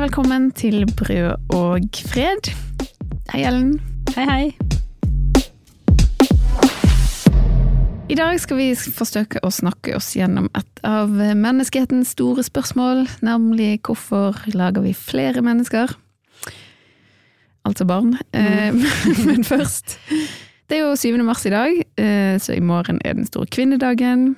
Hjertelig 0.00 0.16
velkommen 0.16 0.44
til 0.56 0.86
Brød 0.96 1.50
og 1.52 1.98
fred. 2.08 2.48
Hei, 3.34 3.42
Ellen. 3.44 3.74
Hei, 4.14 4.24
hei. 4.24 4.44
I 8.08 8.16
dag 8.16 8.40
skal 8.40 8.56
vi 8.56 8.70
forsøke 8.80 9.42
å 9.44 9.50
snakke 9.52 9.92
oss 9.98 10.14
gjennom 10.16 10.48
et 10.56 10.80
av 10.88 11.12
menneskehetens 11.12 12.14
store 12.16 12.40
spørsmål, 12.48 13.10
nemlig 13.20 13.82
hvorfor 13.84 14.40
lager 14.56 14.88
vi 14.88 14.96
flere 14.96 15.44
mennesker? 15.44 15.92
Altså 17.68 17.84
barn. 17.84 18.16
Mm. 18.32 18.80
Men 19.28 19.44
først 19.44 19.98
Det 20.64 20.78
er 20.78 20.86
jo 20.86 20.96
7. 20.96 21.20
mars 21.28 21.44
i 21.44 21.52
dag, 21.52 21.76
eh, 22.00 22.40
så 22.40 22.56
i 22.56 22.64
morgen 22.64 23.04
er 23.04 23.20
den 23.20 23.28
store 23.28 23.52
kvinnedagen. 23.52 24.30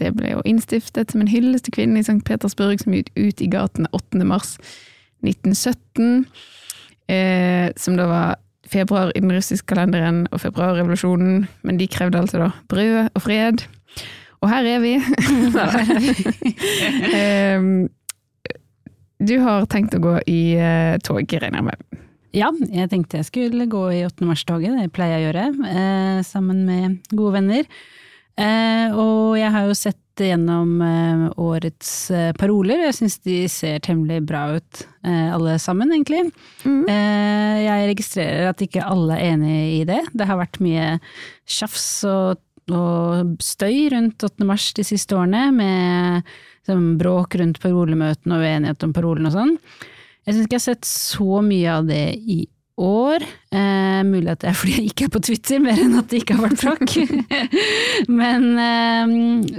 Det 0.00 0.12
ble 0.16 0.34
jo 0.34 0.42
innstiftet 0.48 1.12
som 1.12 1.22
en 1.22 1.30
hyllest 1.30 1.68
til 1.68 1.76
kvinnen 1.78 2.00
i 2.00 2.04
St. 2.04 2.20
Petersburg 2.26 2.82
som 2.82 2.94
gikk 2.96 3.12
ut 3.16 3.42
i 3.42 3.50
gatene 3.52 3.90
8. 3.96 4.22
mars 4.28 4.56
1917. 5.24 6.26
Eh, 7.12 7.70
som 7.78 7.96
da 7.98 8.08
var 8.10 8.36
februar 8.66 9.12
i 9.14 9.22
den 9.22 9.32
russiske 9.34 9.68
kalenderen 9.70 10.24
og 10.32 10.42
februarrevolusjonen. 10.42 11.46
Men 11.62 11.78
de 11.80 11.88
krevde 11.90 12.20
altså 12.20 12.42
da 12.42 12.50
brød 12.68 13.12
og 13.14 13.22
fred. 13.22 13.66
Og 14.44 14.50
her 14.50 14.66
er 14.68 14.82
vi! 14.82 14.96
eh, 17.16 17.70
du 19.16 19.38
har 19.40 19.64
tenkt 19.72 19.94
å 19.96 20.02
gå 20.02 20.18
i 20.28 20.40
eh, 20.60 20.96
tog, 21.04 21.24
regner 21.24 21.62
jeg 21.62 21.68
med? 21.70 22.02
Ja, 22.36 22.50
jeg 22.68 22.90
tenkte 22.92 23.22
jeg 23.22 23.28
skulle 23.30 23.68
gå 23.70 23.82
i 23.96 24.02
8. 24.04 24.26
mars-toget, 24.28 24.74
det 24.76 24.92
pleier 24.92 25.16
jeg 25.16 25.22
å 25.22 25.28
gjøre, 25.30 25.44
eh, 25.70 26.18
sammen 26.26 26.64
med 26.68 26.98
gode 27.16 27.38
venner. 27.38 27.70
Eh, 28.36 28.92
og 28.92 29.38
jeg 29.40 29.52
har 29.54 29.68
jo 29.68 29.76
sett 29.78 30.02
gjennom 30.24 30.80
eh, 30.80 31.24
årets 31.40 31.92
eh, 32.14 32.32
paroler, 32.38 32.86
jeg 32.86 32.96
syns 33.00 33.18
de 33.26 33.36
ser 33.52 33.82
temmelig 33.84 34.22
bra 34.28 34.42
ut 34.56 34.82
eh, 35.04 35.28
alle 35.34 35.56
sammen, 35.62 35.92
egentlig. 35.92 36.22
Mm. 36.64 36.84
Jeg 36.86 37.90
registrerer 37.90 38.50
at 38.50 38.62
ikke 38.64 38.84
alle 38.86 39.18
er 39.18 39.34
enig 39.34 39.56
i 39.80 39.84
det. 39.88 40.02
Det 40.16 40.28
har 40.28 40.40
vært 40.40 40.60
mye 40.64 40.96
tjafs 41.48 41.88
og, 42.08 42.40
og 42.72 43.36
støy 43.44 43.90
rundt 43.92 44.24
8. 44.24 44.46
mars 44.48 44.70
de 44.76 44.86
siste 44.86 45.16
årene, 45.18 45.50
med 45.56 46.32
sånn, 46.66 46.94
bråk 47.00 47.38
rundt 47.40 47.60
parolemøtene 47.62 48.38
og 48.38 48.46
uenighet 48.46 48.86
om 48.86 48.96
parolen 48.96 49.28
og 49.28 49.36
sånn. 49.36 49.56
Jeg 50.26 50.34
syns 50.34 50.46
ikke 50.48 50.56
jeg 50.56 50.62
har 50.62 50.68
sett 50.72 50.88
så 50.88 51.42
mye 51.46 51.74
av 51.78 51.88
det 51.90 52.04
i 52.18 52.40
år. 52.76 53.24
Eh, 53.50 54.02
mulig 54.06 54.30
at 54.32 54.42
det 54.42 54.50
er 54.50 54.58
fordi 54.58 54.74
jeg 54.76 54.90
ikke 54.90 55.06
er 55.06 55.12
på 55.14 55.22
Twitter, 55.24 55.62
mer 55.62 55.80
enn 55.80 55.96
at 55.98 56.10
det 56.10 56.20
ikke 56.22 56.36
har 56.36 56.48
vært 56.48 56.62
bråk. 56.62 56.94
Men 58.20 58.46
eh, 58.62 59.14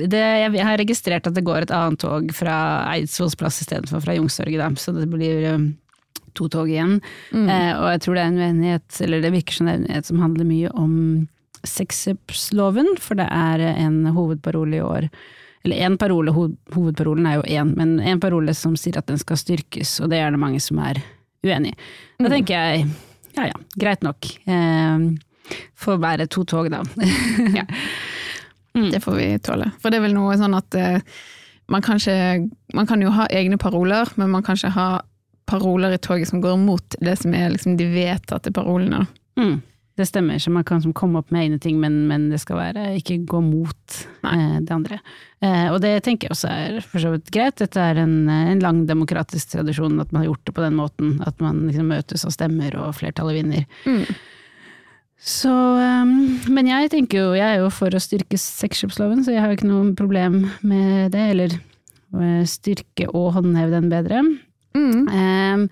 det, 0.09 0.21
jeg 0.21 0.67
har 0.69 0.81
registrert 0.81 1.29
at 1.29 1.37
det 1.37 1.45
går 1.47 1.65
et 1.65 1.73
annet 1.75 2.01
tog 2.03 2.29
fra 2.37 2.57
Eidsvolls 2.93 3.37
plass 3.39 3.61
istedenfor 3.63 4.03
fra 4.05 4.17
Youngstorget, 4.17 4.81
så 4.81 4.93
det 4.95 5.07
blir 5.11 5.49
um, 5.55 5.71
to 6.37 6.49
tog 6.53 6.69
igjen. 6.69 6.99
Mm. 7.31 7.47
Eh, 7.47 7.73
og 7.73 7.89
jeg 7.95 8.05
tror 8.05 8.17
det 8.17 8.23
er 8.23 8.29
en 8.31 8.43
uenighet, 8.43 9.01
eller 9.07 9.25
det 9.25 9.33
virker 9.39 9.57
som 9.57 9.67
det 9.67 9.73
er 9.73 9.81
en 9.81 9.89
uenighet 9.89 10.11
som 10.11 10.21
handler 10.23 10.51
mye 10.51 10.75
om 10.77 10.93
sexkjøpsloven, 11.67 12.93
for 13.01 13.19
det 13.19 13.27
er 13.33 13.65
en 13.73 14.05
hovedparole 14.13 14.77
i 14.77 14.85
år 14.85 15.11
eller 15.67 15.83
én 15.83 15.97
parole, 15.99 16.31
hovedparolen 16.31 17.25
er 17.27 17.39
jo 17.41 17.41
én, 17.59 17.73
men 17.75 17.97
en 17.99 18.21
parole 18.23 18.53
som 18.55 18.77
sier 18.79 18.95
at 19.01 19.09
den 19.09 19.19
skal 19.19 19.39
styrkes, 19.41 19.97
og 19.99 20.13
det 20.13 20.21
er 20.21 20.31
det 20.31 20.39
mange 20.39 20.61
som 20.63 20.79
er 20.79 21.01
uenig. 21.47 21.73
Da 22.19 22.27
mm. 22.27 22.33
tenker 22.35 22.57
jeg 22.57 22.87
ja 23.37 23.47
ja, 23.51 23.57
greit 23.77 24.01
nok. 24.01 24.27
Eh, 24.49 25.57
får 25.77 25.99
være 26.01 26.27
to 26.31 26.43
tog, 26.49 26.69
da. 26.73 26.81
ja. 27.59 27.65
mm. 28.73 28.89
Det 28.91 29.01
får 29.03 29.17
vi 29.19 29.27
tåle. 29.45 29.69
For 29.81 29.93
det 29.93 29.99
er 29.99 30.07
vel 30.07 30.17
noe 30.17 30.37
sånn 30.39 30.57
at 30.57 30.77
eh, 30.77 30.97
man, 31.69 31.85
kanskje, 31.85 32.15
man 32.73 32.89
kan 32.89 33.03
jo 33.03 33.13
ha 33.13 33.27
egne 33.29 33.59
paroler, 33.61 34.09
men 34.17 34.33
man 34.33 34.45
kan 34.45 34.57
ikke 34.57 34.73
ha 34.75 34.89
paroler 35.47 35.95
i 35.95 36.01
toget 36.03 36.27
som 36.27 36.41
går 36.43 36.57
mot 36.59 36.97
det 36.99 37.15
som 37.21 37.35
er 37.37 37.53
liksom 37.53 37.77
de 37.79 37.87
vedtatte 37.93 38.51
parolene. 38.55 39.05
Mm. 39.39 39.61
Det 39.97 40.05
stemmer, 40.05 40.37
så 40.37 40.51
man 40.53 40.65
kan 40.67 40.83
komme 40.93 41.23
opp 41.23 41.31
med 41.33 41.41
egne 41.41 41.57
ting, 41.57 41.79
men, 41.81 42.03
men 42.05 42.27
det 42.29 42.37
skal 42.43 42.59
være 42.59 42.91
ikke 42.99 43.15
gå 43.25 43.39
mot 43.41 43.95
eh, 44.29 44.59
det 44.61 44.73
andre. 44.75 44.99
Eh, 45.41 45.71
og 45.71 45.79
det 45.81 45.95
tenker 46.05 46.27
jeg 46.27 46.35
også 46.35 46.51
er 46.53 46.77
for 46.85 47.01
så 47.01 47.15
vidt 47.15 47.31
greit. 47.33 47.57
Dette 47.57 47.81
er 47.81 48.03
en, 48.03 48.29
en, 48.29 48.61
lang 48.61 48.83
demokratisk 48.85 49.55
tradisjon 49.55 49.97
at 50.03 50.13
man 50.13 50.21
har 50.21 50.29
gjort 50.29 50.45
det 50.45 50.53
på 50.53 50.65
den 50.67 50.77
måten. 50.77 51.15
At 51.25 51.41
man 51.41 51.65
liksom 51.65 51.89
møtes 51.89 52.27
og 52.29 52.35
stemmer, 52.35 52.77
og 52.77 52.93
flertallet 52.99 53.39
vinner. 53.39 53.65
Mm. 53.89 54.05
Så 55.17 55.49
um, 55.49 56.11
Men 56.53 56.69
jeg 56.69 56.91
tenker 56.93 57.23
jo, 57.23 57.33
jeg 57.33 57.55
er 57.55 57.63
jo 57.63 57.73
for 57.73 57.89
å 57.89 58.01
styrke 58.01 58.37
sexkjøpsloven, 58.37 59.25
så 59.25 59.33
jeg 59.33 59.41
har 59.41 59.49
jo 59.49 59.57
ikke 59.57 59.71
noe 59.71 59.95
problem 59.97 60.43
med 60.61 61.15
det. 61.17 61.25
Eller 61.33 61.57
uh, 62.13 62.43
styrke 62.45 63.09
og 63.09 63.31
håndheve 63.39 63.73
den 63.73 63.89
bedre. 63.89 64.21
Mm. 64.77 65.07
Um, 65.09 65.69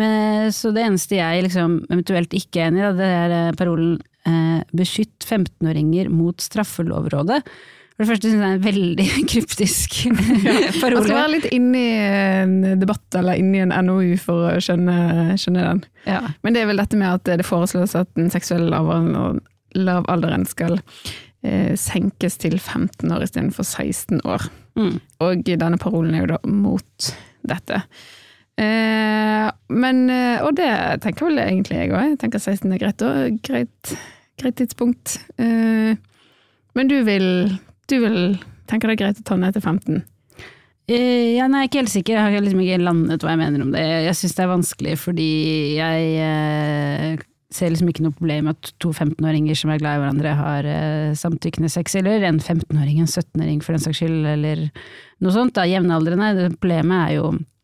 men, 0.00 0.52
så 0.52 0.72
det 0.76 0.84
eneste 0.84 1.18
jeg 1.18 1.46
liksom 1.46 1.80
eventuelt 1.88 2.34
ikke 2.36 2.60
er 2.60 2.70
enig 2.70 2.84
i, 2.84 2.92
det 2.98 3.08
er 3.22 3.34
eh, 3.36 3.54
parolen 3.56 3.96
eh, 4.28 4.60
'beskytt 4.76 5.24
15-åringer 5.24 6.12
mot 6.12 6.42
straffelovrådet'. 6.42 7.40
For 7.96 8.04
det 8.04 8.10
første 8.10 8.28
syns 8.28 8.34
jeg 8.36 8.42
det 8.42 8.48
er 8.48 8.58
en 8.58 8.64
veldig 8.66 9.06
kryptisk 9.32 9.94
parole. 10.82 10.98
Man 10.98 11.06
skal 11.06 11.16
være 11.16 11.32
litt 11.32 11.46
inni 11.56 11.84
en 11.96 12.56
debatt 12.82 13.16
eller 13.16 13.40
inni 13.40 13.62
en 13.64 13.72
NOU 13.88 14.18
for 14.20 14.50
å 14.50 14.58
skjønne, 14.60 15.36
skjønne 15.40 15.64
den. 15.64 15.80
Ja. 16.04 16.20
Men 16.44 16.52
det 16.52 16.62
er 16.62 16.68
vel 16.68 16.82
dette 16.82 17.00
med 17.00 17.08
at 17.14 17.30
det 17.40 17.48
foreslås 17.48 17.96
at 17.96 18.10
den 18.18 18.28
seksuelle 18.34 18.68
lavalderen 19.76 20.44
skal 20.48 20.76
eh, 20.76 21.72
senkes 21.80 22.36
til 22.44 22.58
15 22.58 23.16
år 23.16 23.24
istedenfor 23.24 23.64
16 23.64 24.20
år. 24.28 24.44
Mm. 24.76 24.98
Og 25.24 25.48
denne 25.48 25.80
parolen 25.80 26.12
er 26.12 26.26
jo 26.26 26.30
da 26.34 26.40
mot 26.44 27.10
dette. 27.48 27.80
Eh, 28.56 29.46
men, 29.68 30.02
eh, 30.08 30.40
og 30.40 30.54
det 30.56 30.72
tenker 31.04 31.28
vel 31.28 31.40
egentlig 31.42 31.76
jeg 31.76 31.92
òg. 31.92 32.12
Jeg 32.14 32.20
tenker 32.22 32.40
16 32.40 32.72
er 32.72 32.80
greit, 32.80 33.06
greit, 33.44 33.94
greit 34.40 34.58
tidspunkt. 34.60 35.18
Eh, 35.36 35.96
men 36.76 36.92
du 36.92 36.98
vil, 37.04 37.30
du 37.90 37.96
vil 38.00 38.20
tenke 38.68 38.88
det 38.88 38.96
er 38.96 39.02
greit 39.04 39.22
å 39.22 39.26
ta 39.28 39.38
ned 39.40 39.56
til 39.56 39.64
15? 39.64 40.04
Uh, 40.86 41.34
ja, 41.34 41.48
nei, 41.50 41.64
jeg 41.64 41.66
er 41.66 41.68
ikke 41.70 41.80
helt 41.80 41.90
sikker. 41.90 42.14
Jeg 42.14 42.34
har 42.36 42.44
liksom 42.44 42.60
ikke 42.62 42.82
landet 42.84 43.24
hva 43.24 43.32
jeg 43.32 43.40
mener 43.40 43.64
om 43.64 43.72
det. 43.74 43.80
Jeg 44.06 44.18
syns 44.20 44.36
det 44.36 44.44
er 44.44 44.52
vanskelig 44.52 44.92
fordi 45.02 45.30
jeg 45.74 46.12
uh, 46.22 47.24
ser 47.50 47.72
liksom 47.72 47.90
ikke 47.90 48.04
noe 48.04 48.14
problem 48.14 48.46
med 48.46 48.54
at 48.54 48.70
to 48.82 48.92
15-åringer 48.92 49.58
som 49.58 49.72
er 49.74 49.80
glad 49.82 49.98
i 49.98 50.04
hverandre, 50.04 50.36
har 50.38 50.68
uh, 50.70 51.16
samtykkende 51.18 51.72
sex, 51.74 51.98
eller 51.98 52.22
en 52.28 52.38
15-åring, 52.38 53.02
en 53.02 53.10
17-åring 53.10 53.58
for 53.66 53.74
den 53.74 53.82
saks 53.82 53.98
skyld, 53.98 54.30
eller 54.36 54.62
noe 55.24 55.34
sånt. 55.34 55.56
da, 55.58 55.66
Jevnaldrende. 55.66 56.52
Problemet 56.54 57.02
er 57.02 57.18
jo 57.18 57.32
Eh, 57.34 57.55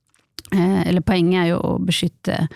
eller 0.52 1.04
poenget 1.04 1.42
er 1.42 1.50
jo 1.52 1.60
å 1.64 1.76
beskytte 1.82 2.46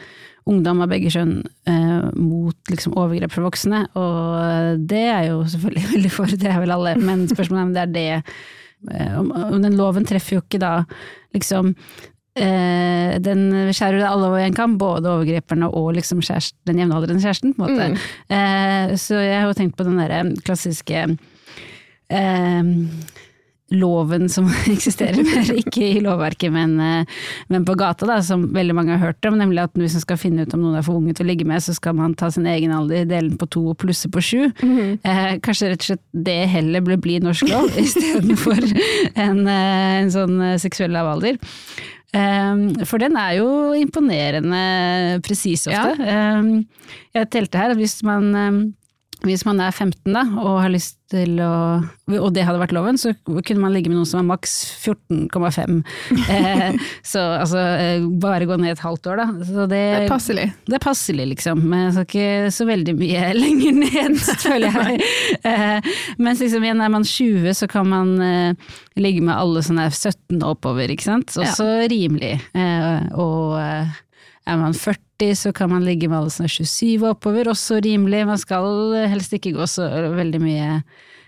ungdom 0.46 0.82
av 0.84 0.90
begge 0.92 1.10
kjønn 1.10 1.40
eh, 1.66 2.10
mot 2.14 2.70
liksom, 2.70 2.94
overgrep 2.98 3.34
fra 3.34 3.46
voksne, 3.48 3.82
og 3.98 4.84
det 4.88 5.06
er 5.10 5.30
jo 5.32 5.40
selvfølgelig 5.52 5.86
veldig 5.94 6.12
for, 6.14 6.36
det 6.42 6.50
er 6.52 6.60
vel 6.62 6.74
alle, 6.76 6.94
men 7.02 7.26
spørsmålet 7.30 7.62
er 7.62 7.66
om 7.66 7.74
det 7.74 7.82
er 7.82 7.94
det 7.96 8.10
eh, 8.14 9.16
om, 9.18 9.32
om, 9.32 9.56
den 9.64 9.78
loven 9.78 10.06
treffer 10.06 10.38
jo 10.38 10.44
ikke 10.44 10.62
da 10.62 10.72
liksom 11.34 11.72
eh, 12.38 13.16
den 13.22 13.48
skjærer 13.74 14.06
alle 14.06 14.30
over 14.30 14.44
en 14.44 14.56
kam, 14.56 14.78
både 14.78 15.10
overgriperne 15.16 15.72
og 15.72 15.96
liksom 15.98 16.22
kjæresten, 16.22 16.60
den 16.70 16.84
jevnaldrende 16.84 17.26
kjæresten, 17.26 17.56
på 17.56 17.66
en 17.66 17.74
måte. 17.74 17.90
Mm. 17.90 18.00
Eh, 18.38 18.96
så 19.02 19.18
jeg 19.18 19.40
har 19.40 19.50
jo 19.50 19.58
tenkt 19.58 19.78
på 19.78 19.88
den 19.88 19.98
derre 19.98 20.22
klassiske 20.46 21.08
eh, 22.06 22.74
loven 23.74 24.28
som 24.30 24.46
eksisterer 24.70 25.18
mer, 25.26 25.48
ikke 25.58 25.82
i 25.88 26.02
lovverket, 26.04 26.52
men, 26.54 26.76
eh, 26.80 27.16
men, 27.50 27.64
på 27.66 27.74
gata, 27.78 28.06
da, 28.06 28.20
som 28.22 28.46
veldig 28.54 28.76
mange 28.76 28.94
har 28.94 29.10
hørt 29.10 29.26
om, 29.26 29.38
nemlig 29.40 29.64
at 29.64 29.74
hvis 29.78 29.96
man 29.98 30.04
skal 30.04 30.20
finne 30.20 30.46
ut 30.46 30.54
om 30.54 30.62
noen 30.62 30.78
er 30.78 30.86
for 30.86 31.00
unge 31.00 31.16
til 31.16 31.26
å 31.26 31.30
ligge 31.32 31.48
med, 31.48 31.64
så 31.64 31.74
skal 31.74 31.96
man 31.98 32.14
ta 32.18 32.30
sin 32.32 32.46
egen 32.50 32.74
alder, 32.74 33.08
dele 33.08 33.32
den 33.32 33.40
på 33.40 33.50
to 33.50 33.64
og 33.72 33.78
plusse 33.82 34.10
på 34.12 34.22
sju. 34.22 34.52
Mm 34.62 34.76
-hmm. 34.76 34.92
eh, 35.02 35.40
kanskje 35.42 35.70
rett 35.70 35.82
og 35.82 35.90
slett 35.90 36.04
det 36.12 36.46
heller 36.54 36.80
burde 36.80 37.02
bli 37.02 37.18
norsk 37.18 37.48
lov, 37.48 37.70
istedenfor 37.86 38.62
en, 39.14 39.46
eh, 39.46 40.00
en 40.02 40.10
sånn 40.10 40.40
eh, 40.40 40.58
seksuell 40.58 40.90
lavalder. 40.90 41.36
alder. 42.16 42.84
for 42.86 42.98
den 42.98 43.16
er 43.16 43.32
jo 43.36 43.74
imponerende 43.74 45.20
presis 45.22 45.66
ofte. 45.66 46.02
Ja. 46.02 46.38
Um, 46.38 46.66
jeg 47.14 47.30
telte 47.30 47.58
her 47.58 47.70
at 47.70 47.76
hvis 47.76 48.02
man 48.02 48.34
um, 48.34 48.74
hvis 49.26 49.44
man 49.46 49.60
er 49.62 49.74
15 49.74 50.14
da, 50.14 50.22
og 50.42 50.62
har 50.64 50.72
lyst 50.72 50.98
til 51.12 51.38
å 51.38 51.80
Og 52.18 52.32
det 52.34 52.42
hadde 52.46 52.58
vært 52.58 52.72
loven, 52.74 52.96
så 52.98 53.12
kunne 53.26 53.62
man 53.62 53.74
ligge 53.74 53.90
med 53.90 53.98
noen 53.98 54.08
som 54.08 54.18
er 54.20 54.26
maks 54.26 54.54
14,5. 54.82 55.76
eh, 56.34 56.80
så 57.06 57.22
altså 57.36 57.62
eh, 57.62 58.06
bare 58.22 58.48
gå 58.48 58.56
ned 58.58 58.72
et 58.74 58.82
halvt 58.82 59.10
år, 59.12 59.22
da. 59.22 59.26
Det, 59.38 59.66
det, 59.70 59.82
er 60.00 60.08
passelig. 60.10 60.48
Det 60.66 60.78
er 60.78 60.82
passelig, 60.82 61.28
liksom. 61.34 61.62
Men 61.70 61.92
så 61.94 62.02
ikke 62.06 62.50
så 62.54 62.66
veldig 62.66 62.96
mye 62.98 63.30
lenger 63.42 63.78
ned, 63.82 64.18
føler 64.42 64.80
jeg. 64.80 65.12
eh, 65.52 65.92
mens 66.22 66.42
liksom 66.42 66.66
igjen 66.66 66.82
er 66.82 66.94
man 66.96 67.06
20, 67.06 67.54
så 67.60 67.70
kan 67.70 67.90
man 67.90 68.14
eh, 68.22 68.74
ligge 68.98 69.22
med 69.22 69.36
alle 69.36 69.62
som 69.66 69.78
er 69.82 69.94
17 69.94 70.42
oppover, 70.46 70.90
ikke 70.90 71.06
sant. 71.06 71.36
Også 71.38 71.68
ja. 71.70 71.86
rimelig. 71.92 72.34
Eh, 72.56 73.06
og 73.14 73.58
eh, 73.60 73.94
Er 74.46 74.56
man 74.60 74.74
40, 74.78 75.34
så 75.34 75.50
kan 75.52 75.70
man 75.72 75.82
ligge 75.84 76.08
med 76.08 76.18
alle 76.20 76.30
som 76.30 76.44
er 76.46 76.52
27 76.52 77.02
og 77.02 77.10
oppover, 77.16 77.48
også 77.50 77.80
rimelig. 77.82 78.24
Man 78.28 78.38
skal 78.38 78.94
helst 79.10 79.32
ikke 79.34 79.52
gå 79.56 79.66
så 79.66 79.88
veldig 80.14 80.38
mye 80.42 80.68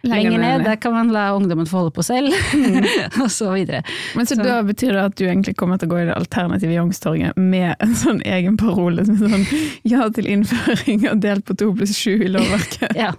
lenger 0.07 0.37
ned. 0.39 0.63
Der 0.63 0.77
kan 0.79 0.93
man 0.95 1.09
la 1.11 1.25
ungdommen 1.35 1.67
få 1.67 1.81
holde 1.81 1.91
på 1.97 2.05
selv, 2.07 2.31
og 3.25 3.27
så 3.35 3.49
videre. 3.57 3.81
Men 4.15 4.29
så, 4.31 4.37
Så- 4.39 4.45
da 4.47 4.61
betyr 4.63 4.93
det 4.95 5.03
at 5.09 5.17
du 5.19 5.25
egentlig 5.27 5.57
kommer 5.59 5.81
til 5.83 5.89
å 5.91 5.93
gå 5.97 5.99
i 5.99 6.07
det 6.07 6.15
alternative 6.15 6.77
Youngstorget 6.77 7.35
med 7.43 7.75
en 7.83 7.97
sånn 7.99 8.23
egen 8.23 8.55
parole 8.61 9.03
som 9.09 9.19
sånn 9.19 9.43
ja 9.91 10.07
til 10.15 10.31
innføring 10.37 11.09
og 11.11 11.19
delt 11.27 11.45
på 11.51 11.59
to 11.59 11.73
pluss 11.75 11.97
sju 11.99 12.15
i 12.23 12.31
lovverket. 12.31 12.95
Ja, 13.03 13.11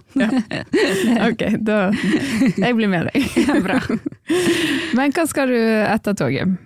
Ok, 1.28 1.44
da 1.60 1.90
Jeg 2.56 2.74
blir 2.80 2.88
med 2.88 3.10
deg. 3.12 3.28
ja, 3.44 3.60
bra. 3.60 3.76
Men 4.96 5.12
hva 5.12 5.28
skal 5.28 5.52
du 5.52 5.60
etter 5.60 6.16
toget? 6.16 6.56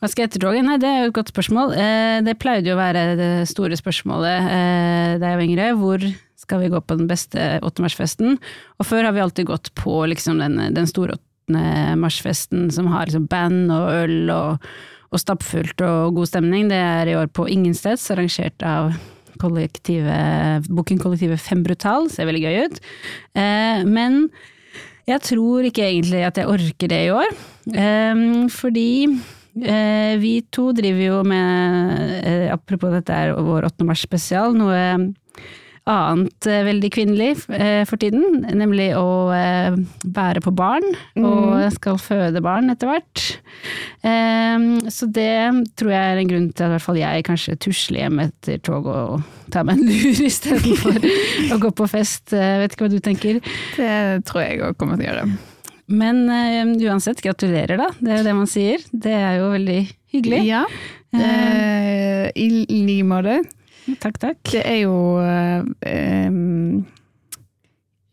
Hva 0.00 0.08
skal 0.10 0.24
jeg 0.24 0.30
hete 0.30 0.40
toget? 0.42 0.64
Nei, 0.66 0.76
det 0.82 0.88
er 0.88 1.04
jo 1.04 1.10
et 1.12 1.16
godt 1.18 1.32
spørsmål. 1.32 1.72
Eh, 1.78 2.18
Det 2.26 2.36
pleide 2.42 2.66
jo 2.70 2.76
å 2.76 2.80
være 2.80 3.04
det 3.18 3.30
store 3.50 3.76
spørsmålet 3.78 4.50
eh, 4.50 5.12
da 5.22 5.32
jeg 5.32 5.38
var 5.40 5.46
yngre. 5.46 5.68
Hvor 5.80 6.04
skal 6.38 6.62
vi 6.62 6.70
gå 6.72 6.80
på 6.80 6.96
den 6.98 7.08
beste 7.10 7.46
8. 7.62 7.82
mars-festen? 7.84 8.38
Og 8.78 8.86
før 8.88 9.04
har 9.08 9.12
vi 9.16 9.22
alltid 9.24 9.48
gått 9.50 9.72
på 9.78 10.00
liksom 10.10 10.38
den, 10.42 10.58
den 10.74 10.86
store 10.90 11.16
8. 11.18 11.94
mars-festen 11.98 12.68
som 12.74 12.90
har 12.92 13.06
liksom 13.08 13.26
band 13.30 13.70
og 13.72 13.86
øl 14.02 14.30
og, 14.34 14.66
og 15.12 15.22
stappfullt 15.22 15.80
og 15.86 16.14
god 16.18 16.28
stemning. 16.30 16.68
Det 16.68 16.76
er 16.78 17.08
i 17.08 17.16
år 17.16 17.30
på 17.32 17.46
Ingensteds, 17.48 18.10
arrangert 18.12 18.60
av 18.66 18.92
kollektivet, 19.38 20.66
bookingkollektivet 20.68 21.40
Fem 21.40 21.62
Brutal. 21.66 22.08
Ser 22.10 22.26
veldig 22.28 22.42
gøy 22.44 22.62
ut. 22.66 22.80
Eh, 23.38 23.84
Men 23.86 24.28
jeg 25.08 25.22
tror 25.24 25.64
ikke 25.64 25.86
egentlig 25.88 26.24
at 26.26 26.36
jeg 26.36 26.50
orker 26.52 26.90
det 26.90 27.02
i 27.06 27.12
år. 27.14 27.30
Fordi 28.52 28.88
vi 30.22 30.34
to 30.54 30.70
driver 30.76 31.04
jo 31.04 31.22
med, 31.26 32.12
eh, 32.22 32.46
apropos 32.52 32.92
dette 32.94 33.14
er 33.14 33.34
vår 33.34 33.68
8. 33.70 33.86
mars 33.88 34.04
spesial, 34.06 34.54
noe 34.56 35.12
annet 35.88 36.48
eh, 36.48 36.64
veldig 36.66 36.90
kvinnelig 36.92 37.30
eh, 37.54 37.82
for 37.88 38.00
tiden, 38.00 38.42
nemlig 38.56 38.90
å 38.98 39.30
eh, 39.34 39.76
bære 40.04 40.42
på 40.44 40.52
barn, 40.56 40.84
og 41.20 41.64
skal 41.74 41.98
føde 42.02 42.42
barn 42.44 42.72
etter 42.72 42.90
hvert. 42.90 43.24
Eh, 44.04 44.68
så 44.92 45.08
det 45.08 45.32
tror 45.80 45.94
jeg 45.94 46.12
er 46.12 46.22
en 46.22 46.32
grunn 46.32 46.48
til 46.52 46.66
at 46.66 46.68
i 46.68 46.76
hvert 46.76 46.86
fall 46.86 47.00
jeg 47.00 47.28
kanskje 47.28 47.58
tusler 47.64 48.04
hjem 48.04 48.24
etter 48.28 48.62
toget 48.64 48.94
og 48.94 49.52
tar 49.54 49.68
meg 49.68 49.80
en 49.80 49.88
lur 49.88 50.24
istedenfor 50.30 51.00
å 51.56 51.62
gå 51.62 51.74
på 51.80 51.90
fest. 51.90 52.34
Eh, 52.36 52.58
vet 52.62 52.74
ikke 52.76 52.88
hva 52.88 52.92
du 52.92 53.00
tenker? 53.04 53.40
Det 53.78 53.94
tror 54.28 54.44
jeg 54.44 54.66
òg 54.68 54.76
kommer 54.80 55.00
til 55.00 55.08
å 55.08 55.12
gjøre. 55.12 55.30
Men 55.88 56.24
uh, 56.28 56.74
uansett, 56.90 57.22
gratulerer 57.24 57.80
da, 57.80 57.88
det 57.98 58.12
er 58.12 58.20
jo 58.20 58.28
det 58.28 58.36
man 58.36 58.50
sier. 58.50 58.82
Det 58.92 59.14
er 59.14 59.38
jo 59.40 59.52
veldig 59.56 59.82
hyggelig. 60.14 60.44
Ja, 60.48 60.64
Uh, 61.08 62.28
i 62.36 62.82
like 62.84 63.04
måte. 63.08 63.38
Takk, 63.96 64.18
takk. 64.20 64.40
Det 64.52 64.60
er 64.68 64.82
jo 64.82 64.96
eh, 65.22 65.64
em, 65.88 66.82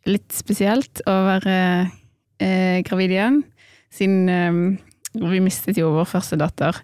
litt 0.07 0.31
spesielt 0.31 1.01
å 1.04 1.16
være 1.25 1.57
eh, 2.39 2.80
gravid 2.88 3.12
igjen, 3.12 3.42
siden 3.92 4.31
em, 4.31 4.62
vi 5.19 5.42
mistet 5.44 5.80
jo 5.80 5.92
vår 5.98 6.07
første 6.07 6.39
datter 6.39 6.80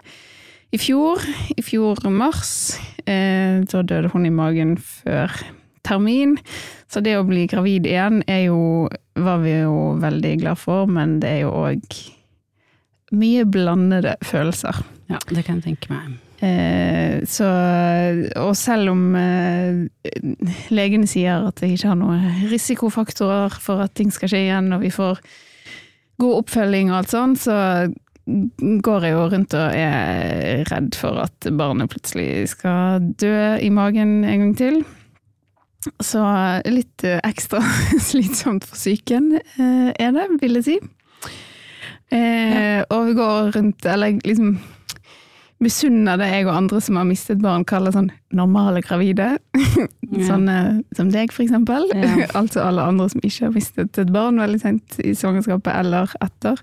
i 0.75 0.79
fjor. 0.79 1.23
I 1.55 1.63
fjor 1.63 2.03
mars. 2.11 2.75
Eh, 3.05 3.63
da 3.71 3.83
døde 3.87 4.11
hun 4.11 4.27
i 4.27 4.33
magen 4.33 4.75
før 4.79 5.31
termin. 5.87 6.37
Så 6.91 7.03
det 7.03 7.17
å 7.17 7.27
bli 7.27 7.45
gravid 7.51 7.87
igjen 7.89 8.21
er 8.27 8.47
jo, 8.49 8.89
var 9.19 9.43
vi 9.45 9.57
jo 9.61 9.93
veldig 10.01 10.33
glad 10.43 10.59
for, 10.59 10.89
men 10.91 11.19
det 11.23 11.37
er 11.37 11.45
jo 11.45 11.53
òg 11.67 12.01
mye 13.11 13.45
blandede 13.47 14.15
følelser. 14.23 14.83
Ja, 15.11 15.19
det 15.31 15.45
kan 15.47 15.59
jeg 15.59 15.73
tenke 15.73 15.91
meg. 15.91 16.19
Eh, 16.41 17.21
så, 17.29 17.47
og 18.41 18.55
selv 18.57 18.95
om 18.95 19.01
eh, 19.13 19.83
legene 20.73 21.09
sier 21.09 21.45
at 21.51 21.61
jeg 21.61 21.75
ikke 21.75 21.91
har 21.91 21.99
noen 21.99 22.47
risikofaktorer 22.49 23.59
for 23.61 23.83
at 23.83 23.93
ting 23.97 24.09
skal 24.13 24.31
skje 24.31 24.45
igjen, 24.47 24.71
og 24.73 24.81
vi 24.81 24.93
får 24.93 25.21
god 26.21 26.39
oppfølging 26.39 26.89
og 26.89 27.01
alt 27.01 27.13
sånn, 27.13 27.35
så 27.37 27.57
går 28.25 29.05
jeg 29.05 29.15
jo 29.15 29.27
rundt 29.33 29.55
og 29.57 29.75
er 29.75 30.63
redd 30.69 30.97
for 30.97 31.21
at 31.23 31.49
barnet 31.57 31.91
plutselig 31.91 32.51
skal 32.53 33.01
dø 33.21 33.57
i 33.61 33.69
magen 33.73 34.21
en 34.23 34.45
gang 34.45 34.57
til. 34.57 34.81
Så 36.01 36.21
litt 36.69 37.05
eh, 37.07 37.21
ekstra 37.25 37.61
slitsomt 38.09 38.67
for 38.67 38.77
psyken 38.77 39.33
eh, 39.39 39.89
er 39.95 40.11
det, 40.13 40.27
vil 40.41 40.59
jeg 40.59 40.67
si. 40.67 40.77
Eh, 42.11 42.83
og 42.91 43.07
vi 43.07 43.15
går 43.17 43.51
rundt, 43.55 43.87
eller 43.87 44.19
liksom 44.21 44.57
misunner 45.61 46.17
det 46.17 46.27
jeg 46.31 46.47
og 46.47 46.55
andre 46.55 46.81
som 46.81 46.97
har 46.97 47.05
mistet 47.07 47.41
barn, 47.41 47.65
kaller 47.67 47.93
sånn 47.93 48.09
normale 48.35 48.81
gravide. 48.85 49.35
Sånne 50.29 50.81
som 50.97 51.11
deg, 51.13 51.31
for 51.33 51.45
eksempel. 51.45 51.85
Ja. 51.95 52.27
altså 52.39 52.65
alle 52.65 52.87
andre 52.89 53.07
som 53.13 53.21
ikke 53.23 53.47
har 53.47 53.53
mistet 53.55 54.01
et 54.01 54.13
barn 54.13 54.41
veldig 54.41 54.61
sent 54.61 54.97
i 55.05 55.13
svangerskapet 55.17 55.71
eller 55.77 56.11
etter 56.23 56.59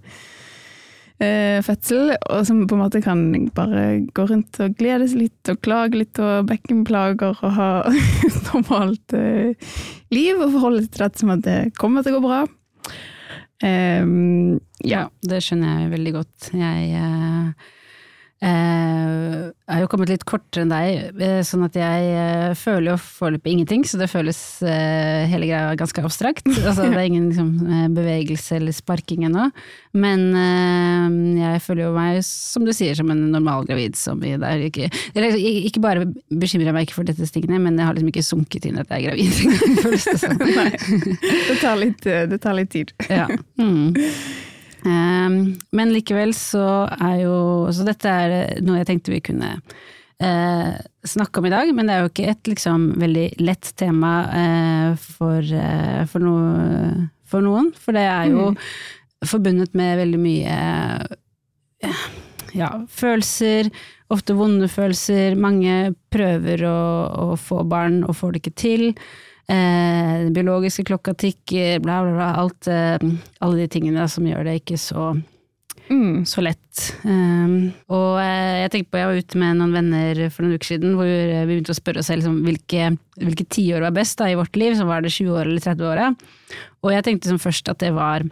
eh, 1.22 1.58
fødsel, 1.64 2.12
og 2.16 2.44
som 2.48 2.64
på 2.68 2.76
en 2.76 2.82
måte 2.82 3.02
kan 3.04 3.24
bare 3.56 3.84
gå 4.16 4.26
rundt 4.30 4.60
og 4.64 4.76
glede 4.78 5.08
seg 5.10 5.24
litt 5.26 5.52
og 5.52 5.60
klage 5.64 6.02
litt 6.02 6.20
og 6.22 6.48
bekkenplager 6.50 7.38
og 7.46 7.56
ha 7.58 7.70
normalt 8.50 9.16
eh, 9.16 9.72
liv 10.14 10.38
og 10.38 10.54
forholde 10.56 10.84
seg 10.84 10.94
til 10.94 11.06
dette 11.06 11.24
som 11.24 11.34
at 11.34 11.44
det 11.46 11.58
kommer 11.78 12.06
til 12.06 12.16
å 12.16 12.20
gå 12.20 12.28
bra. 12.28 12.44
Eh, 13.64 14.04
ja. 14.86 15.02
Ja, 15.02 15.04
det 15.26 15.42
skjønner 15.42 15.82
jeg 15.82 15.92
veldig 15.96 16.14
godt. 16.20 16.52
Jeg 16.54 16.94
eh, 18.46 19.50
har 19.68 19.76
er 19.78 19.82
jo 19.82 19.88
kommet 19.90 20.10
litt 20.12 20.24
kortere 20.28 20.64
enn 20.64 20.70
deg, 20.72 21.18
eh, 21.22 21.40
sånn 21.46 21.64
at 21.66 21.76
jeg 21.76 22.06
eh, 22.14 22.54
føler 22.58 22.92
jo 22.92 22.96
foreløpig 23.02 23.52
ingenting, 23.52 23.84
så 23.86 23.98
det 24.00 24.08
føles 24.12 24.38
hele 24.62 25.48
greia 25.48 25.74
ganske 25.78 26.04
abstrakt. 26.04 26.46
Altså, 26.68 26.84
det 26.84 26.98
er 26.98 27.06
ingen 27.08 27.30
liksom, 27.30 27.94
bevegelse 27.96 28.58
eller 28.58 28.74
sparking 28.76 29.24
ennå. 29.24 29.46
Men 29.96 30.26
jeg 31.38 31.62
føler 31.64 31.86
jo 31.86 31.92
meg, 31.94 32.18
som 32.26 32.66
du 32.66 32.74
sier, 32.76 32.92
som 32.98 33.08
en 33.14 33.22
normal 33.32 33.64
gravid. 33.68 33.96
Som 33.96 34.20
i, 34.20 34.34
det 34.36 34.50
er 34.50 34.64
ikke, 34.66 34.90
eller, 35.16 35.38
ikke 35.38 35.82
bare 35.82 36.04
bekymrer 36.28 36.68
jeg 36.68 36.76
meg 36.76 36.88
ikke 36.88 36.98
for 36.98 37.08
dette 37.08 37.28
stingene, 37.30 37.62
men 37.62 37.78
jeg 37.80 37.88
har 37.88 37.96
liksom 37.96 38.12
ikke 38.12 38.26
sunket 38.26 38.68
inn 38.68 38.82
at 38.82 38.92
jeg 38.92 39.08
er 39.08 39.16
gravid. 39.16 39.32
det 39.88 40.18
sånn. 40.20 40.44
Det 41.48 41.56
tar 41.62 41.80
litt, 41.80 42.04
det 42.04 42.42
tar 42.44 42.58
litt 42.58 42.74
tid. 42.76 42.92
Ja. 43.08 43.30
Mm. 43.56 43.96
Ehm, 44.88 45.38
men 45.76 45.92
likevel 45.92 46.32
så 46.36 46.86
er 46.88 47.22
jo 47.24 47.36
Så 47.74 47.84
dette 47.86 48.08
er 48.08 48.60
noe 48.64 48.80
jeg 48.80 48.88
tenkte 48.88 49.12
vi 49.12 49.22
kunne 49.24 49.50
eh, 50.22 50.70
snakke 51.08 51.40
om 51.40 51.48
i 51.48 51.52
dag, 51.52 51.72
men 51.74 51.88
det 51.88 51.94
er 51.94 52.04
jo 52.04 52.12
ikke 52.12 52.30
et 52.32 52.50
liksom 52.50 52.88
veldig 53.00 53.26
lett 53.42 53.72
tema 53.78 54.12
eh, 54.34 54.88
for, 54.98 55.42
eh, 55.42 56.02
for, 56.10 56.24
no, 56.24 56.38
for 57.28 57.44
noen. 57.44 57.70
For 57.78 57.96
det 57.96 58.06
er 58.08 58.32
jo 58.32 58.50
forbundet 59.26 59.76
med 59.78 59.98
veldig 60.00 60.20
mye 60.22 60.56
eh, 61.84 62.02
ja, 62.58 62.72
følelser, 62.90 63.70
ofte 64.12 64.36
vonde 64.38 64.68
følelser. 64.72 65.38
Mange 65.38 65.94
prøver 66.12 66.66
å, 66.68 66.78
å 67.32 67.40
få 67.40 67.62
barn 67.68 68.02
og 68.06 68.16
får 68.18 68.34
det 68.34 68.44
ikke 68.44 68.58
til. 68.64 68.86
Eh, 69.48 70.14
den 70.26 70.34
biologiske 70.36 70.84
klokka 70.84 71.14
tikker, 71.16 71.78
bla, 71.80 72.02
bla, 72.04 72.12
bla. 72.18 72.28
Alt, 72.42 72.68
eh, 72.68 72.98
alle 73.40 73.62
de 73.62 73.68
tingene 73.72 74.04
som 74.12 74.26
gjør 74.28 74.44
det 74.50 74.60
ikke 74.62 74.78
så, 74.80 75.10
Mm. 75.88 76.26
så 76.28 76.42
lett. 76.44 76.82
Um, 77.02 77.72
og 77.88 78.18
eh, 78.20 78.58
jeg 78.60 78.70
tenkte 78.74 78.90
på, 78.92 78.98
jeg 79.00 79.08
var 79.08 79.20
ute 79.22 79.38
med 79.40 79.56
noen 79.56 79.72
venner 79.72 80.18
for 80.28 80.44
noen 80.44 80.58
uker 80.58 80.68
siden, 80.74 80.92
hvor 80.98 81.08
eh, 81.08 81.46
vi 81.48 81.54
begynte 81.54 81.72
å 81.72 81.78
spørre 81.78 82.02
oss 82.02 82.10
selv 82.12 82.20
liksom, 82.20 82.42
hvilke, 82.44 82.90
hvilke 83.16 83.46
tiår 83.48 83.86
var 83.86 83.94
best 83.96 84.18
da, 84.20 84.28
i 84.28 84.36
vårt 84.36 84.56
liv. 84.60 84.76
Så 84.76 84.84
var 84.84 85.00
det 85.00 85.14
20 85.14 85.32
år 85.32 85.48
eller 85.48 85.64
30 85.64 85.88
åra. 85.88 86.10
Og 86.84 86.92
jeg 86.92 87.06
tenkte 87.08 87.32
som 87.32 87.40
først 87.40 87.72
at 87.72 87.80
det 87.80 87.94
var 87.96 88.26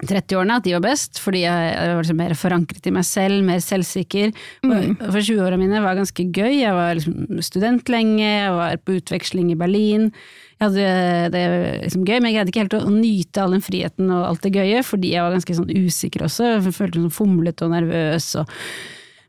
30-årene, 0.00 0.58
at 0.60 0.66
de 0.66 0.74
var 0.76 0.84
best, 0.84 1.20
fordi 1.22 1.42
jeg, 1.44 1.72
var 1.76 2.02
liksom 2.02 2.20
mer 2.20 2.34
forankret 2.38 2.86
i 2.88 2.92
meg 2.94 3.06
selv, 3.08 3.40
mer 3.46 3.62
selvsikker. 3.64 4.30
Mm. 4.64 4.94
For 5.00 5.18
20-åra 5.20 5.58
mine 5.60 5.82
var 5.84 5.98
ganske 5.98 6.26
gøy. 6.28 6.60
Jeg 6.60 6.76
var 6.76 6.94
liksom 6.98 7.42
student 7.44 7.90
lenge, 7.92 8.24
jeg 8.24 8.54
var 8.56 8.78
på 8.84 9.00
utveksling 9.00 9.50
i 9.52 9.58
Berlin. 9.60 10.08
Jeg 10.60 10.66
hadde 10.66 11.34
det 11.34 11.42
liksom 11.86 12.04
gøy, 12.04 12.18
men 12.18 12.30
jeg 12.30 12.38
greide 12.38 12.52
ikke 12.52 12.64
helt 12.66 12.78
å, 12.78 12.92
nyte 12.92 13.42
all 13.42 13.56
den 13.56 13.64
friheten 13.64 14.12
og 14.12 14.26
alt 14.28 14.44
det 14.44 14.54
gøye, 14.58 14.82
fordi 14.84 15.14
jeg 15.14 15.24
var 15.24 15.36
ganske 15.36 15.56
sånn 15.56 15.70
usikker 15.72 16.26
også. 16.26 16.48
Jeg 16.54 16.74
følte 16.76 17.00
meg 17.00 17.06
sånn 17.08 17.16
fomlete 17.16 17.66
og 17.66 17.72
nervøs. 17.72 18.32
og 18.42 18.56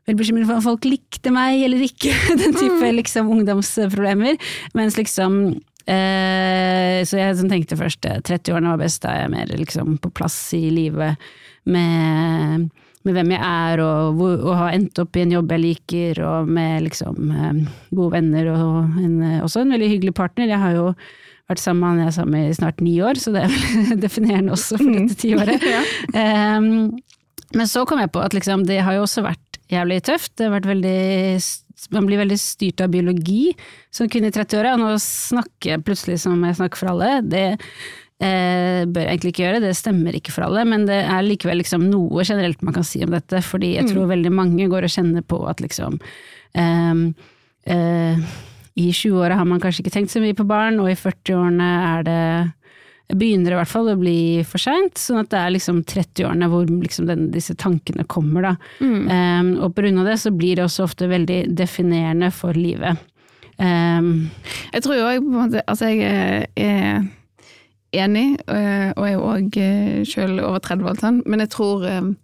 Veldig 0.02 0.18
bekymret 0.18 0.48
for 0.48 0.58
om 0.58 0.64
folk 0.64 0.86
likte 0.88 1.30
meg 1.30 1.60
eller 1.62 1.84
ikke, 1.86 2.12
den 2.40 2.56
type 2.58 2.92
liksom 2.98 3.30
ungdomsproblemer. 3.32 4.40
Mens 4.76 4.98
liksom 4.98 5.42
eh, 5.86 7.00
Så 7.08 7.18
jeg 7.18 7.48
tenkte 7.50 7.78
først 7.80 8.06
eh, 8.08 8.20
30-årene 8.20 8.74
var 8.74 8.82
best, 8.82 9.02
da 9.04 9.14
er 9.14 9.24
jeg 9.24 9.34
mer 9.34 9.56
liksom 9.62 9.96
på 10.02 10.12
plass 10.14 10.36
i 10.58 10.66
livet 10.72 11.20
med, 11.64 12.68
med 13.06 13.16
hvem 13.16 13.34
jeg 13.34 13.42
er, 13.42 13.82
og, 13.84 14.14
hvor, 14.18 14.36
og 14.40 14.58
har 14.58 14.76
endt 14.76 14.98
opp 15.02 15.16
i 15.16 15.24
en 15.24 15.34
jobb 15.36 15.52
jeg 15.54 15.64
liker, 15.64 16.22
og 16.26 16.50
med 16.50 16.88
liksom 16.88 17.30
eh, 17.30 17.60
gode 17.90 18.16
venner, 18.16 18.52
og 18.54 19.02
en, 19.02 19.18
eh, 19.26 19.42
også 19.44 19.62
en 19.62 19.76
veldig 19.76 19.92
hyggelig 19.94 20.16
partner. 20.18 20.50
Jeg 20.50 20.62
har 20.62 20.76
jo 20.78 20.90
vært 21.50 21.62
sammen 21.62 21.82
med 21.82 21.90
han 21.90 22.02
jeg 22.02 22.10
er 22.10 22.18
sammen 22.18 22.36
med 22.38 22.50
i 22.50 22.58
snart 22.58 22.84
ni 22.84 22.98
år, 23.04 23.20
så 23.20 23.34
det 23.34 23.46
er 23.46 23.54
vel 23.54 23.96
definerende 24.06 24.54
også 24.56 24.78
for 24.80 24.92
dette 24.98 25.18
tiåret. 25.22 25.66
Um, 26.12 26.92
men 27.56 27.68
så 27.68 27.84
kom 27.88 28.00
jeg 28.00 28.10
på 28.12 28.20
at 28.22 28.34
liksom, 28.36 28.64
det 28.68 28.78
har 28.84 28.96
jo 28.96 29.04
også 29.04 29.24
vært 29.26 29.58
jævlig 29.72 30.02
tøft. 30.06 30.32
Det 30.38 30.46
har 30.46 30.54
vært 30.54 30.68
veldig 30.70 31.40
man 31.90 32.06
blir 32.06 32.20
veldig 32.22 32.38
styrt 32.40 32.82
av 32.84 32.92
biologi 32.92 33.50
som 33.90 34.10
kvinne 34.10 34.30
i 34.30 34.34
30-åra, 34.34 34.76
og 34.76 34.82
nå 34.84 34.92
snakker 35.02 35.74
jeg 35.74 35.84
plutselig 35.86 36.20
som 36.22 36.42
jeg 36.46 36.58
snakker 36.60 36.80
for 36.80 36.92
alle. 36.92 37.10
Det 37.26 37.44
eh, 37.50 38.84
bør 38.86 39.02
jeg 39.02 39.10
egentlig 39.10 39.34
ikke 39.34 39.44
gjøre, 39.46 39.64
det 39.64 39.74
stemmer 39.78 40.18
ikke 40.18 40.34
for 40.34 40.46
alle, 40.46 40.64
men 40.68 40.86
det 40.88 41.00
er 41.02 41.26
likevel 41.26 41.62
liksom 41.62 41.88
noe 41.90 42.26
generelt 42.28 42.62
man 42.62 42.76
kan 42.76 42.86
si 42.86 43.02
om 43.04 43.12
dette, 43.14 43.42
fordi 43.44 43.74
jeg 43.76 43.90
tror 43.90 44.10
veldig 44.12 44.32
mange 44.34 44.70
går 44.70 44.88
og 44.88 44.94
kjenner 44.94 45.26
på 45.26 45.42
at 45.50 45.62
liksom 45.64 45.98
eh, 46.54 47.04
eh, 47.74 48.24
I 48.72 48.88
20-åra 48.88 49.40
har 49.40 49.48
man 49.48 49.62
kanskje 49.62 49.84
ikke 49.84 49.96
tenkt 49.98 50.14
så 50.14 50.22
mye 50.22 50.38
på 50.38 50.48
barn, 50.48 50.80
og 50.82 50.92
i 50.92 50.98
40-årene 50.98 51.70
er 51.92 52.08
det 52.08 52.22
begynner 53.18 53.52
i 53.54 53.58
hvert 53.60 53.70
fall 53.70 53.88
å 53.92 53.96
bli 54.00 54.42
for 54.48 54.62
seint, 54.62 54.96
sånn 55.00 55.20
at 55.22 55.30
det 55.32 55.38
er 55.40 55.54
liksom 55.54 55.82
30-årene 55.88 56.48
hvor 56.52 56.66
liksom 56.70 57.06
den, 57.10 57.26
disse 57.34 57.54
tankene 57.60 58.04
kommer, 58.08 58.42
da. 58.46 58.52
Um, 58.80 59.50
og 59.62 59.78
av 60.02 60.06
det 60.08 60.18
så 60.22 60.32
blir 60.34 60.56
det 60.56 60.64
også 60.66 60.86
ofte 60.86 61.08
veldig 61.10 61.40
definerende 61.58 62.30
for 62.34 62.56
livet. 62.58 62.96
Um, 63.58 64.30
Jeg 64.72 64.82
tror 64.82 64.96
jo 64.96 65.04
òg 65.06 65.18
på 65.20 65.28
en 65.28 65.36
måte 65.36 65.60
Altså, 65.68 65.90
jeg 65.92 66.00
er- 66.02 66.46
er 66.56 67.02
enig, 67.92 68.38
øh, 68.48 68.92
og 68.96 69.04
jeg 69.06 69.14
er 69.14 69.26
òg 69.28 70.06
sjøl 70.08 70.40
over 70.40 70.58
30 70.58 70.82
og 70.84 70.88
alt 70.90 71.00
sånn, 71.00 71.22
men 71.26 71.40
jeg 71.40 71.50
tror 71.50 72.16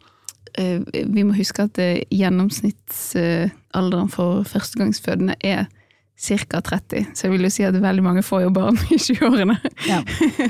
vi 0.59 1.23
må 1.23 1.37
huske 1.37 1.63
at 1.69 1.77
gjennomsnittsalderen 2.11 4.09
for 4.11 4.43
førstegangsfødende 4.49 5.37
er 5.45 5.67
ca. 6.19 6.59
30, 6.61 7.05
så 7.15 7.27
jeg 7.29 7.33
vil 7.37 7.45
jo 7.47 7.51
si 7.55 7.63
at 7.69 7.77
veldig 7.79 8.03
mange 8.03 8.23
får 8.27 8.43
jo 8.43 8.51
barn 8.57 8.79
i 8.95 8.97
20-årene. 8.99 9.55
ja, 9.87 10.01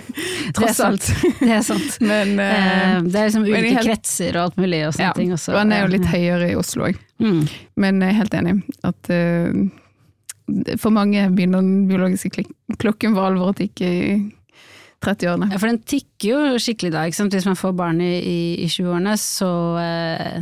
Tross 0.57 0.81
alt. 0.81 1.09
det 1.43 1.51
er 1.59 1.65
sant. 1.67 1.99
Men, 2.11 2.33
Eh, 2.41 3.03
det 3.05 3.19
er 3.21 3.29
liksom 3.29 3.45
ulike 3.45 3.75
helt- 3.77 3.85
kretser 3.91 4.39
og 4.39 4.47
alt 4.49 4.57
mulig 4.63 4.81
og 4.87 4.95
sånne 4.97 5.11
ja, 5.11 5.13
ting 5.19 5.35
også. 5.37 5.53
og 5.53 5.59
han 5.61 5.75
er 5.77 5.85
jo 5.85 5.93
litt 5.97 6.09
høyere 6.09 6.49
i 6.53 6.57
Oslo 6.57 6.89
òg. 6.89 6.97
Mm. 7.21 7.43
Men 7.85 8.01
jeg 8.01 8.15
er 8.15 8.19
helt 8.23 8.35
enig 8.39 8.57
at 8.89 9.11
uh, 9.13 10.75
for 10.81 10.95
mange 10.95 11.27
begynner 11.37 11.61
den 11.61 11.87
biologiske 11.91 12.47
klokken 12.81 13.13
for 13.17 13.29
alvor 13.29 13.53
å 13.53 13.57
tikke 13.59 13.89
i 13.93 14.13
30-årene. 15.05 15.51
Ja, 15.53 15.59
for 15.61 15.69
den 15.71 15.83
tikker 15.87 16.29
jo 16.33 16.59
skikkelig 16.63 16.95
da, 16.95 17.05
ikke 17.07 17.21
sant. 17.21 17.35
Hvis 17.37 17.47
man 17.47 17.59
får 17.61 17.75
barn 17.79 18.01
i, 18.03 18.15
i, 18.19 18.39
i 18.65 18.71
20-årene, 18.73 19.13
så 19.21 19.51
eh, 19.83 20.39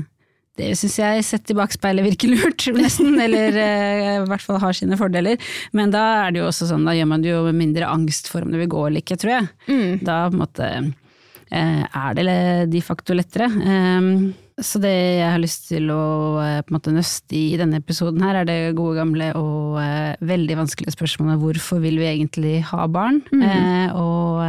det 0.56 0.72
syns 0.80 0.96
jeg 1.00 1.24
sett 1.26 1.52
i 1.52 1.56
bakspeilet 1.56 2.06
virker 2.06 2.32
lurt, 2.32 2.66
nesten. 2.76 3.16
Eller 3.22 3.56
eh, 3.60 4.12
i 4.16 4.28
hvert 4.28 4.44
fall 4.44 4.60
har 4.62 4.76
sine 4.76 4.98
fordeler. 5.00 5.40
Men 5.76 5.92
da 5.94 6.04
er 6.24 6.32
det 6.34 6.42
jo 6.42 6.48
også 6.50 6.70
sånn, 6.70 6.86
da 6.88 6.96
gjør 6.96 7.10
man 7.12 7.24
det 7.24 7.34
jo 7.34 7.42
mindre 7.56 7.90
angst 7.90 8.30
for 8.32 8.46
om 8.46 8.54
det 8.54 8.62
vil 8.64 8.72
gå 8.72 8.86
eller 8.88 9.04
ikke, 9.04 9.18
tror 9.20 9.36
jeg. 9.38 9.50
Mm. 9.68 9.92
Da 10.06 10.22
på 10.26 10.36
en 10.36 10.42
måte 10.42 10.72
eh, 10.72 11.84
er 11.84 12.18
det 12.18 12.40
de 12.72 12.82
facto 12.84 13.16
lettere. 13.16 13.50
Um, 13.52 14.10
så 14.56 14.80
det 14.80 14.94
jeg 14.94 15.28
har 15.28 15.42
lyst 15.42 15.66
til 15.68 15.90
å 15.92 16.02
eh, 16.40 16.60
på 16.64 16.72
en 16.72 16.78
måte 16.78 16.94
nøste 16.94 17.36
i 17.36 17.44
i 17.52 17.60
denne 17.60 17.82
episoden 17.82 18.24
her, 18.24 18.40
er 18.40 18.48
det 18.48 18.76
gode 18.78 18.96
gamle 18.96 19.32
og 19.36 19.76
veldig 20.24 20.56
vanskelige 20.62 20.96
spørsmålet 20.96 21.42
hvorfor 21.42 21.82
vil 21.84 22.00
vi 22.00 22.08
egentlig 22.08 22.54
ha 22.70 22.88
barn? 22.88 23.20
Mm. 23.28 23.92
og 23.92 24.40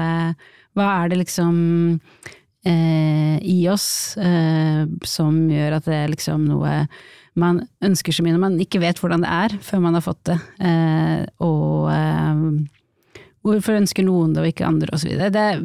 hva 0.78 0.88
er 1.02 1.12
det 1.12 1.20
liksom 1.24 1.56
eh, 2.66 3.38
i 3.44 3.60
oss 3.70 4.18
eh, 4.18 4.84
som 5.06 5.46
gjør 5.52 5.78
at 5.78 5.88
det 5.90 6.02
er 6.02 6.12
liksom 6.14 6.48
noe 6.50 6.80
man 7.38 7.62
ønsker 7.86 8.16
så 8.16 8.26
mye 8.26 8.34
når 8.34 8.42
man 8.42 8.58
ikke 8.62 8.82
vet 8.82 8.98
hvordan 9.02 9.22
det 9.22 9.30
er 9.30 9.54
før 9.62 9.84
man 9.84 9.98
har 9.98 10.06
fått 10.06 10.24
det. 10.32 10.40
Eh, 10.58 11.22
og 11.46 11.92
eh, 11.94 12.42
Hvorfor 13.48 13.78
ønsker 13.78 14.04
noen 14.04 14.34
det 14.36 14.42
og 14.42 14.50
ikke 14.50 14.66
andre 14.68 14.90
osv. 14.92 15.14
Det 15.32 15.40
er 15.40 15.62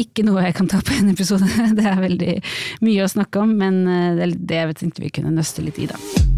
ikke 0.00 0.24
noe 0.24 0.46
jeg 0.46 0.56
kan 0.56 0.70
ta 0.72 0.80
på 0.80 0.94
en 0.96 1.12
episode, 1.12 1.48
det 1.78 1.84
er 1.84 2.00
veldig 2.00 2.38
mye 2.86 3.04
å 3.04 3.12
snakke 3.12 3.42
om, 3.42 3.52
men 3.60 3.82
eh, 3.90 4.16
det 4.16 4.32
det 4.46 4.62
jeg 4.62 4.80
tenkte 4.80 5.04
vi 5.04 5.12
kunne 5.18 5.34
nøste 5.36 5.66
litt 5.66 5.82
i, 5.82 5.90
da. 5.90 6.35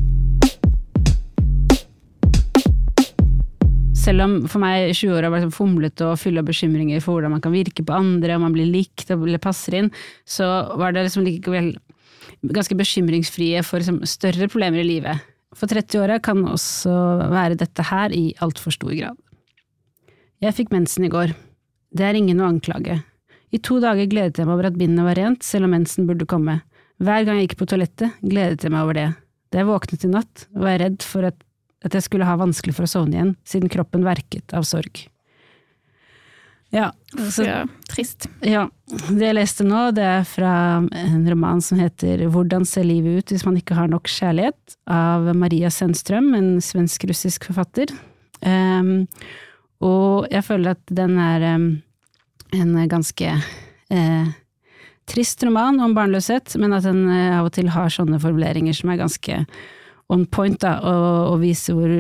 Selv 4.09 4.25
om 4.25 4.35
for 4.49 4.63
meg 4.63 4.95
20-åra 4.97 5.29
var 5.29 5.43
liksom 5.43 5.53
fomlete 5.53 6.07
og 6.09 6.17
full 6.17 6.41
av 6.41 6.47
bekymringer 6.49 7.03
for 7.05 7.19
hvordan 7.19 7.35
man 7.35 7.43
kan 7.45 7.53
virke 7.53 7.83
på 7.85 7.93
andre, 7.93 8.39
og 8.39 8.47
man 8.47 8.55
blir 8.55 8.71
likt 8.71 9.11
og 9.13 9.27
passer 9.45 9.75
inn, 9.83 9.91
så 10.25 10.47
var 10.81 10.95
det 10.97 11.03
liksom 11.05 11.27
likevel 11.27 11.75
ganske 12.57 12.77
bekymringsfrie 12.79 13.61
for 13.67 13.83
liksom 13.83 13.99
større 14.09 14.49
problemer 14.49 14.81
i 14.81 14.87
livet. 14.87 15.27
For 15.53 15.69
30-åra 15.69 16.17
kan 16.25 16.41
også 16.49 16.95
være 17.29 17.59
dette 17.61 17.85
her 17.91 18.15
i 18.17 18.31
altfor 18.45 18.73
stor 18.73 18.95
grad. 18.95 19.19
Jeg 20.41 20.57
fikk 20.57 20.73
mensen 20.73 21.05
i 21.05 21.13
går. 21.13 21.35
Det 21.93 22.07
er 22.09 22.17
ingen 22.17 22.41
å 22.41 22.49
anklage. 22.49 23.01
I 23.53 23.61
to 23.61 23.77
dager 23.83 24.09
gledet 24.09 24.41
jeg 24.41 24.49
meg 24.49 24.57
over 24.57 24.71
at 24.71 24.79
bindet 24.81 25.05
var 25.05 25.21
rent, 25.21 25.45
selv 25.45 25.69
om 25.69 25.75
mensen 25.77 26.09
burde 26.09 26.29
komme. 26.29 26.63
Hver 26.97 27.29
gang 27.29 27.43
jeg 27.43 27.51
gikk 27.51 27.59
på 27.61 27.69
toalettet, 27.75 28.17
gledet 28.25 28.65
jeg 28.65 28.73
meg 28.73 28.87
over 28.87 28.97
det. 28.97 29.09
Da 29.53 29.61
jeg 29.61 29.69
våknet 29.69 30.09
i 30.09 30.13
natt, 30.13 30.49
var 30.57 30.73
jeg 30.73 30.83
redd 30.85 31.05
for 31.05 31.29
at, 31.29 31.45
at 31.85 31.95
jeg 31.95 32.07
skulle 32.07 32.27
ha 32.27 32.39
vanskelig 32.39 32.75
for 32.77 32.87
å 32.87 32.91
sovne 32.91 33.17
igjen, 33.19 33.37
siden 33.47 33.71
kroppen 33.73 34.07
verket 34.07 34.55
av 34.57 34.67
sorg. 34.69 35.07
Ja, 36.71 36.93
så 37.33 37.45
Ja, 37.47 37.67
trist. 37.89 38.27
ja, 38.45 38.67
det 39.09 39.25
jeg 39.25 39.37
leste 39.39 39.65
nå, 39.65 39.89
det 39.97 40.05
er 40.05 40.25
fra 40.29 40.53
en 40.85 41.25
roman 41.25 41.63
som 41.65 41.79
heter 41.81 42.27
Hvordan 42.29 42.67
ser 42.69 42.85
livet 42.85 43.23
ut 43.23 43.33
hvis 43.33 43.47
man 43.47 43.57
ikke 43.57 43.75
har 43.79 43.89
nok 43.89 44.05
kjærlighet, 44.05 44.77
av 44.87 45.35
Maria 45.35 45.71
Sennström, 45.73 46.35
en 46.37 46.61
svensk-russisk 46.61 47.49
forfatter. 47.49 47.89
Um, 48.45 49.07
og 49.81 50.29
jeg 50.31 50.45
føler 50.45 50.77
at 50.77 50.93
den 50.93 51.17
er 51.19 51.57
um, 51.57 51.67
en 52.53 52.77
ganske 52.91 53.33
uh, 53.33 54.29
trist 55.09 55.43
roman 55.45 55.81
om 55.81 55.97
barnløshet, 55.97 56.53
men 56.61 56.77
at 56.77 56.85
den 56.85 57.07
uh, 57.09 57.41
av 57.41 57.49
og 57.49 57.57
til 57.57 57.73
har 57.73 57.89
sånne 57.89 58.21
formuleringer 58.21 58.77
som 58.77 58.93
er 58.93 59.01
ganske 59.01 59.41
on 60.09 60.25
point, 60.27 60.61
da, 60.61 60.79
og, 60.81 61.35
og 61.35 61.41
vise 61.43 61.75
hvor 61.77 61.93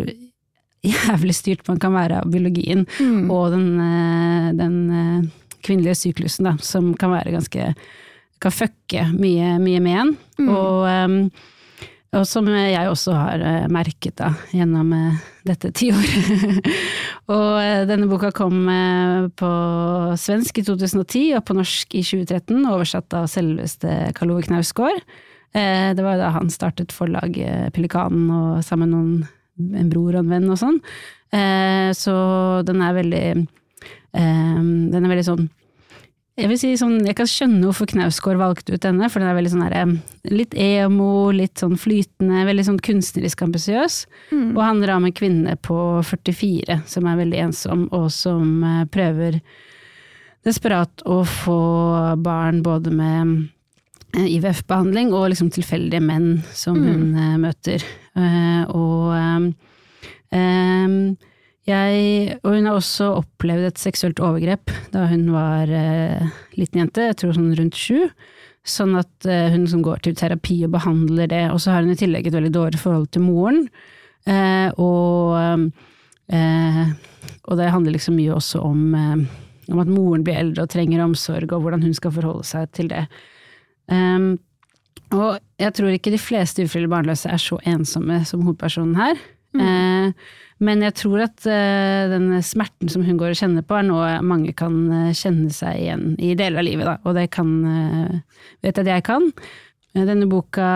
jævlig 0.86 1.34
styrt 1.34 1.66
man 1.68 1.80
kan 1.82 1.94
være 1.94 2.22
av 2.22 2.30
biologien 2.30 2.86
Mm. 2.98 3.30
og 3.30 3.50
den, 3.52 3.68
eh, 3.80 4.52
den 4.56 4.76
eh, 4.90 5.28
kvinnelige 5.64 5.96
syklusen, 5.96 6.44
da, 6.44 6.56
som 6.62 6.94
kan 6.94 7.10
være 7.10 7.34
ganske 7.34 7.74
kan 8.40 8.54
fucke 8.54 9.08
mye, 9.18 9.58
mye 9.58 9.80
med 9.82 9.98
en. 9.98 10.16
Mm. 10.38 10.48
Og, 10.48 10.84
ehm, 10.86 11.30
og 12.14 12.24
som 12.24 12.46
jeg 12.46 12.86
også 12.88 13.12
har 13.12 13.42
eh, 13.42 13.66
merket 13.68 14.14
da, 14.16 14.30
gjennom 14.54 14.94
dette 15.44 15.72
tiåret. 15.74 16.68
og 17.34 17.88
denne 17.90 18.06
boka 18.06 18.30
kom 18.30 18.70
på 19.34 19.50
svensk 20.14 20.62
i 20.62 20.64
2010 20.64 21.34
og 21.34 21.44
på 21.44 21.58
norsk 21.58 21.98
i 21.98 22.04
2013, 22.06 22.62
oversatt 22.70 23.18
av 23.18 23.26
selveste 23.26 24.12
Karl 24.14 24.36
Ove 24.36 24.46
Knausgård. 24.46 25.02
Eh, 25.56 25.90
det 25.96 26.04
var 26.04 26.18
da 26.20 26.32
han 26.34 26.50
startet 26.52 26.92
forlaget 26.94 27.72
Pelikanen 27.76 28.28
og 28.30 28.64
sammen 28.66 28.92
med 28.92 29.78
en 29.80 29.92
bror 29.92 30.14
og 30.14 30.24
en 30.24 30.34
venn 30.34 30.50
og 30.52 30.60
sånn. 30.60 30.80
Eh, 31.32 31.90
så 31.96 32.16
den 32.64 32.82
er 32.84 32.96
veldig 32.96 33.24
eh, 33.36 34.58
Den 34.58 35.02
er 35.02 35.10
veldig 35.12 35.26
sånn 35.26 35.48
jeg 36.38 36.52
vil 36.52 36.58
si 36.60 36.68
sånn, 36.78 37.00
jeg 37.02 37.16
kan 37.18 37.26
skjønne 37.26 37.66
hvorfor 37.66 37.88
Knausgård 37.90 38.38
valgte 38.38 38.76
ut 38.76 38.84
denne, 38.84 39.08
for 39.10 39.18
den 39.18 39.30
er 39.32 39.34
veldig 39.34 39.50
sånn 39.50 39.64
her, 39.66 39.74
eh, 39.74 40.30
litt 40.30 40.54
emo, 40.54 41.32
litt 41.34 41.58
sånn 41.58 41.74
flytende, 41.74 42.44
veldig 42.46 42.64
sånn 42.68 42.78
kunstnerisk 42.78 43.42
ambisiøs. 43.42 43.96
Mm. 44.30 44.52
Og 44.54 44.62
handler 44.62 44.94
om 44.94 45.08
en 45.08 45.16
kvinne 45.18 45.56
på 45.66 45.78
44 46.06 46.82
som 46.86 47.08
er 47.10 47.18
veldig 47.18 47.40
ensom, 47.48 47.88
og 47.90 48.06
som 48.14 48.62
eh, 48.62 48.84
prøver 48.86 49.40
desperat 50.46 51.02
å 51.10 51.24
få 51.26 51.58
barn 52.22 52.62
både 52.62 52.94
med 52.94 53.18
eh, 53.18 53.34
IVF-behandling 54.16 55.12
og 55.12 55.28
liksom 55.32 55.50
tilfeldige 55.52 56.00
menn 56.00 56.38
som 56.56 56.78
hun 56.80 57.12
eh, 57.12 57.34
møter. 57.40 57.84
Eh, 58.16 58.62
og 58.72 59.12
eh, 59.16 59.48
eh, 60.38 60.94
jeg, 61.68 62.38
og 62.40 62.54
hun 62.54 62.68
har 62.70 62.78
også 62.78 63.10
opplevd 63.18 63.68
et 63.68 63.80
seksuelt 63.80 64.20
overgrep 64.24 64.72
da 64.94 65.04
hun 65.10 65.26
var 65.34 65.68
eh, 65.68 66.30
liten 66.56 66.80
jente, 66.80 67.10
jeg 67.10 67.18
tror 67.20 67.36
sånn 67.36 67.52
rundt 67.58 67.76
sju. 67.76 68.08
Sånn 68.68 68.96
at 69.00 69.28
eh, 69.28 69.50
hun 69.52 69.66
som 69.68 69.84
går 69.84 70.00
til 70.04 70.16
terapi 70.16 70.62
og 70.66 70.72
behandler 70.76 71.28
det, 71.30 71.44
og 71.52 71.60
så 71.60 71.74
har 71.74 71.84
hun 71.84 71.92
i 71.92 72.00
tillegg 72.00 72.28
et 72.28 72.36
veldig 72.36 72.54
dårlig 72.56 72.80
forhold 72.80 73.10
til 73.12 73.24
moren. 73.26 73.66
Eh, 74.28 74.68
og, 74.80 75.68
eh, 76.32 76.84
og 77.48 77.60
det 77.60 77.72
handler 77.72 77.96
liksom 77.96 78.16
mye 78.18 78.34
også 78.36 78.60
om, 78.64 78.82
eh, 78.96 79.72
om 79.72 79.82
at 79.84 79.92
moren 79.92 80.24
blir 80.24 80.40
eldre 80.40 80.64
og 80.64 80.72
trenger 80.72 81.04
omsorg, 81.04 81.52
og 81.52 81.64
hvordan 81.64 81.84
hun 81.84 81.96
skal 81.96 82.16
forholde 82.16 82.48
seg 82.48 82.72
til 82.76 82.88
det. 82.92 83.06
Um, 83.88 84.36
og 85.16 85.38
jeg 85.60 85.72
tror 85.76 85.94
ikke 85.94 86.12
de 86.12 86.20
fleste 86.20 86.64
ufrivillig 86.66 86.90
barnløse 86.92 87.30
er 87.32 87.40
så 87.40 87.56
ensomme 87.68 88.20
som 88.28 88.44
hovedpersonen 88.44 88.98
her. 88.98 89.20
Eh, 89.56 90.10
men 90.60 90.82
jeg 90.84 90.94
tror 90.98 91.22
at 91.24 91.46
eh, 91.48 92.08
den 92.10 92.34
smerten 92.44 92.90
som 92.92 93.04
hun 93.06 93.16
går 93.20 93.32
og 93.32 93.38
kjenner 93.40 93.64
på, 93.64 93.78
er 93.78 93.86
noe 93.88 94.10
mange 94.26 94.52
kan 94.58 94.76
eh, 94.92 95.14
kjenne 95.16 95.48
seg 95.54 95.80
igjen 95.80 96.04
i 96.20 96.34
deler 96.38 96.60
av 96.60 96.66
livet, 96.66 96.84
da. 96.88 96.96
Og 97.06 97.16
det 97.16 97.28
kan, 97.34 97.54
eh, 97.64 98.44
vet 98.66 98.74
jeg 98.76 98.84
at 98.84 98.92
jeg 98.92 99.06
kan. 99.08 99.30
Eh, 99.94 100.04
Denne 100.04 100.28
boka, 100.30 100.68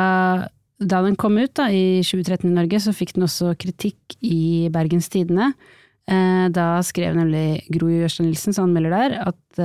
da 0.83 1.03
den 1.05 1.19
kom 1.21 1.37
ut 1.39 1.53
da, 1.59 1.69
i 1.69 2.01
2013 2.07 2.49
i 2.49 2.57
Norge, 2.57 2.81
så 2.83 2.97
fikk 2.97 3.17
den 3.19 3.29
også 3.29 3.53
kritikk 3.61 4.17
i 4.25 4.71
Bergens 4.73 5.13
Tidende. 5.13 5.53
Eh, 6.09 6.49
Da 6.55 6.81
skrev 6.83 7.15
nemlig 7.19 7.63
Gro 7.75 7.93
Jørstad 7.93 8.27
Nilsen, 8.27 8.57
som 8.57 8.71
anmelder 8.71 8.97
der, 8.97 9.19
at 9.29 9.63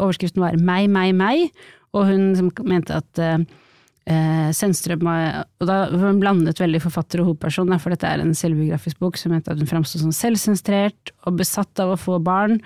overskriften 0.00 0.40
var 0.40 0.56
'meg, 0.56 0.88
meg, 0.88 1.12
meg', 1.14 1.50
og 1.96 2.10
hun 2.10 2.26
som 2.38 2.50
mente 2.68 2.96
at 2.96 3.22
eh, 3.22 3.44
eh, 4.12 4.48
Sennstrøm 4.56 5.06
Og 5.06 5.68
da 5.68 5.78
hun 5.92 6.20
blandet 6.22 6.60
veldig 6.62 6.82
forfatter 6.84 7.22
og 7.22 7.32
hovedperson, 7.32 7.72
for 7.82 7.94
dette 7.94 8.08
er 8.08 8.22
en 8.22 8.34
selvbiografisk 8.36 9.00
bok 9.02 9.20
som 9.20 9.34
mente 9.34 9.52
at 9.52 9.60
hun 9.60 9.70
framsto 9.70 10.00
som 10.02 10.14
selvsentrert 10.14 11.14
og 11.26 11.40
besatt 11.40 11.82
av 11.82 11.94
å 11.94 12.00
få 12.00 12.20
barn. 12.22 12.60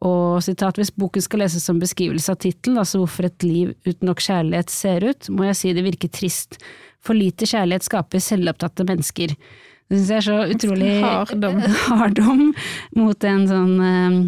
Og 0.00 0.40
sitat, 0.40 0.78
hvis 0.80 0.94
boken 0.96 1.20
skal 1.20 1.42
leses 1.42 1.66
som 1.66 1.80
beskrivelse 1.80 2.32
av 2.32 2.38
tittelen, 2.40 2.78
altså 2.80 3.02
hvorfor 3.02 3.28
et 3.28 3.44
liv 3.44 3.74
uten 3.84 4.08
nok 4.08 4.22
kjærlighet 4.24 4.72
ser 4.72 5.04
ut, 5.04 5.28
må 5.28 5.50
jeg 5.50 5.58
si 5.58 5.74
det 5.76 5.84
virker 5.84 6.12
trist. 6.12 6.56
For 7.04 7.16
lite 7.16 7.48
kjærlighet 7.48 7.84
skaper 7.84 8.22
selvopptatte 8.24 8.86
mennesker. 8.88 9.34
Det 9.90 9.98
syns 9.98 10.10
jeg 10.12 10.20
er 10.20 10.24
så 10.24 10.38
utrolig 10.54 10.90
Hardom. 11.02 11.60
hardom 11.98 12.42
mot 12.96 13.26
en 13.26 13.44
sånn 13.50 13.72
eh, 13.82 14.18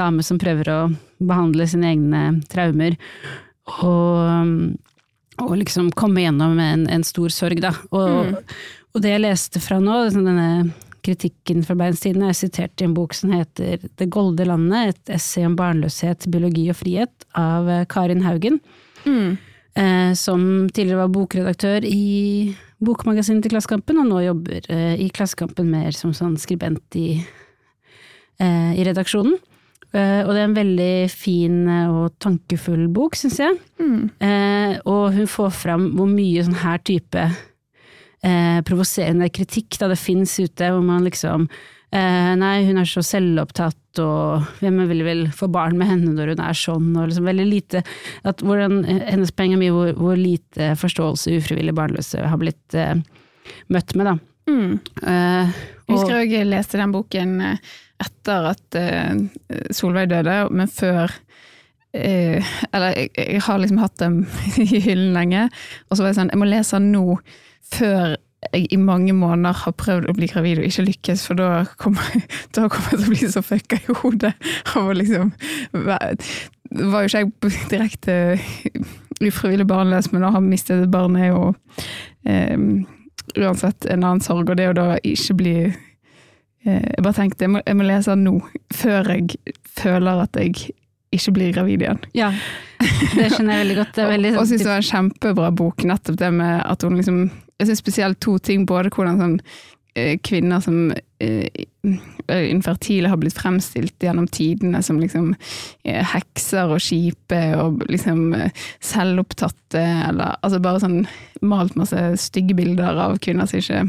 dame 0.00 0.24
som 0.26 0.40
prøver 0.40 0.72
å 0.72 0.80
behandle 1.20 1.66
sine 1.68 1.92
egne 1.92 2.22
traumer. 2.50 2.96
Og, 3.86 4.76
og 5.40 5.56
liksom 5.60 5.90
komme 5.96 6.24
gjennom 6.24 6.58
en, 6.60 6.86
en 6.90 7.06
stor 7.06 7.32
sorg, 7.34 7.62
da. 7.62 7.72
Og, 7.94 8.40
og 8.94 9.04
det 9.04 9.14
jeg 9.14 9.24
leste 9.24 9.62
fra 9.62 9.80
nå, 9.82 10.04
liksom 10.06 10.26
denne 10.28 10.48
kritikken 11.04 11.62
fra 11.64 11.76
Beinstiden, 11.80 12.24
er 12.26 12.36
sitert 12.36 12.80
i 12.82 12.86
en 12.88 12.96
bok 12.96 13.14
som 13.16 13.32
heter 13.32 13.80
Det 13.96 14.08
golde 14.12 14.44
landet, 14.44 14.94
et 14.94 15.14
essay 15.16 15.46
om 15.48 15.56
barnløshet, 15.56 16.28
biologi 16.32 16.66
og 16.72 16.76
frihet, 16.82 17.30
av 17.38 17.70
eh, 17.70 17.86
Karin 17.88 18.24
Haugen. 18.26 18.60
Eh, 19.80 20.12
som 20.18 20.42
tidligere 20.68 21.04
var 21.04 21.12
bokredaktør 21.14 21.86
i 21.86 22.54
bokmagasinet 22.82 23.44
til 23.44 23.54
Klassekampen, 23.54 24.00
og 24.02 24.08
nå 24.10 24.24
jobber 24.24 24.66
eh, 24.72 24.96
i 25.00 25.08
Klassekampen 25.14 25.70
mer 25.70 25.94
som 25.96 26.12
sånn 26.16 26.36
skribent 26.40 26.98
i, 26.98 27.22
eh, 28.42 28.72
i 28.74 28.84
redaksjonen. 28.88 29.38
Eh, 29.90 30.20
og 30.22 30.30
det 30.30 30.40
er 30.40 30.46
en 30.46 30.58
veldig 30.58 30.94
fin 31.10 31.60
eh, 31.66 31.90
og 31.90 32.16
tankefull 32.22 32.86
bok, 32.94 33.18
syns 33.18 33.40
jeg. 33.42 33.58
Mm. 33.80 34.10
og 34.84 35.14
hun 35.16 35.28
får 35.30 35.54
fram 35.56 35.86
hvor 35.96 36.08
mye 36.10 36.42
sånn 36.44 36.58
her 36.60 36.82
type 36.84 37.22
eh, 38.22 38.60
provoserende 38.66 39.30
kritikk 39.32 39.78
da 39.80 39.90
det 39.90 39.98
fins 40.00 40.36
ute, 40.40 40.70
hvor 40.70 40.84
man 40.84 41.06
liksom 41.06 41.46
eh, 41.48 42.32
Nei, 42.38 42.56
hun 42.68 42.80
er 42.80 42.88
så 42.88 43.02
selvopptatt, 43.04 43.76
og 44.02 44.46
hvem 44.60 44.82
vil 44.92 45.04
vel 45.06 45.24
få 45.34 45.48
barn 45.50 45.78
med 45.80 45.90
henne 45.90 46.14
når 46.14 46.34
hun 46.34 46.44
er 46.44 46.58
sånn, 46.58 46.90
og 46.94 47.10
liksom 47.10 47.28
veldig 47.30 47.48
lite 47.48 47.84
at 48.28 48.44
hvordan, 48.46 48.82
Hennes 48.86 49.34
poeng 49.34 49.56
er 49.56 49.62
mye 49.62 49.74
hvor, 49.74 49.94
hvor 49.98 50.20
lite 50.20 50.74
forståelse 50.78 51.34
ufrivillig 51.40 51.74
barnløse 51.76 52.22
har 52.22 52.40
blitt 52.40 52.78
eh, 52.78 52.94
møtt 53.72 53.96
med, 53.98 54.12
da. 54.12 54.18
Mm. 54.48 54.78
Eh, 55.02 55.50
Jeg 55.88 55.96
husker 55.96 56.16
også 56.20 56.30
jeg 56.30 56.48
leste 56.48 56.80
den 56.80 56.94
boken 56.94 57.34
eh, 57.44 57.74
etter 58.00 58.46
at 58.54 58.78
uh, 58.80 59.18
Solveig 59.74 60.08
døde, 60.10 60.36
men 60.56 60.70
før 60.72 61.10
uh, 61.10 62.50
Eller 62.72 62.94
jeg, 62.96 63.10
jeg 63.18 63.42
har 63.44 63.60
liksom 63.60 63.82
hatt 63.82 63.98
dem 64.00 64.22
i 64.64 64.80
hyllen 64.80 65.12
lenge, 65.16 65.48
og 65.88 65.96
så 65.96 66.02
var 66.02 66.12
jeg 66.12 66.20
sånn 66.22 66.32
Jeg 66.32 66.40
må 66.40 66.48
lese 66.48 66.78
den 66.78 66.92
nå, 66.94 67.18
før 67.74 68.16
jeg 68.54 68.70
i 68.72 68.78
mange 68.80 69.12
måneder 69.12 69.58
har 69.66 69.74
prøvd 69.76 70.08
å 70.08 70.14
bli 70.16 70.28
gravid 70.30 70.62
og 70.62 70.64
ikke 70.64 70.86
lykkes, 70.86 71.26
for 71.28 71.36
da 71.36 71.50
kommer, 71.80 72.06
da 72.56 72.70
kommer 72.72 72.94
jeg 72.94 73.02
til 73.02 73.10
å 73.10 73.12
bli 73.12 73.32
så 73.34 73.42
fucka 73.44 73.80
i 73.82 73.98
hodet 74.00 74.32
av 74.72 74.88
å 74.88 74.96
liksom 74.96 75.34
Var 75.74 77.04
jo 77.04 77.10
ikke 77.10 77.20
jeg 77.20 77.52
direkte 77.68 78.16
ufrivillig 79.20 79.66
barnløs, 79.68 80.08
men 80.14 80.24
å 80.24 80.32
ha 80.32 80.40
mistet 80.40 80.86
et 80.86 80.92
barn 80.92 81.18
er 81.20 81.34
jo 81.34 81.42
eh, 82.24 82.56
uansett 83.38 83.86
en 83.86 84.04
annen 84.04 84.20
sorg, 84.24 84.50
og 84.50 84.58
det 84.58 84.68
å 84.70 84.76
da 84.76 84.86
ikke 85.06 85.36
bli 85.38 85.54
eh, 85.68 86.84
Jeg 86.96 87.02
bare 87.02 87.16
tenkte 87.16 87.46
jeg 87.46 87.54
må, 87.54 87.62
jeg 87.66 87.78
må 87.78 87.86
lese 87.88 88.14
den 88.14 88.26
nå, 88.26 88.36
før 88.74 89.12
jeg 89.14 89.56
føler 89.78 90.24
at 90.24 90.36
jeg 90.40 90.70
ikke 91.10 91.32
blir 91.34 91.52
gravid 91.54 91.82
igjen. 91.82 92.00
ja, 92.14 92.30
det 93.16 93.30
skjønner 93.32 93.56
jeg 93.56 93.62
veldig 93.64 93.76
godt. 93.80 93.94
Det 93.96 94.02
er 94.04 94.12
veldig, 94.14 94.32
Og 94.38 94.46
syns 94.46 94.62
det 94.62 94.70
var 94.70 94.82
en 94.82 94.90
kjempebra 94.90 95.50
bok, 95.58 95.84
nettopp 95.88 96.18
det 96.20 96.32
med 96.38 96.60
at 96.62 96.86
hun 96.86 96.98
liksom 97.00 97.20
Jeg 97.60 97.68
syns 97.68 97.82
spesielt 97.82 98.20
to 98.22 98.38
ting, 98.38 98.66
både 98.66 98.92
hvordan 98.94 99.18
sånn 99.20 99.38
eh, 99.98 100.14
kvinner 100.24 100.62
som 100.64 100.92
infertile 101.20 103.08
har 103.08 103.18
blitt 103.20 103.36
fremstilt 103.36 104.02
gjennom 104.02 104.28
tidene 104.28 104.82
som 104.82 105.00
liksom 105.00 105.34
eh, 105.84 106.04
hekser 106.12 106.72
og 106.72 106.80
kjipe 106.84 107.40
og 107.60 107.84
liksom 107.90 108.34
eh, 108.36 108.64
selvopptatte, 108.84 109.82
eller 110.08 110.38
altså 110.40 110.62
bare 110.62 110.82
sånn 110.82 110.98
malt 111.44 111.76
masse 111.80 112.00
stygge 112.20 112.56
bilder 112.58 113.00
av 113.08 113.18
kvinner 113.22 113.48
som 113.50 113.60
ikke 113.60 113.84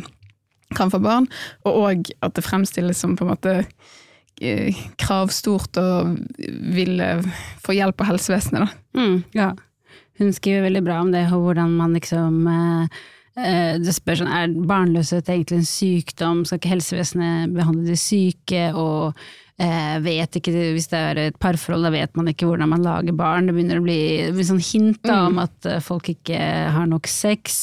kan 0.75 0.91
få 0.91 1.01
barn, 1.03 1.27
og 1.67 1.81
òg 1.85 2.13
at 2.23 2.35
det 2.37 2.45
fremstilles 2.45 2.99
som 3.03 3.17
på 3.19 3.25
en 3.25 3.33
måte 3.33 3.55
eh, 4.41 4.77
kravstort 5.01 5.79
og 5.81 6.15
ville 6.75 7.09
få 7.63 7.75
hjelp 7.75 8.03
av 8.03 8.13
helsevesenet, 8.13 8.67
da. 8.67 9.01
Mm, 9.01 9.17
ja. 9.35 9.51
Hun 10.21 10.31
skriver 10.35 10.67
veldig 10.67 10.83
bra 10.85 11.01
om 11.03 11.11
det, 11.11 11.25
og 11.33 11.47
hvordan 11.47 11.75
man 11.75 11.95
liksom 11.97 12.47
eh, 12.47 13.01
eh, 13.45 13.75
Det 13.81 13.93
spør 13.95 14.21
sånn, 14.21 14.33
er 14.33 14.57
barnløshet 14.69 15.29
egentlig 15.29 15.61
en 15.61 15.69
sykdom, 15.69 16.43
skal 16.45 16.61
ikke 16.61 16.75
helsevesenet 16.75 17.55
behandle 17.55 17.87
de 17.89 17.97
syke, 17.99 18.67
og 18.77 19.17
eh, 19.61 19.97
vet 20.03 20.37
ikke, 20.39 20.53
hvis 20.75 20.89
det 20.91 21.01
er 21.01 21.21
et 21.27 21.41
parforhold, 21.41 21.85
da 21.87 21.93
vet 21.93 22.15
man 22.17 22.31
ikke 22.31 22.47
hvordan 22.49 22.71
man 22.71 22.85
lager 22.85 23.17
barn, 23.17 23.49
det 23.49 23.55
begynner 23.57 23.81
å 23.81 23.85
bli, 23.85 23.99
sånn 24.47 24.63
hint 24.63 25.01
da, 25.05 25.25
om 25.27 25.41
at 25.43 25.69
eh, 25.69 25.81
folk 25.83 26.09
ikke 26.13 26.39
har 26.75 26.89
nok 26.89 27.09
sex. 27.11 27.61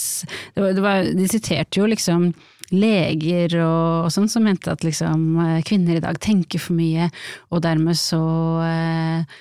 Det 0.54 0.62
var, 0.62 0.76
det 0.76 0.84
var, 0.84 1.10
de 1.18 1.28
siterte 1.30 1.82
jo 1.82 1.90
liksom 1.90 2.30
leger 2.74 3.54
og, 3.62 4.06
og 4.06 4.10
sånn 4.12 4.28
som 4.28 4.44
mente 4.44 4.72
at 4.72 4.84
liksom 4.84 5.28
eh, 5.44 5.60
kvinner 5.66 5.98
i 5.98 6.04
dag 6.04 6.18
tenker 6.22 6.62
for 6.62 6.76
mye, 6.78 7.08
og 7.52 7.64
dermed 7.64 7.98
så 7.98 8.22
eh, 8.66 9.38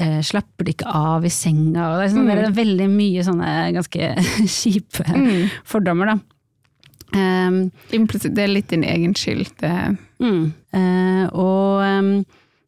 eh, 0.00 0.18
slapper 0.24 0.66
de 0.66 0.74
ikke 0.74 0.88
av 0.88 1.26
i 1.26 1.32
senga. 1.32 1.90
Og 1.90 2.00
det, 2.00 2.08
er 2.08 2.14
sånn, 2.14 2.28
det 2.30 2.40
er 2.46 2.56
veldig 2.56 2.88
mye 2.92 3.24
sånne 3.26 3.52
ganske 3.76 4.10
kjipe 4.58 5.06
fordommer, 5.68 6.14
da. 6.14 6.18
Um, 7.08 7.70
det 7.88 8.42
er 8.42 8.50
litt 8.52 8.68
din 8.72 8.84
egen 8.84 9.14
skyld. 9.16 9.54
Det, 9.62 9.72
mm. 10.20 10.42
Uh, 10.76 11.24
og 11.32 11.84
um, 11.84 12.10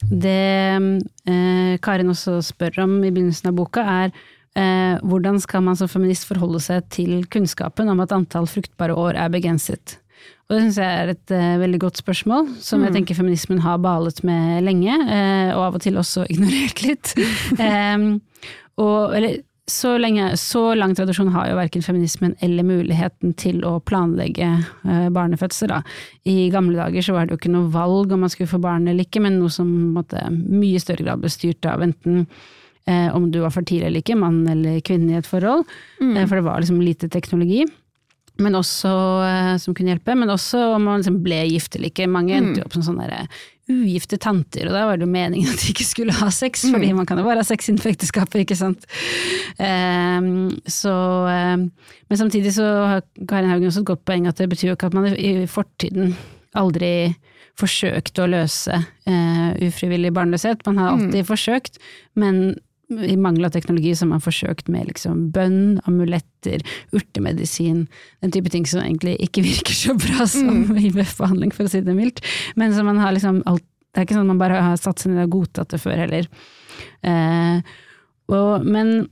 det 0.09 0.81
uh, 1.29 1.75
Karin 1.85 2.13
også 2.13 2.39
spør 2.45 2.87
om 2.87 3.01
i 3.05 3.11
begynnelsen 3.11 3.51
av 3.51 3.59
boka, 3.59 3.85
er 3.85 4.15
uh, 4.57 4.97
hvordan 5.05 5.41
skal 5.45 5.67
man 5.67 5.77
som 5.77 5.91
feminist 5.93 6.29
forholde 6.29 6.63
seg 6.65 6.89
til 6.93 7.27
kunnskapen 7.33 7.93
om 7.93 8.01
at 8.05 8.15
antall 8.17 8.49
fruktbare 8.49 8.97
år 8.97 9.21
er 9.21 9.33
begrenset? 9.33 9.99
Og 10.51 10.57
det 10.57 10.65
syns 10.65 10.81
jeg 10.83 11.03
er 11.03 11.13
et 11.13 11.33
uh, 11.37 11.61
veldig 11.63 11.79
godt 11.85 12.01
spørsmål, 12.03 12.49
som 12.59 12.83
jeg 12.83 12.97
tenker 12.97 13.15
feminismen 13.15 13.63
har 13.63 13.79
balet 13.79 14.19
med 14.27 14.65
lenge, 14.67 14.97
uh, 15.07 15.53
og 15.55 15.63
av 15.69 15.79
og 15.79 15.85
til 15.85 16.01
også 16.01 16.27
ignorert 16.33 16.83
litt. 16.83 17.15
um, 17.55 18.09
og, 18.83 19.15
eller, 19.15 19.39
så, 19.71 19.95
lenge, 20.03 20.33
så 20.41 20.75
lang 20.75 20.97
tradisjon 20.99 21.31
har 21.31 21.47
jo 21.53 21.59
verken 21.59 21.85
feminismen 21.87 22.35
eller 22.43 22.67
muligheten 22.67 23.37
til 23.39 23.63
å 23.63 23.77
planlegge 23.87 24.49
uh, 24.67 25.07
barnefødsler. 25.15 25.77
Da. 25.77 25.81
I 26.27 26.49
gamle 26.51 26.81
dager 26.81 27.07
så 27.07 27.15
var 27.15 27.29
det 27.29 27.37
jo 27.37 27.41
ikke 27.45 27.55
noe 27.55 27.71
valg 27.71 28.11
om 28.11 28.27
man 28.27 28.33
skulle 28.33 28.51
få 28.51 28.59
barn 28.63 28.89
eller 28.91 29.07
ikke, 29.07 29.23
men 29.23 29.39
noe 29.39 29.53
som 29.55 29.71
måtte, 29.95 30.25
mye 30.35 30.83
større 30.83 31.07
grad 31.07 31.23
ble 31.23 31.31
styrt 31.31 31.71
av 31.71 31.87
enten 31.87 32.25
uh, 32.91 33.09
om 33.15 33.31
du 33.31 33.41
var 33.45 33.55
fertil 33.55 33.85
eller 33.87 34.03
ikke, 34.03 34.19
mann 34.19 34.43
eller 34.51 34.83
kvinne 34.87 35.15
i 35.15 35.21
et 35.21 35.29
forhold, 35.29 35.69
eh, 36.03 36.25
for 36.25 36.39
det 36.39 36.47
var 36.47 36.63
liksom 36.63 36.83
lite 36.83 37.11
teknologi. 37.13 37.65
Men 38.41 38.57
også, 38.59 38.91
eh, 39.27 39.55
som 39.61 39.77
kunne 39.77 39.95
hjelpe, 39.95 40.17
men 40.17 40.33
også 40.33 40.63
om 40.75 40.85
man 40.89 41.03
liksom 41.03 41.21
ble 41.25 41.43
gift 41.51 41.77
eller 41.77 41.93
ikke. 41.93 42.09
Mange 42.11 42.37
endte 42.37 42.63
jo 42.63 42.69
opp 42.69 42.77
som 42.77 42.87
sånne 42.87 43.27
ugifte 43.71 44.19
tanter, 44.19 44.67
og 44.67 44.75
da 44.75 44.85
var 44.89 44.99
det 44.99 45.07
jo 45.07 45.13
meningen 45.13 45.51
at 45.53 45.63
de 45.63 45.71
ikke 45.71 45.87
skulle 45.87 46.17
ha 46.19 46.27
sex, 46.35 46.65
fordi 46.73 46.91
man 46.97 47.07
kan 47.07 47.21
jo 47.21 47.27
bare 47.27 47.43
ha 47.43 47.47
sex 47.47 47.71
innenfor 47.71 47.93
ekteskapet, 47.93 48.43
ikke 48.43 48.59
sant. 48.59 48.87
Um, 49.61 50.49
så, 50.67 50.95
um, 51.31 51.69
men 52.11 52.21
samtidig 52.21 52.55
så 52.57 52.67
har 52.97 53.05
Karin 53.31 53.51
Haugen 53.53 53.71
også 53.71 53.85
et 53.85 53.91
godt 53.93 54.05
poeng 54.09 54.27
at 54.31 54.41
det 54.41 54.49
betyr 54.51 54.73
jo 54.73 54.79
ikke 54.79 54.91
at 54.91 54.97
man 54.99 55.11
i 55.15 55.47
fortiden 55.51 56.17
aldri 56.59 57.13
forsøkte 57.61 58.25
å 58.25 58.31
løse 58.31 58.75
uh, 58.75 59.51
ufrivillig 59.67 60.13
barnløshet. 60.17 60.65
Man 60.67 60.81
har 60.81 60.95
alltid 60.97 61.29
forsøkt, 61.29 61.81
men 62.19 62.57
i 62.91 63.17
mangel 63.17 63.47
av 63.47 63.55
teknologi 63.55 63.95
så 63.95 64.05
har 64.05 64.13
man 64.15 64.25
forsøkt 64.25 64.71
med 64.73 64.89
liksom 64.91 65.29
bønn, 65.35 65.81
amuletter, 65.89 66.65
urtemedisin, 66.97 67.85
den 68.25 68.35
type 68.35 68.53
ting 68.53 68.67
som 68.67 68.83
egentlig 68.83 69.17
ikke 69.27 69.45
virker 69.51 69.77
så 69.77 69.97
bra 69.99 70.27
som 70.31 70.71
IVF-behandling, 70.75 71.55
for 71.55 71.69
å 71.69 71.73
si 71.73 71.83
det 71.87 71.97
mildt. 71.97 72.23
Men 72.61 72.75
som 72.77 72.89
man 72.91 73.01
har 73.03 73.17
liksom 73.17 73.45
alt 73.51 73.67
Det 73.91 73.99
er 73.99 74.05
ikke 74.07 74.15
sånn 74.15 74.29
at 74.29 74.31
man 74.31 74.39
bare 74.39 74.59
har 74.63 74.77
satt 74.79 75.01
seg 75.03 75.11
ned 75.11 75.25
og 75.25 75.33
godtatt 75.33 75.73
det 75.75 75.81
før 75.83 75.99
heller. 75.99 76.27
Eh, 77.03 77.57
og, 78.31 78.63
men 78.63 79.09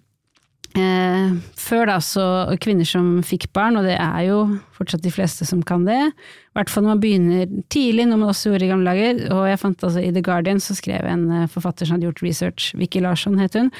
Eh, 0.78 1.30
før 1.58 1.88
da 1.90 1.96
så 2.02 2.24
kvinner 2.62 2.86
som 2.86 3.18
fikk 3.26 3.48
barn, 3.56 3.78
og 3.80 3.86
det 3.88 3.96
er 3.98 4.20
jo 4.28 4.38
fortsatt 4.76 5.02
de 5.04 5.12
fleste 5.12 5.46
som 5.48 5.62
kan 5.66 5.86
det, 5.88 5.98
i 6.08 6.58
hvert 6.58 6.70
fall 6.72 6.84
når 6.84 6.94
man 6.94 7.02
begynner 7.02 7.50
tidlig, 7.72 8.06
noe 8.08 8.20
man 8.20 8.32
også 8.32 8.52
gjorde 8.52 8.66
i 8.66 8.70
gamle 8.70 8.92
dager, 8.92 9.24
og 9.34 9.42
jeg 9.48 9.60
fant 9.62 9.84
altså 9.88 10.04
i 10.04 10.12
The 10.14 10.22
Guardian 10.24 10.62
så 10.62 10.76
skrev 10.78 11.08
en 11.08 11.26
eh, 11.34 11.50
forfatter 11.50 11.88
som 11.88 11.96
hadde 11.96 12.08
gjort 12.10 12.24
research, 12.24 12.70
Vicky 12.78 13.02
Larsson 13.04 13.38
het 13.42 13.58
hun, 13.58 13.72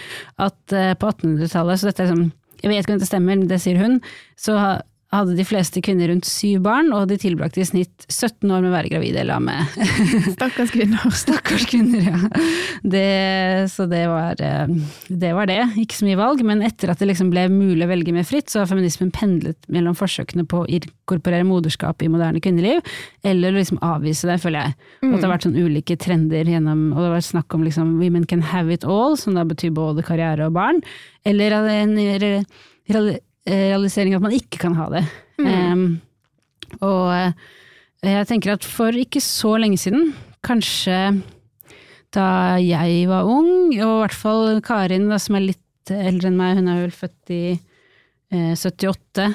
at 0.42 0.76
eh, 0.76 0.94
på 0.98 1.12
1800-tallet, 1.12 1.80
så 1.80 1.90
dette 1.90 2.06
er 2.06 2.12
sånn, 2.14 2.28
jeg 2.62 2.72
vet 2.72 2.82
ikke 2.82 2.96
om 2.96 3.02
det 3.02 3.10
stemmer, 3.10 3.48
det 3.52 3.60
sier 3.62 3.78
hun, 3.82 4.00
så 4.38 4.58
hadde 5.08 5.36
de 5.38 5.44
fleste 5.46 5.80
kvinner 5.80 6.10
rundt 6.10 6.26
syv 6.28 6.60
barn, 6.66 6.90
og 6.92 7.06
de 7.08 7.16
tilbrakte 7.20 7.62
i 7.62 7.66
snitt 7.66 8.04
17 8.10 8.44
år 8.44 8.60
med 8.60 8.68
å 8.68 8.74
være 8.74 8.90
gravide 8.92 9.22
eller 9.22 9.38
amme. 9.38 9.54
Stakkars 10.34 10.72
kvinner. 10.74 11.06
Stakkars 11.16 11.64
kvinner, 11.70 12.10
ja. 12.10 12.42
Det, 12.82 13.04
så 13.72 13.86
det 13.88 14.02
var, 14.10 14.36
eh, 14.44 14.74
det 15.08 15.30
var, 15.36 15.48
det 15.48 15.56
Ikke 15.80 15.96
så 15.96 16.08
mye 16.08 16.18
valg, 16.20 16.42
men 16.44 16.60
etter 16.66 16.92
at 16.92 17.00
det 17.00 17.08
liksom 17.08 17.30
ble 17.32 17.46
mulig 17.52 17.86
å 17.86 17.88
velge 17.88 18.12
mer 18.12 18.26
fritt, 18.28 18.52
så 18.52 18.60
har 18.60 18.68
feminismen 18.68 19.12
pendlet 19.14 19.56
mellom 19.72 19.96
forsøkene 19.96 20.44
på 20.48 20.60
å 20.64 20.68
inkorporere 20.68 21.46
moderskap 21.48 22.04
i 22.04 22.10
moderne 22.12 22.42
kvinneliv, 22.44 22.84
eller 23.24 23.56
liksom 23.56 23.80
avvise 23.84 24.28
det, 24.28 24.36
føler 24.44 24.68
jeg. 24.68 24.76
Mm. 25.00 25.14
at 25.14 25.16
det 25.16 25.24
har 25.24 25.32
vært 25.32 25.48
sånn 25.48 25.58
ulike 25.58 25.96
trender 26.00 26.48
gjennom 26.48 26.80
Og 26.90 26.98
det 26.98 27.06
har 27.06 27.14
vært 27.14 27.28
snakk 27.30 27.54
om 27.54 27.64
liksom 27.64 27.96
women 28.02 28.26
can 28.28 28.44
have 28.44 28.72
it 28.72 28.84
all, 28.84 29.16
som 29.16 29.38
da 29.38 29.46
betyr 29.48 29.72
både 29.72 30.04
karriere 30.04 30.50
og 30.50 30.58
barn, 30.58 30.84
eller 31.28 31.56
en 31.56 31.96
realisering 33.48 34.16
at 34.16 34.24
man 34.24 34.36
ikke 34.36 34.60
kan 34.62 34.76
ha 34.78 34.88
det. 34.92 35.04
Mm. 35.40 35.48
Um, 35.48 35.86
og 36.84 37.04
eh, 37.14 37.32
jeg 38.04 38.28
tenker 38.30 38.54
at 38.54 38.66
for 38.66 38.94
ikke 38.94 39.22
så 39.24 39.56
lenge 39.60 39.80
siden, 39.80 40.12
kanskje 40.46 41.18
da 42.14 42.56
jeg 42.62 43.08
var 43.10 43.28
ung, 43.28 43.72
og 43.74 43.94
i 43.96 44.02
hvert 44.04 44.16
fall 44.16 44.60
Karin 44.64 45.08
da, 45.10 45.18
som 45.20 45.36
er 45.38 45.50
litt 45.50 45.92
eldre 45.92 46.30
enn 46.30 46.38
meg, 46.38 46.58
hun 46.58 46.70
er 46.70 46.82
vel 46.84 46.94
født 46.94 47.32
i 47.34 47.42
eh, 47.54 48.54
78. 48.56 49.28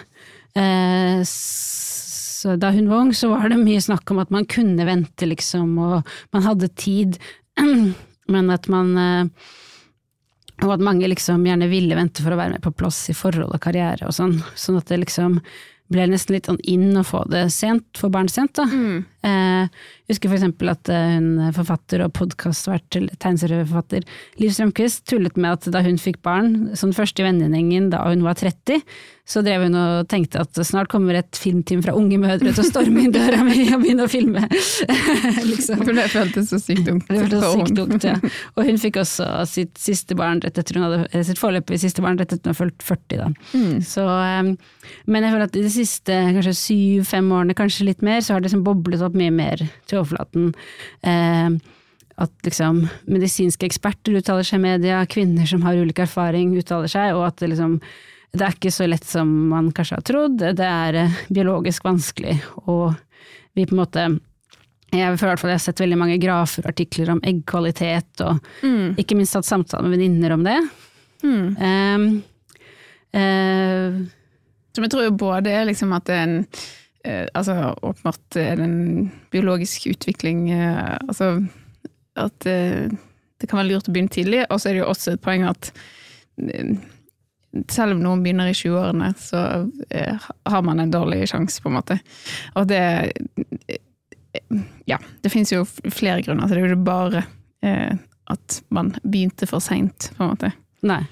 Eh, 0.60 1.20
så 1.28 2.56
da 2.60 2.72
hun 2.76 2.90
var 2.92 3.04
ung, 3.06 3.14
så 3.16 3.32
var 3.32 3.50
det 3.50 3.62
mye 3.62 3.82
snakk 3.84 4.10
om 4.14 4.22
at 4.24 4.34
man 4.34 4.48
kunne 4.50 4.88
vente, 4.88 5.30
liksom, 5.30 5.76
og 5.82 6.16
man 6.36 6.48
hadde 6.48 6.72
tid, 6.80 7.20
men 8.34 8.54
at 8.54 8.70
man 8.72 8.96
eh, 8.98 9.52
og 10.62 10.76
at 10.76 10.84
mange 10.86 11.10
liksom 11.10 11.46
gjerne 11.48 11.68
ville 11.72 11.98
vente 11.98 12.24
for 12.24 12.36
å 12.36 12.40
være 12.40 12.56
med 12.56 12.64
på 12.64 12.74
plass 12.78 13.00
i 13.12 13.16
forhold 13.18 13.56
og 13.56 13.62
karriere 13.64 14.08
og 14.08 14.16
sånn. 14.16 14.38
Sånn 14.60 14.78
at 14.80 14.92
det 14.92 15.02
liksom 15.02 15.40
ble 15.94 16.06
nesten 16.10 16.38
litt 16.38 16.50
sånn 16.50 16.62
inn 16.70 16.94
å 16.98 17.06
få 17.06 17.24
det 17.32 17.48
sent, 17.54 17.88
få 18.00 18.10
barn 18.14 18.30
sent, 18.32 18.56
da. 18.60 18.68
Mm. 18.70 19.04
Eh, 19.24 19.68
jeg 20.04 20.18
husker 20.18 20.32
for 20.32 20.36
eksempel 20.36 20.72
at 20.74 20.90
hun 20.92 21.28
eh, 21.40 21.54
forfatter 21.56 22.04
og 22.04 22.12
podkastvert, 22.18 22.90
tegneserieforfatter 23.24 24.04
Liv 24.42 24.52
Strømquist 24.52 25.06
tullet 25.08 25.38
med 25.40 25.56
at 25.56 25.68
da 25.72 25.84
hun 25.86 26.00
fikk 26.02 26.20
barn, 26.28 26.74
som 26.80 26.92
første 26.96 27.24
i 27.24 27.28
vennegjengen 27.30 27.88
da 27.94 28.04
hun 28.10 28.26
var 28.26 28.36
30, 28.40 28.84
så 29.24 29.40
drev 29.40 29.62
hun 29.64 29.78
og 29.80 30.10
tenkte 30.12 30.42
at 30.44 30.58
snart 30.68 30.90
kommer 30.92 31.16
et 31.16 31.38
filmteam 31.40 31.80
fra 31.86 31.94
unge 31.96 32.18
mødre 32.20 32.52
til 32.52 32.60
å 32.60 32.68
storme 32.68 33.06
inn 33.06 33.14
døra 33.16 33.40
mi 33.48 33.64
og 33.70 33.80
begynne 33.86 34.04
å 34.04 34.12
filme. 34.12 34.44
liksom. 35.52 35.80
For 35.80 35.96
det 35.96 36.10
føltes 36.12 36.50
så 36.52 36.60
sykt 36.60 36.90
ungt. 36.92 37.08
Det 37.08 37.22
føltes 37.22 37.46
sykt 37.48 37.80
ungt, 37.86 38.08
ja. 38.10 38.18
Og 38.58 38.68
hun 38.68 38.82
fikk 38.82 39.00
også 39.00 39.30
sitt 39.48 39.80
siste 39.80 40.18
barn 40.20 40.44
rett 40.44 40.60
etter 40.60 40.76
hun 40.76 40.90
hadde 40.90 41.24
sitt 41.24 41.40
foreløpige 41.40 41.86
siste 41.86 42.04
barn 42.04 42.20
rett 42.20 42.36
etter 42.36 42.44
hun 42.44 42.52
hadde 42.52 42.60
fulgt 42.60 42.84
40, 42.84 43.22
da. 43.22 43.30
Mm. 43.56 43.80
Så, 43.88 44.04
um, 44.04 44.52
men 45.08 45.24
jeg 45.24 45.36
føler 45.38 45.48
at 45.48 45.56
i 45.56 45.64
de 45.64 45.74
siste 45.78 46.20
kanskje 46.36 46.56
syv-fem 46.60 47.32
årene, 47.40 47.56
kanskje 47.56 47.88
litt 47.88 48.04
mer, 48.04 48.20
så 48.20 48.36
har 48.36 48.44
det 48.44 48.50
liksom 48.50 48.68
boblet 48.68 49.08
opp 49.08 49.13
mye 49.18 49.34
mer 49.34 49.64
til 49.90 50.02
overflaten. 50.02 50.52
Eh, 51.02 51.60
at 52.24 52.46
liksom 52.46 52.84
medisinske 53.10 53.66
eksperter 53.66 54.20
uttaler 54.20 54.46
seg 54.46 54.62
i 54.62 54.66
media, 54.68 55.04
kvinner 55.10 55.48
som 55.50 55.64
har 55.66 55.80
ulik 55.80 56.04
erfaring 56.04 56.54
uttaler 56.60 56.92
seg, 56.92 57.16
og 57.18 57.26
at 57.32 57.40
det 57.42 57.54
liksom 57.54 57.80
det 58.34 58.42
er 58.42 58.56
ikke 58.56 58.74
så 58.74 58.86
lett 58.90 59.06
som 59.06 59.30
man 59.52 59.68
kanskje 59.78 59.98
har 60.00 60.06
trodd. 60.10 60.40
Det 60.58 60.66
er 60.66 60.96
eh, 61.04 61.18
biologisk 61.30 61.86
vanskelig, 61.86 62.40
og 62.66 62.94
vi 63.54 63.66
på 63.70 63.76
en 63.76 63.82
måte 63.84 64.06
jeg 64.94 65.18
føler 65.18 65.34
hvert 65.34 65.42
fall 65.42 65.50
jeg 65.50 65.58
har 65.58 65.64
sett 65.64 65.82
veldig 65.82 65.98
mange 65.98 66.20
grafer 66.22 66.66
og 66.66 66.70
artikler 66.74 67.10
om 67.16 67.22
eggkvalitet, 67.26 68.22
og 68.26 68.38
mm. 68.62 69.00
ikke 69.02 69.18
minst 69.18 69.38
hatt 69.38 69.48
samtaler 69.48 69.90
med 69.90 69.98
venninner 69.98 70.36
om 70.36 70.44
det. 70.46 70.60
Mm. 71.24 71.48
Um, 71.58 72.08
uh, 73.16 74.02
Som 74.76 74.86
jeg 74.86 74.94
tror 74.94 75.16
både 75.18 75.56
liksom 75.70 75.94
at 75.98 76.06
det 76.10 76.18
er 76.18 76.28
en 76.28 76.38
Altså 77.04 77.74
åpenbart 77.84 78.38
er 78.40 78.56
det 78.56 78.64
en 78.64 79.10
biologisk 79.28 79.90
utvikling 79.92 80.46
uh, 80.56 80.96
Altså 81.04 81.34
at 82.16 82.46
det 82.46 83.50
kan 83.50 83.58
være 83.60 83.74
lurt 83.74 83.90
å 83.90 83.92
begynne 83.92 84.14
tidlig, 84.14 84.44
og 84.48 84.62
så 84.62 84.70
er 84.70 84.76
det 84.76 84.84
jo 84.84 84.92
også 84.92 85.16
et 85.16 85.24
poeng 85.26 85.44
at 85.50 85.72
selv 87.70 87.96
om 87.96 88.02
noen 88.02 88.24
begynner 88.24 88.50
i 88.50 88.56
20-årene, 88.58 89.12
så 89.20 89.42
eh, 89.94 90.30
har 90.50 90.64
man 90.66 90.82
en 90.82 90.94
dårlig 90.94 91.28
sjanse, 91.30 91.62
på 91.62 91.70
en 91.70 91.78
måte. 91.80 92.00
Og 92.58 92.68
det 92.72 92.84
Ja, 94.90 94.98
det 95.22 95.30
finnes 95.30 95.52
jo 95.54 95.62
flere 95.66 96.24
grunner 96.26 96.50
så 96.50 96.56
det. 96.58 96.64
Er 96.64 96.74
jo 96.74 96.86
bare 96.86 97.26
eh, 97.62 97.94
at 98.34 98.62
man 98.74 98.94
begynte 99.04 99.48
for 99.50 99.62
seint, 99.62 100.10
på 100.18 100.26
en 100.26 100.32
måte. 100.34 100.50
Nei, 100.84 101.04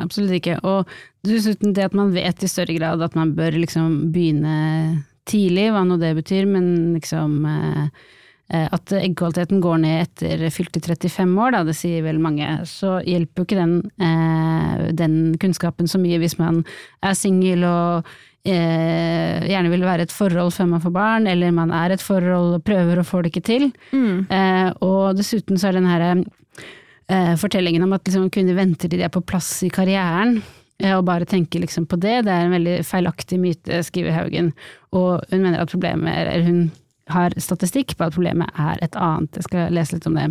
absolutt 0.00 0.38
ikke. 0.38 0.56
Og 0.64 0.88
dessuten 1.26 1.74
det 1.76 1.90
at 1.90 1.96
man 1.96 2.14
vet 2.14 2.42
i 2.42 2.48
større 2.48 2.76
grad 2.78 3.04
at 3.04 3.18
man 3.18 3.34
bør 3.36 3.58
liksom 3.60 4.12
begynne 4.14 5.04
tidlig, 5.28 5.68
hva 5.74 5.84
nå 5.86 5.98
det 6.00 6.14
betyr, 6.16 6.48
men 6.48 6.70
liksom 6.96 7.44
eh, 7.48 8.06
Eh, 8.50 8.66
at 8.74 8.90
eggkvaliteten 8.98 9.60
går 9.62 9.76
ned 9.84 10.00
etter 10.02 10.40
fylte 10.50 10.80
35 10.82 11.36
år, 11.38 11.52
da, 11.54 11.60
det 11.66 11.76
sier 11.78 12.02
vel 12.02 12.18
mange, 12.22 12.48
så 12.66 12.96
hjelper 13.06 13.44
jo 13.44 13.46
ikke 13.46 13.58
den, 13.60 13.76
eh, 14.02 14.88
den 14.98 15.14
kunnskapen 15.38 15.86
så 15.90 16.00
mye 16.02 16.18
hvis 16.18 16.34
man 16.40 16.64
er 17.06 17.14
singel 17.14 17.62
og 17.68 18.10
eh, 18.42 19.46
gjerne 19.46 19.70
vil 19.70 19.86
være 19.86 20.08
et 20.08 20.14
forhold 20.14 20.50
før 20.56 20.66
man 20.72 20.82
får 20.82 20.96
barn, 20.96 21.30
eller 21.30 21.54
man 21.54 21.70
er 21.70 21.94
et 21.94 22.02
forhold 22.02 22.56
og 22.58 22.66
prøver 22.66 22.98
og 22.98 23.06
får 23.06 23.22
det 23.22 23.32
ikke 23.36 23.46
til. 23.52 23.70
Mm. 23.94 24.26
Eh, 24.26 24.68
og 24.82 25.14
dessuten 25.20 25.60
så 25.60 25.70
er 25.70 25.78
den 25.78 25.90
her 25.92 26.06
eh, 26.10 27.34
fortellingen 27.38 27.86
om 27.86 27.94
at 27.94 28.02
liksom, 28.02 28.32
kvinner 28.34 28.58
venter 28.58 28.90
til 28.90 28.98
de 28.98 29.06
er 29.06 29.14
på 29.14 29.22
plass 29.22 29.60
i 29.62 29.70
karrieren. 29.70 30.40
Eh, 30.80 30.96
og 30.96 31.06
bare 31.08 31.28
tenke 31.28 31.60
liksom 31.60 31.86
på 31.90 31.98
det, 32.00 32.22
det 32.26 32.34
er 32.34 32.46
en 32.46 32.56
veldig 32.56 32.76
feilaktig 32.88 33.40
myte, 33.40 33.82
skriver 33.86 34.16
Haugen. 34.16 34.52
Og 34.96 35.24
hun 35.30 35.42
mener 35.44 35.62
at 35.62 35.72
problemet 35.72 36.32
er 36.34 36.46
hun 36.46 36.70
har 37.10 37.34
statistikk 37.42 37.96
på 37.98 38.06
at 38.06 38.14
problemet 38.14 38.54
er 38.60 38.78
et 38.84 38.96
annet. 38.98 39.34
Jeg 39.36 39.48
skal 39.48 39.74
lese 39.74 39.96
litt 39.96 40.08
om 40.08 40.18
det. 40.18 40.28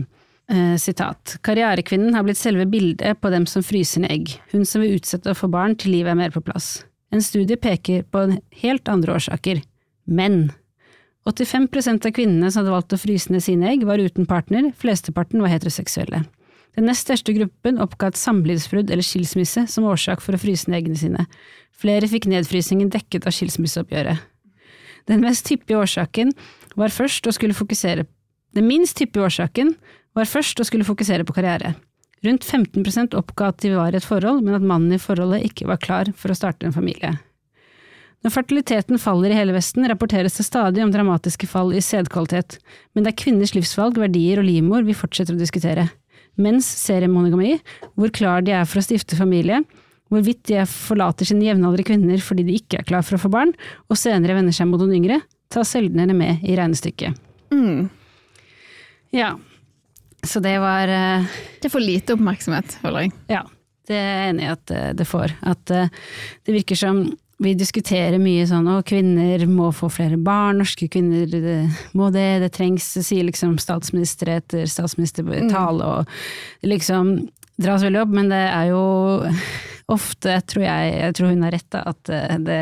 Uh, 0.49 0.75
sitat. 0.81 1.35
Karrierekvinnen 1.45 2.15
har 2.17 2.23
blitt 2.25 2.39
selve 2.39 2.65
bildet 2.69 3.19
på 3.21 3.29
dem 3.29 3.45
som 3.49 3.65
fryser 3.65 4.01
ned 4.01 4.13
egg, 4.15 4.31
hun 4.53 4.63
som 4.65 4.81
vil 4.81 4.95
utsette 4.97 5.29
å 5.29 5.37
få 5.37 5.49
barn 5.51 5.75
til 5.77 5.93
livet 5.93 6.15
er 6.15 6.17
mer 6.17 6.33
på 6.33 6.41
plass. 6.41 6.79
En 7.13 7.21
studie 7.21 7.59
peker 7.59 8.07
på 8.09 8.23
helt 8.63 8.89
andre 8.89 9.19
årsaker. 9.19 9.61
Menn. 10.09 10.47
85 11.29 11.67
av 12.07 12.11
kvinnene 12.15 12.49
som 12.49 12.63
hadde 12.63 12.73
valgt 12.73 12.95
å 12.95 13.01
fryse 13.01 13.29
ned 13.29 13.45
sine 13.45 13.69
egg, 13.69 13.85
var 13.85 14.01
uten 14.01 14.25
partner, 14.29 14.71
flesteparten 14.77 15.43
var 15.43 15.53
heteroseksuelle. 15.53 16.23
Den 16.77 16.87
nest 16.87 17.07
største 17.07 17.33
gruppen 17.35 17.79
oppga 17.81 18.11
et 18.11 18.19
samlivsbrudd 18.19 18.91
eller 18.91 19.05
skilsmisse 19.05 19.65
som 19.71 19.87
årsak 19.89 20.21
for 20.23 20.35
å 20.35 20.41
fryse 20.41 20.69
ned 20.69 20.81
eggene 20.81 20.99
sine. 20.99 21.25
Flere 21.79 22.07
fikk 22.11 22.29
nedfrysingen 22.29 22.91
dekket 22.93 23.27
av 23.27 23.35
skilsmisseoppgjøret. 23.35 24.21
Den 25.09 25.23
mest 25.25 25.47
hyppige 25.49 25.79
årsaken 25.79 26.33
var 26.77 26.93
først 26.93 27.25
å 27.27 27.33
skulle 27.35 27.57
fokusere 27.57 28.05
Den 28.53 28.65
minst 28.65 28.97
hyppige 28.97 29.27
årsaken 29.27 29.75
var 30.17 30.25
først 30.25 30.57
å 30.59 30.65
skulle 30.65 30.87
fokusere 30.87 31.25
på 31.25 31.35
karriere. 31.37 31.75
Rundt 32.25 32.43
15% 32.43 33.13
oppga 33.15 33.51
at 33.51 33.59
de 33.61 33.75
var 33.75 33.93
i 33.93 33.99
et 33.99 34.05
forhold, 34.05 34.41
men 34.43 34.57
at 34.57 34.65
mannen 34.65 34.95
i 34.95 35.01
forholdet 35.01 35.45
ikke 35.45 35.67
var 35.69 35.77
klar 35.77 36.09
for 36.17 36.33
å 36.33 36.37
starte 36.37 36.65
en 36.65 36.73
familie. 36.73 37.13
Når 38.25 38.33
fertiliteten 38.33 38.99
faller 38.99 39.31
i 39.31 39.37
hele 39.37 39.53
Vesten, 39.55 39.85
rapporteres 39.87 40.35
det 40.35 40.43
stadig 40.43 40.83
om 40.83 40.91
dramatiske 40.91 41.47
fall 41.47 41.71
i 41.71 41.83
sædkvalitet, 41.83 42.57
men 42.91 43.05
det 43.05 43.13
er 43.13 43.21
kvinners 43.21 43.53
livsvalg, 43.55 44.01
verdier 44.01 44.41
og 44.41 44.49
livmor 44.49 44.83
vi 44.87 44.97
fortsetter 44.97 45.37
å 45.37 45.39
diskutere. 45.39 45.87
Menns 46.39 46.67
seriemonogami, 46.83 47.57
hvor 47.97 48.13
klar 48.15 48.45
de 48.45 48.53
er 48.55 48.67
for 48.69 48.81
å 48.81 48.85
stifte 48.85 49.17
familie, 49.19 49.63
hvorvidt 50.09 50.45
de 50.49 50.63
forlater 50.69 51.27
sine 51.29 51.45
jevnaldrende 51.45 51.87
kvinner 51.87 52.23
fordi 52.23 52.45
de 52.47 52.57
ikke 52.59 52.81
er 52.81 52.87
klar 52.87 53.05
for 53.05 53.17
å 53.17 53.23
få 53.25 53.31
barn, 53.33 53.53
og 53.89 53.99
senere 53.99 54.37
vender 54.37 54.55
seg 54.55 54.69
mot 54.69 54.81
noen 54.81 54.97
yngre, 55.01 55.21
tar 55.49 55.67
sjeldnere 55.67 56.15
med 56.17 56.43
i 56.45 56.57
regnestykket. 56.57 57.17
Mm. 57.53 57.87
Ja. 59.15 59.35
Så 60.23 60.41
det 60.43 60.57
var 60.59 60.91
uh, 60.91 61.37
Det 61.61 61.71
får 61.71 61.81
lite 61.81 62.13
oppmerksomhet, 62.17 62.75
føler 62.81 63.05
jeg. 63.05 63.13
Ja, 63.31 63.45
det 63.87 63.95
er 63.95 64.09
jeg 64.09 64.33
enig 64.33 64.45
i 64.45 64.51
at 64.51 64.73
uh, 64.75 64.89
det 64.99 65.07
får. 65.07 65.33
At 65.47 65.73
uh, 65.73 66.09
det 66.45 66.55
virker 66.59 66.79
som 66.79 67.05
vi 67.39 67.53
diskuterer 67.55 68.19
mye 68.19 68.43
sånn 68.47 68.67
å 68.67 68.81
kvinner 68.87 69.45
må 69.47 69.69
få 69.75 69.87
flere 69.93 70.19
barn, 70.19 70.59
norske 70.59 70.89
kvinner 70.91 71.27
det, 71.31 71.59
må 71.95 72.09
det, 72.11 72.27
det 72.43 72.51
trengs, 72.55 72.87
sier 72.99 73.23
liksom 73.27 73.57
statsminister 73.63 74.33
etter 74.35 74.67
statsministertale, 74.67 75.79
mm. 75.79 75.85
og 75.87 76.59
det 76.59 76.73
liksom 76.73 77.13
dras 77.59 77.83
veldig 77.85 78.01
opp, 78.03 78.11
men 78.15 78.31
det 78.31 78.43
er 78.43 78.73
jo 78.73 78.83
ofte, 79.89 80.35
tror 80.51 80.65
jeg, 80.65 80.91
jeg 80.99 81.15
tror 81.17 81.31
hun 81.31 81.47
har 81.47 81.55
rett, 81.55 81.69
da, 81.73 81.85
at 81.89 82.11
det 82.45 82.59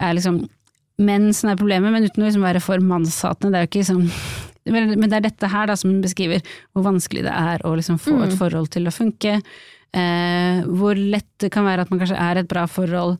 er 0.00 0.16
liksom 0.16 0.40
menn 1.00 1.30
som 1.36 1.52
er 1.52 1.58
problemet, 1.60 1.92
men 1.92 2.06
uten 2.06 2.24
å 2.24 2.28
liksom 2.28 2.44
være 2.44 2.62
for 2.64 2.82
mannshatende. 2.84 3.52
Det 3.52 3.60
er 3.60 3.66
jo 3.66 3.70
ikke 3.70 3.88
sånn 3.88 4.08
Men 4.70 5.06
det 5.08 5.16
er 5.16 5.24
dette 5.24 5.48
her 5.48 5.70
da 5.70 5.76
som 5.80 6.02
beskriver 6.04 6.42
hvor 6.74 6.84
vanskelig 6.84 7.24
det 7.24 7.32
er 7.32 7.62
å 7.64 7.72
liksom 7.78 7.96
få 7.98 8.18
mm. 8.18 8.24
et 8.26 8.34
forhold 8.36 8.68
til 8.74 8.86
å 8.86 8.92
funke. 8.92 9.38
Eh, 9.96 10.60
hvor 10.68 10.98
lett 10.98 11.30
det 11.40 11.48
kan 11.54 11.64
være 11.66 11.86
at 11.86 11.90
man 11.90 12.02
kanskje 12.02 12.18
er 12.20 12.42
et 12.42 12.50
bra 12.50 12.66
forhold 12.70 13.16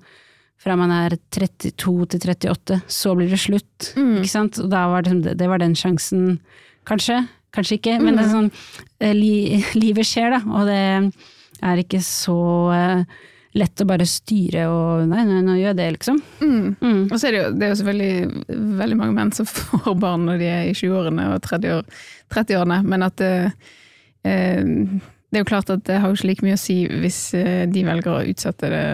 fra 0.60 0.76
man 0.76 0.92
er 0.92 1.16
32 1.32 1.72
til 2.12 2.32
38, 2.34 2.80
så 2.90 3.14
blir 3.16 3.32
det 3.32 3.40
slutt. 3.40 3.90
Mm. 3.96 4.20
Ikke 4.20 4.32
sant? 4.34 4.60
Og 4.60 4.70
var 4.70 5.06
det, 5.06 5.34
det 5.40 5.48
var 5.48 5.62
den 5.62 5.76
sjansen, 5.78 6.38
kanskje. 6.88 7.22
Kanskje 7.54 7.80
ikke, 7.80 7.96
men 7.98 8.14
det 8.14 8.26
er 8.26 8.28
mm. 8.28 8.36
sånn 8.36 8.50
eh, 9.02 9.16
li, 9.16 9.58
livet 9.74 10.06
skjer, 10.06 10.36
da, 10.36 10.40
og 10.54 10.68
det 10.68 10.82
er 11.66 11.80
ikke 11.82 11.98
så 12.04 12.38
eh, 12.76 13.16
lett 13.58 13.82
å 13.82 13.86
bare 13.88 14.06
styre 14.06 14.68
og 14.70 15.08
nei, 15.10 15.24
nei, 15.26 15.40
nå 15.42 15.56
gjør 15.58 15.72
jeg 15.72 15.78
det, 15.80 15.88
liksom. 15.96 16.20
Mm. 16.38 16.68
Mm. 16.78 17.00
Og 17.08 17.16
så 17.16 17.26
er 17.26 17.34
det, 17.34 17.40
jo, 17.40 17.48
det 17.56 17.66
er 17.66 17.72
jo 17.72 17.78
selvfølgelig 17.80 18.66
veldig 18.84 18.98
mange 19.00 19.16
menn 19.16 19.32
som 19.34 19.48
får 19.50 19.96
barn 19.98 20.28
når 20.28 20.42
de 20.42 20.50
er 20.50 20.68
i 20.68 20.76
20-årene 20.76 21.30
og 21.32 21.48
30-årene, 21.48 22.02
30 22.36 22.92
men 22.92 23.06
at 23.08 23.18
det, 23.18 23.32
eh, 24.30 24.62
det 24.62 25.40
er 25.40 25.44
jo 25.44 25.50
klart 25.50 25.72
at 25.74 25.82
det 25.88 25.98
har 26.02 26.12
jo 26.12 26.20
ikke 26.20 26.30
like 26.30 26.46
mye 26.46 26.58
å 26.58 26.62
si 26.62 26.84
hvis 26.86 27.22
eh, 27.38 27.64
de 27.70 27.86
velger 27.88 28.14
å 28.14 28.28
utsette 28.30 28.70
det 28.70 28.84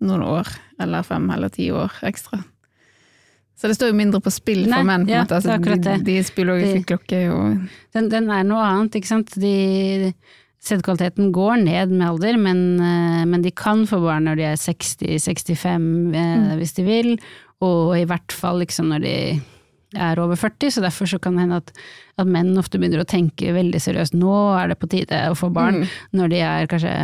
noen 0.00 0.22
år, 0.22 0.48
eller 0.80 1.02
fem 1.06 1.30
eller 1.34 1.48
ti 1.54 1.70
år 1.74 1.92
ekstra. 2.06 2.42
Så 3.58 3.66
det 3.66 3.74
står 3.74 3.90
jo 3.90 3.96
mindre 3.98 4.20
på 4.22 4.30
spill 4.30 4.60
Nei, 4.68 4.76
for 4.78 4.86
menn. 4.86 5.04
på 5.06 5.10
en 5.10 5.16
ja, 5.16 5.22
måte. 5.24 5.38
Altså, 5.40 5.56
de, 5.58 5.78
det. 5.82 5.96
de 6.06 6.18
biologiske 6.36 6.78
De- 6.78 6.84
klokke 6.86 7.16
er 7.18 7.24
jo 7.26 7.38
Den, 7.96 8.08
den 8.12 8.28
er 8.30 8.44
noe 8.46 8.62
annet, 8.62 8.94
ikke 9.00 9.10
sant. 9.10 9.32
De, 9.34 10.12
sædkvaliteten 10.62 11.32
går 11.34 11.64
ned 11.64 11.90
med 11.90 12.06
alder, 12.06 12.38
men, 12.38 12.60
eh, 12.78 13.24
men 13.26 13.42
de 13.42 13.50
kan 13.50 13.84
få 13.86 13.98
barn 14.02 14.26
når 14.28 14.38
de 14.38 14.46
er 14.52 14.58
60-65 14.62 15.78
mm. 15.78 16.48
hvis 16.60 16.74
de 16.78 16.86
vil, 16.86 17.12
og 17.64 17.96
i 17.98 18.04
hvert 18.06 18.34
fall 18.34 18.60
liksom 18.62 18.90
når 18.92 19.02
de 19.02 19.14
er 19.98 20.20
over 20.20 20.36
40, 20.36 20.70
så 20.74 20.82
derfor 20.84 21.08
så 21.08 21.18
kan 21.18 21.34
det 21.38 21.46
hende 21.46 21.60
at, 21.62 21.70
at 22.20 22.28
menn 22.28 22.50
ofte 22.60 22.78
begynner 22.78 23.00
å 23.02 23.08
tenke 23.08 23.54
veldig 23.56 23.80
seriøst 23.80 24.14
nå 24.18 24.34
er 24.58 24.68
det 24.74 24.78
på 24.82 24.90
tide 24.92 25.22
å 25.30 25.36
få 25.38 25.48
barn, 25.54 25.80
Mm. 25.82 25.86
når 26.18 26.28
de 26.34 26.40
er 26.44 26.66
kanskje 26.70 26.94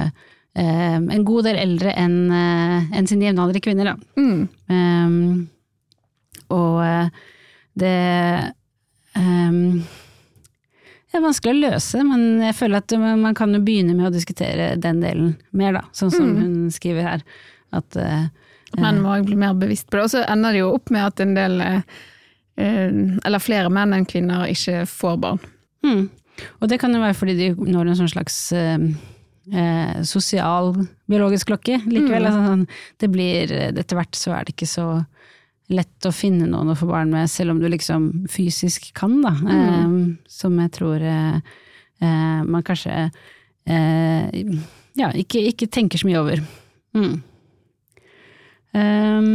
eh, 0.56 0.96
en 0.98 1.24
god 1.26 1.44
del 1.48 1.56
eldre 1.62 1.92
enn 1.98 2.16
eh, 2.30 2.96
enn 2.98 3.06
sine 3.10 3.26
jevnaldrende 3.30 3.62
kvinner. 3.64 3.92
Da. 3.92 3.96
mm. 4.20 4.48
Um, 4.68 5.48
og 6.54 6.80
eh, 6.84 7.08
det 7.74 7.92
um, 9.16 9.82
Det 11.10 11.18
er 11.20 11.22
vanskelig 11.24 11.54
å 11.54 11.70
løse, 11.70 12.02
men 12.06 12.24
jeg 12.42 12.54
føler 12.58 12.80
at 12.82 12.94
man 12.98 13.34
kan 13.38 13.54
jo 13.54 13.60
begynne 13.62 13.94
med 13.94 14.08
å 14.08 14.14
diskutere 14.14 14.72
den 14.82 14.98
delen 15.02 15.36
mer, 15.54 15.76
da. 15.76 15.84
Sånn 15.94 16.10
som 16.10 16.26
Mm. 16.32 16.40
hun 16.42 16.70
skriver 16.74 17.02
her. 17.06 17.22
At 17.72 17.96
eh, 17.96 18.24
Menn 18.78 18.98
må 19.04 19.12
også 19.14 19.28
bli 19.28 19.36
mer 19.38 19.54
bevisst 19.54 19.86
på 19.90 19.96
det. 20.00 20.02
Og 20.08 20.10
så 20.10 20.24
ender 20.26 20.50
det 20.52 20.58
jo 20.64 20.72
opp 20.74 20.90
med 20.90 21.04
at 21.06 21.20
en 21.22 21.34
del, 21.36 21.60
eller 22.58 23.38
flere 23.42 23.70
menn 23.70 23.94
enn 23.94 24.06
kvinner, 24.10 24.48
ikke 24.50 24.82
får 24.90 25.16
barn. 25.22 25.38
mm. 25.86 26.08
Og 26.58 26.66
det 26.68 26.80
kan 26.82 26.90
jo 26.90 26.98
være 26.98 27.14
fordi 27.14 27.34
de 27.38 27.48
når 27.70 27.92
en 27.92 27.98
sånn 28.00 28.10
slags 28.10 28.36
eh, 29.52 30.02
sosial 30.06 30.72
biologisk 31.10 31.50
klokke 31.50 31.80
likevel. 31.84 32.24
Mm. 32.24 32.28
Altså, 32.28 32.44
sånn, 32.48 32.64
det 33.02 33.10
blir 33.12 33.52
Etter 33.72 33.98
hvert 33.98 34.16
så 34.18 34.36
er 34.36 34.46
det 34.46 34.56
ikke 34.56 34.70
så 34.70 34.88
lett 35.72 36.06
å 36.06 36.12
finne 36.12 36.46
noen 36.48 36.72
å 36.72 36.76
få 36.76 36.88
barn 36.90 37.12
med, 37.12 37.30
selv 37.32 37.54
om 37.54 37.60
du 37.62 37.68
liksom 37.72 38.26
fysisk 38.30 38.90
kan, 38.96 39.16
da. 39.24 39.32
Eh, 39.32 39.94
som 40.28 40.58
jeg 40.60 40.72
tror 40.76 41.04
eh, 41.04 41.36
eh, 42.04 42.40
man 42.44 42.64
kanskje 42.66 43.06
eh, 43.64 44.42
ja, 44.94 45.10
ikke, 45.10 45.40
ikke 45.50 45.70
tenker 45.72 46.00
så 46.00 46.08
mye 46.10 46.20
over. 46.20 46.42
Mm. 46.94 47.14
Um, 48.74 49.30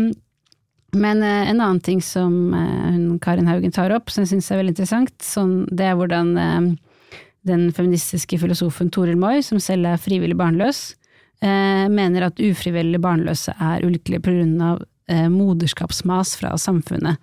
men 0.99 1.23
eh, 1.23 1.49
en 1.49 1.61
annen 1.61 1.81
ting 1.83 2.01
som 2.03 2.53
hun, 2.53 3.17
Karin 3.23 3.49
Haugen 3.49 3.73
tar 3.73 3.93
opp, 3.95 4.11
som 4.11 4.23
jeg 4.23 4.35
syns 4.35 4.51
er 4.51 4.61
veldig 4.61 4.75
interessant, 4.75 5.15
sånn, 5.23 5.63
det 5.73 5.89
er 5.89 5.97
hvordan 5.99 6.35
den 7.49 7.67
feministiske 7.75 8.39
filosofen 8.41 8.91
Toril 8.93 9.17
Moi, 9.19 9.41
som 9.45 9.59
selv 9.63 9.89
er 9.89 10.01
frivillig 10.01 10.37
barnløs, 10.39 10.93
eh, 11.41 11.85
mener 11.91 12.29
at 12.29 12.39
ufrivillig 12.39 13.01
barnløse 13.03 13.53
er 13.59 13.83
ulykkelige 13.85 14.23
av 14.61 14.81
eh, 15.09 15.27
moderskapsmas 15.33 16.35
fra 16.39 16.55
samfunnet. 16.61 17.17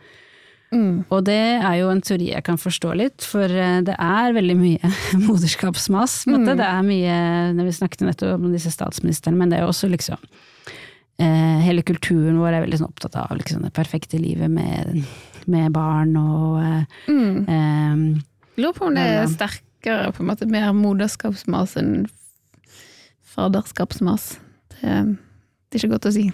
Mm. 0.75 1.05
Og 1.15 1.23
det 1.29 1.37
er 1.62 1.77
jo 1.79 1.91
en 1.93 2.01
teori 2.03 2.33
jeg 2.33 2.43
kan 2.45 2.59
forstå 2.59 2.95
litt, 2.99 3.23
for 3.23 3.47
eh, 3.47 3.79
det 3.87 3.95
er 4.03 4.35
veldig 4.35 4.57
mye 4.59 4.91
moderskapsmas. 5.29 6.25
Mm. 6.27 6.45
Det 6.49 6.67
er 6.67 6.83
mye, 6.87 7.19
når 7.57 7.69
vi 7.71 7.77
snakket 7.79 8.07
nettopp 8.09 8.43
om 8.43 8.53
disse 8.55 8.73
statsministrene, 8.75 9.39
men 9.39 9.53
det 9.53 9.61
er 9.61 9.65
jo 9.67 9.71
også 9.73 9.91
liksom 9.93 10.19
eh, 11.23 11.62
Hele 11.67 11.83
kulturen 11.87 12.41
vår 12.43 12.53
er 12.59 12.67
veldig 12.67 12.81
sånn 12.83 12.91
opptatt 12.91 13.17
av 13.23 13.37
liksom, 13.39 13.62
det 13.67 13.73
perfekte 13.77 14.19
livet 14.21 14.51
med, 14.53 15.05
med 15.51 15.73
barn 15.75 16.17
og 16.21 16.59
eh, 16.62 16.83
Mm. 17.07 17.47
eh, 17.49 18.23
Lurer 18.57 18.73
på 18.77 18.87
om 18.89 18.95
det 18.97 19.03
er 19.05 19.19
Ja. 19.21 19.25
Sterkere, 19.87 20.12
på 20.12 20.22
en 20.22 20.31
måte 20.31 20.46
mer 20.51 20.72
moderskapsmas 20.75 21.77
enn 21.79 22.07
faderskapsmas. 23.37 24.38
Det, 24.81 25.16
det 25.70 25.79
er 25.79 25.85
ikke 25.85 25.94
godt 25.94 26.09
å 26.09 26.14
si. 26.14 26.27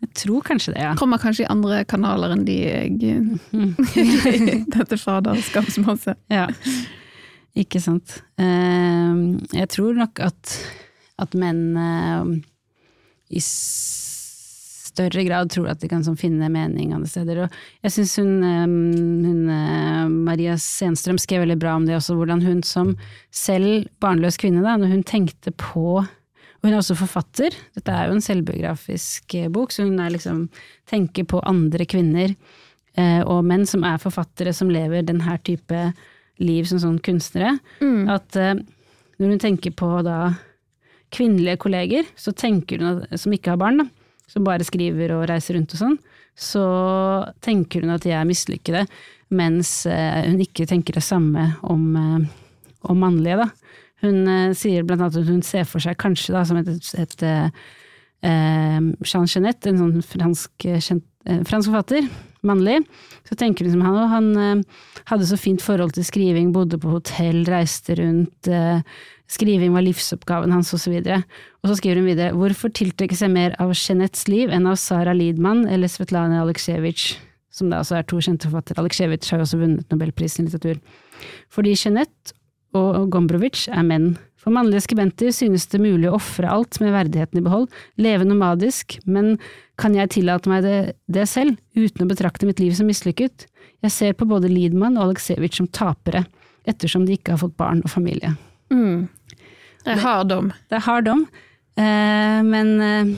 Jeg 0.00 0.12
tror 0.16 0.44
kanskje 0.46 0.74
det, 0.74 0.84
ja. 0.84 0.94
Kommer 0.96 1.20
kanskje 1.20 1.44
i 1.44 1.50
andre 1.50 1.84
kanaler 1.84 2.32
enn 2.32 2.46
de 2.46 2.56
jeg 2.60 3.18
Mm. 3.52 3.74
Dette 4.76 4.96
faderskapsmaset. 4.96 6.16
Ja, 6.30 6.46
ikke 7.58 7.80
sant. 7.82 8.22
Eh, 8.38 9.18
jeg 9.52 9.68
tror 9.74 9.98
nok 9.98 10.20
at, 10.22 10.54
at 11.18 11.34
menn 11.34 11.76
eh, 11.76 12.32
i 13.30 13.42
større 14.90 15.24
grad 15.26 15.50
tror 15.54 15.70
at 15.72 15.80
de 15.82 15.88
kan 15.90 16.04
sånn 16.06 16.18
finne 16.20 16.50
mening 16.52 16.94
andre 16.94 17.08
steder. 17.10 17.44
Og 17.46 17.86
jeg 17.86 17.96
syns 17.96 18.16
hun, 18.20 18.32
hun 18.44 19.50
eh, 19.54 20.06
Maria 20.10 20.56
Senstrøm 20.60 21.20
skrev 21.22 21.46
veldig 21.46 21.58
bra 21.62 21.78
om 21.78 21.88
det 21.88 21.96
også, 21.98 22.18
hvordan 22.18 22.44
hun 22.44 22.64
som 22.66 22.94
selv 23.34 23.88
barnløs 24.02 24.40
kvinne, 24.40 24.64
da, 24.66 24.76
når 24.80 24.94
hun 24.94 25.06
tenkte 25.06 25.54
på 25.56 26.02
og 26.60 26.68
hun 26.68 26.74
er 26.74 26.82
også 26.82 26.98
forfatter. 26.98 27.54
Dette 27.76 27.92
er 27.92 28.08
jo 28.08 28.16
en 28.18 28.24
selvbiografisk 28.24 29.34
eh, 29.38 29.48
bok, 29.52 29.72
så 29.72 29.86
hun 29.86 30.00
er 30.02 30.12
liksom, 30.12 30.44
tenker 30.90 31.24
på 31.28 31.40
andre 31.48 31.86
kvinner 31.88 32.34
eh, 33.00 33.22
og 33.24 33.46
menn 33.48 33.64
som 33.68 33.86
er 33.88 34.02
forfattere 34.02 34.52
som 34.56 34.72
lever 34.72 35.06
denne 35.08 35.38
type 35.46 35.86
liv 36.40 36.68
som 36.68 36.82
sånn 36.82 36.98
kunstnere. 37.04 37.54
Mm. 37.80 38.10
At 38.12 38.36
eh, 38.36 38.60
når 39.16 39.34
hun 39.34 39.40
tenker 39.40 39.72
på 39.76 39.88
da 40.04 40.34
kvinnelige 41.16 41.62
kolleger, 41.64 42.12
så 42.20 42.36
tenker 42.36 42.80
hun 42.84 42.92
at, 42.92 43.16
som 43.20 43.32
ikke 43.32 43.54
har 43.54 43.60
barn, 43.60 43.80
da, 43.80 43.88
som 44.30 44.46
bare 44.46 44.66
skriver 44.66 45.16
og 45.16 45.26
reiser 45.30 45.58
rundt 45.58 45.74
og 45.74 45.82
sånn, 45.82 45.96
så 46.40 46.64
tenker 47.44 47.84
hun 47.84 47.94
at 47.94 48.04
de 48.06 48.14
er 48.16 48.28
mislykkede, 48.28 48.84
mens 49.36 49.84
eh, 49.86 50.22
hun 50.26 50.40
ikke 50.42 50.66
tenker 50.70 50.96
det 50.96 51.04
samme 51.06 51.52
om, 51.66 51.84
eh, 51.98 52.24
om 52.90 53.04
mannlige, 53.04 53.44
da. 53.44 53.76
Hun 54.04 54.24
eh, 54.30 54.56
sier 54.56 54.86
blant 54.86 55.04
annet 55.04 55.20
at 55.20 55.30
hun 55.30 55.44
ser 55.46 55.68
for 55.68 55.82
seg 55.82 55.98
kanskje 56.00 56.34
da 56.34 56.46
som 56.48 56.60
et, 56.60 56.70
et, 56.70 56.96
et 57.04 57.28
Jean 58.20 59.28
Genet, 59.30 59.64
en 59.64 59.78
sånn 59.80 60.02
fransk, 60.04 60.66
fransk 61.48 61.70
forfatter, 61.70 62.08
mannlig, 62.44 62.82
så 63.28 63.36
tenker 63.38 63.64
hun 63.64 63.78
som 63.78 63.84
han, 63.86 63.96
òg. 63.96 64.10
han 64.12 64.64
hadde 65.08 65.28
så 65.28 65.38
fint 65.40 65.62
forhold 65.64 65.94
til 65.96 66.04
skriving, 66.04 66.50
bodde 66.52 66.80
på 66.80 66.92
hotell, 66.92 67.42
reiste 67.48 67.96
rundt, 68.00 68.48
eh, 68.48 68.82
skriving 69.30 69.74
var 69.74 69.84
livsoppgaven 69.86 70.52
hans 70.54 70.72
osv. 70.74 70.96
Og, 70.98 71.06
så 71.06 71.18
og 71.62 71.70
så 71.70 71.78
skriver 71.78 72.00
hun 72.00 72.10
videre, 72.10 72.36
hvorfor 72.36 72.72
tiltrekke 72.74 73.16
seg 73.16 73.32
mer 73.34 73.54
av 73.62 73.72
Jeanettes 73.76 74.26
liv 74.30 74.50
enn 74.52 74.68
av 74.70 74.78
Sara 74.80 75.14
Lidman 75.16 75.66
eller 75.70 75.90
Svetlana 75.90 76.42
Aleksejevitsj, 76.44 77.14
som 77.54 77.70
da 77.70 77.80
altså 77.82 77.98
er 77.98 78.08
to 78.08 78.18
kjente 78.22 78.48
forfattere. 78.48 78.80
Aleksejevitsj 78.82 79.32
har 79.32 79.40
jo 79.40 79.46
også 79.48 79.60
vunnet 79.60 79.94
nobelprisen 79.94 80.44
i 80.44 80.50
litteratur. 80.50 80.82
Fordi 81.52 81.76
Jeanette 81.76 82.34
og 82.76 83.08
Gombrowicz 83.10 83.68
er 83.70 83.86
menn. 83.86 84.12
For 84.40 84.54
mannlige 84.54 84.86
skribenter 84.86 85.34
synes 85.36 85.66
det 85.68 85.82
mulig 85.82 86.08
å 86.08 86.16
ofre 86.16 86.48
alt 86.48 86.78
med 86.80 86.94
verdigheten 86.94 87.40
i 87.40 87.44
behold, 87.44 87.66
leve 88.00 88.24
nomadisk, 88.24 88.96
men 89.04 89.34
kan 89.80 89.96
jeg 89.96 90.14
tillate 90.14 90.48
meg 90.48 90.64
det, 90.64 90.78
det 91.12 91.26
selv, 91.28 91.58
uten 91.76 92.06
å 92.06 92.08
betrakte 92.08 92.48
mitt 92.48 92.62
liv 92.62 92.72
som 92.76 92.88
mislykket? 92.88 93.44
Jeg 93.84 93.92
ser 93.92 94.16
på 94.16 94.28
både 94.28 94.48
Liedmann 94.48 94.96
og 94.96 95.10
Aleksejevitsj 95.10 95.60
som 95.60 95.68
tapere, 95.76 96.24
ettersom 96.68 97.04
de 97.04 97.18
ikke 97.18 97.34
har 97.34 97.42
fått 97.42 97.58
barn 97.60 97.84
og 97.84 97.92
familie. 97.92 98.32
Mm. 98.72 99.10
Det 99.84 99.94
er 99.96 100.02
hard 100.04 100.30
dom. 100.30 100.50
Det 100.68 100.78
er 100.78 100.84
hard 100.84 101.06
dom, 101.08 101.26
eh, 101.80 102.40
men 102.46 102.72
eh, 102.84 103.12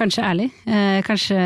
kanskje 0.00 0.24
ærlig. 0.26 0.48
Eh, 0.66 1.00
kanskje 1.06 1.40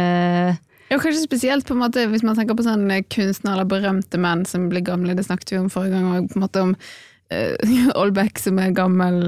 Ja, 0.90 0.98
kanskje 1.00 1.24
spesielt 1.24 1.66
på 1.66 1.74
en 1.74 1.83
måte 1.83 2.05
hvis 2.12 2.22
man 2.24 2.37
tenker 2.37 2.57
på 2.57 2.64
sånn 2.66 2.85
kunstner 2.87 3.09
kunstnere 3.12 3.55
eller 3.59 3.68
berømte 3.68 4.20
menn 4.20 4.44
som 4.48 4.68
blir 4.70 4.85
gamle, 4.85 5.16
det 5.16 5.27
snakket 5.27 5.53
vi 5.55 5.59
om 5.62 5.70
forrige 5.72 5.96
gang, 5.96 6.07
og 6.12 6.31
på 6.31 6.38
en 6.38 6.44
måte 6.44 6.62
om 6.62 6.77
uh, 7.35 7.90
Olbeck 7.98 8.38
som 8.38 8.61
er 8.61 8.74
gammel 8.77 9.24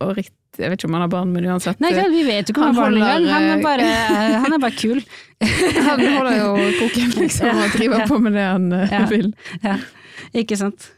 og 0.00 0.16
ritt 0.16 0.32
Jeg 0.58 0.72
vet 0.72 0.80
ikke 0.80 0.88
om 0.88 0.96
han 0.96 1.04
har 1.04 1.10
barn, 1.12 1.30
men 1.30 1.44
uansett. 1.46 1.78
Nei, 1.78 1.92
vi 2.10 2.24
vet 2.26 2.48
jo 2.48 2.54
ikke 2.54 2.64
om 2.64 2.72
Han 2.72 2.74
har 2.74 2.82
barn 2.82 2.96
engang. 2.98 3.28
Han 3.30 3.50
er 3.52 3.62
bare, 3.62 3.90
han 4.42 4.56
er 4.56 4.62
bare 4.64 4.74
kul. 4.74 5.02
han 5.88 6.02
holder 6.16 6.38
jo 6.40 6.48
koken, 6.80 7.12
liksom, 7.20 7.60
og 7.62 7.76
driver 7.76 8.06
på 8.10 8.18
med 8.24 8.34
det 8.34 8.46
han 8.48 8.70
Ja. 8.90 9.04
vil. 9.12 9.28
Ja, 9.62 9.76
ikke 10.42 10.58
sant. 10.58 10.88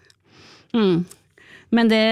Mm. 0.73 1.03
Men 1.71 1.91
det 1.91 2.03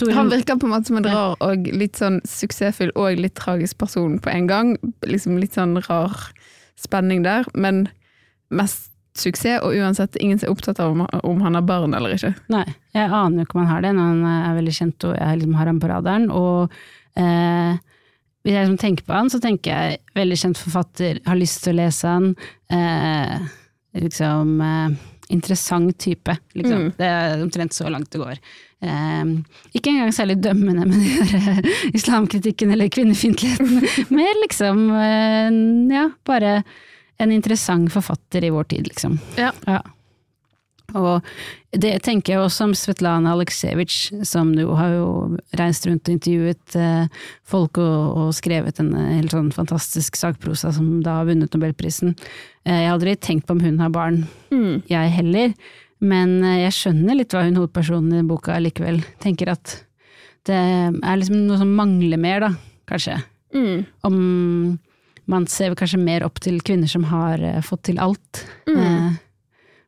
Torun... 0.00 0.16
Han 0.16 0.32
virker 0.32 0.56
på 0.60 0.68
en 0.68 0.72
måte 0.72 0.88
som 0.88 1.00
en 1.00 1.08
rar 1.08 1.36
og 1.44 1.68
litt 1.76 2.00
sånn 2.00 2.22
suksessfull 2.28 2.94
og 2.96 3.20
litt 3.20 3.36
tragisk 3.36 3.78
person 3.82 4.16
på 4.22 4.32
en 4.32 4.48
gang. 4.48 4.74
Liksom 5.04 5.36
litt 5.40 5.58
sånn 5.58 5.76
rar 5.88 6.30
spenning 6.80 7.22
der, 7.24 7.46
men 7.54 7.86
mest 8.54 8.90
suksess, 9.14 9.62
og 9.62 9.76
uansett 9.78 10.16
ingen 10.18 10.40
er 10.42 10.50
opptatt 10.50 10.80
av 10.82 10.94
om, 10.94 11.04
om 11.22 11.42
han 11.44 11.54
har 11.54 11.66
barn 11.66 11.94
eller 11.94 12.16
ikke. 12.16 12.32
Nei, 12.50 12.66
jeg 12.96 13.06
aner 13.06 13.42
jo 13.42 13.46
ikke 13.46 13.58
om 13.58 13.62
han 13.62 13.70
har 13.70 13.84
det, 13.84 13.92
når 13.94 14.08
han 14.10 14.24
er 14.32 14.56
veldig 14.58 14.76
kjent 14.80 15.06
og 15.08 15.16
jeg 15.18 15.40
liksom 15.40 15.58
har 15.58 15.70
ham 15.70 15.80
på 15.82 15.90
radaren. 15.90 16.26
Og 16.34 16.74
eh, 17.20 17.76
hvis 18.42 18.56
jeg 18.56 18.66
liksom 18.66 18.80
tenker 18.82 19.06
på 19.06 19.16
han, 19.16 19.30
så 19.30 19.40
tenker 19.42 19.70
jeg 19.70 20.00
veldig 20.18 20.40
kjent 20.40 20.60
forfatter, 20.60 21.20
har 21.28 21.38
lyst 21.38 21.62
til 21.64 21.76
å 21.76 21.78
lese 21.84 22.16
han. 22.16 22.32
Eh, 22.74 23.46
liksom 24.02 24.56
eh, 24.66 24.96
interessant 25.32 25.98
type, 25.98 26.36
liksom. 26.54 26.86
Mm. 26.86 26.92
Det 26.98 27.08
er 27.08 27.42
omtrent 27.42 27.76
så 27.76 27.88
langt 27.92 28.10
det 28.12 28.20
går. 28.20 28.40
Um, 28.84 29.38
ikke 29.72 29.94
engang 29.94 30.12
særlig 30.12 30.36
dømmende 30.44 30.84
med 30.84 30.98
den 30.98 31.30
der, 31.30 31.62
eh, 31.62 31.90
islamkritikken 31.96 32.74
eller 32.74 32.90
kvinnefiendtligheten. 32.92 33.86
Mer 34.18 34.40
liksom, 34.42 34.90
uh, 34.90 35.94
ja, 35.94 36.08
bare 36.26 36.58
en 37.22 37.32
interessant 37.32 37.92
forfatter 37.92 38.44
i 38.44 38.52
vår 38.52 38.64
tid, 38.74 38.88
liksom. 38.90 39.18
Ja. 39.40 39.52
Ja. 39.66 39.80
Og 40.94 41.24
det 41.74 41.94
tenker 42.04 42.34
jeg 42.34 42.42
også 42.44 42.66
om 42.68 42.74
Svetlana 42.76 43.32
Aleksejevitsj, 43.34 44.20
som 44.28 44.50
nå 44.54 44.66
har 44.78 44.92
jo 44.92 45.06
reist 45.58 45.86
rundt 45.88 46.06
og 46.06 46.12
intervjuet 46.14 46.76
eh, 46.78 47.22
folk 47.48 47.80
og, 47.82 48.18
og 48.20 48.34
skrevet 48.36 48.78
en 48.82 48.92
eh, 48.94 49.14
helt 49.16 49.32
sånn 49.34 49.48
fantastisk 49.54 50.18
sakprosa 50.20 50.70
som 50.76 51.00
da 51.02 51.16
har 51.22 51.30
vunnet 51.30 51.56
nobelprisen. 51.56 52.12
Eh, 52.68 52.82
jeg 52.84 52.90
har 52.90 52.98
aldri 52.98 53.16
tenkt 53.16 53.48
på 53.48 53.56
om 53.56 53.64
hun 53.64 53.80
har 53.82 53.90
barn, 53.94 54.26
Mm. 54.54 54.84
jeg 54.86 55.10
heller, 55.16 55.54
men 56.04 56.36
eh, 56.44 56.60
jeg 56.66 56.76
skjønner 56.76 57.16
litt 57.18 57.34
hva 57.34 57.42
hun 57.48 57.56
hovedpersonen 57.58 58.20
i 58.20 58.28
boka 58.28 58.60
likevel 58.62 59.00
tenker 59.24 59.50
at 59.56 59.78
det 60.46 60.54
er 60.60 61.16
liksom 61.18 61.46
noe 61.48 61.56
som 61.58 61.72
mangler 61.74 62.20
mer, 62.20 62.44
da, 62.44 62.50
kanskje. 62.86 63.16
Mm. 63.56 63.86
Om 64.04 64.16
man 65.32 65.46
ser 65.48 65.72
kanskje 65.74 65.98
mer 66.04 66.22
opp 66.26 66.38
til 66.44 66.60
kvinner 66.60 66.86
som 66.92 67.06
har 67.08 67.40
fått 67.64 67.86
til 67.88 67.98
alt. 68.04 68.44
Mm. 68.68 69.16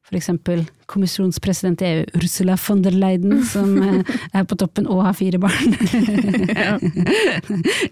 For 0.07 0.17
eksempel 0.17 0.65
kommisjonspresident 0.91 1.83
i 1.83 1.91
EU, 1.93 2.05
Ursula 2.21 2.57
von 2.69 2.83
der 2.85 2.95
Leiden, 2.95 3.45
som 3.45 3.77
eh, 3.83 4.17
er 4.33 4.47
på 4.49 4.59
toppen 4.59 4.87
og 4.87 5.05
har 5.07 5.17
fire 5.19 5.39
barn. 5.43 5.77
Ja. 6.57 6.77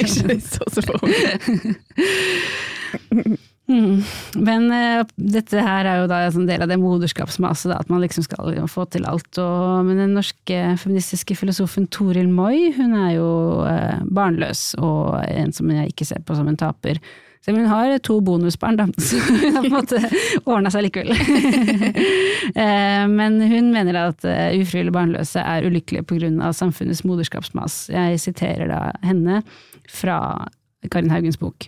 Mm. 3.69 4.01
Men 4.41 4.65
uh, 4.73 5.03
dette 5.13 5.61
her 5.61 5.85
er 5.85 6.01
jo 6.01 6.07
da 6.09 6.23
en 6.25 6.47
del 6.49 6.63
av 6.65 6.71
det 6.71 6.79
moderskapsmaset, 6.81 7.69
at 7.75 7.91
man 7.93 8.01
liksom 8.01 8.25
skal 8.25 8.57
få 8.71 8.87
til 8.89 9.05
alt. 9.09 9.29
Og, 9.37 9.85
men 9.85 10.01
den 10.01 10.15
norske 10.17 10.57
feministiske 10.81 11.37
filosofen 11.37 11.85
Toril 11.93 12.31
Moi, 12.33 12.71
hun 12.77 12.95
er 12.97 13.11
jo 13.19 13.29
uh, 13.61 14.01
barnløs, 14.09 14.71
og 14.81 15.21
en 15.29 15.53
som 15.55 15.69
jeg 15.73 15.93
ikke 15.93 16.09
ser 16.09 16.25
på 16.25 16.37
som 16.37 16.49
en 16.49 16.57
taper. 16.59 17.01
Selv 17.45 17.55
om 17.55 17.63
hun 17.63 17.71
har 17.71 17.93
to 18.03 18.17
bonusbarn, 18.21 18.77
da, 18.79 18.87
så 18.97 19.19
hun 19.23 19.55
har 19.55 19.63
på 19.63 19.69
en 19.69 19.75
måte 19.77 20.01
ordna 20.45 20.71
seg 20.73 20.87
likevel. 20.89 21.15
Eh, 22.49 23.03
men 23.05 23.35
hun 23.45 23.67
mener 23.69 23.97
at 23.99 24.23
eh, 24.25 24.55
ufrivillig 24.57 24.89
barnløse 24.95 25.41
er 25.43 25.67
ulykkelige 25.67 26.05
pga. 26.07 26.47
samfunnets 26.55 27.03
moderskapsmas. 27.05 27.75
Jeg 27.93 28.17
siterer 28.23 28.71
da 28.71 28.79
henne 29.05 29.43
fra 29.85 30.47
Karin 30.89 31.11
Haugens 31.13 31.37
bok. 31.37 31.67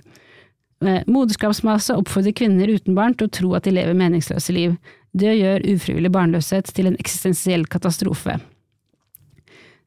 Eh, 0.82 1.04
Moderskapsmaset 1.06 1.94
oppfordrer 2.00 2.34
kvinner 2.34 2.72
uten 2.72 2.98
barn 2.98 3.14
til 3.14 3.30
å 3.30 3.34
tro 3.38 3.54
at 3.58 3.68
de 3.68 3.76
lever 3.76 3.98
meningsløse 3.98 4.56
liv. 4.56 4.74
Det 5.14 5.36
gjør 5.38 5.68
ufrivillig 5.76 6.12
barnløshet 6.16 6.72
til 6.74 6.90
en 6.90 6.98
eksistensiell 7.00 7.68
katastrofe. 7.70 8.40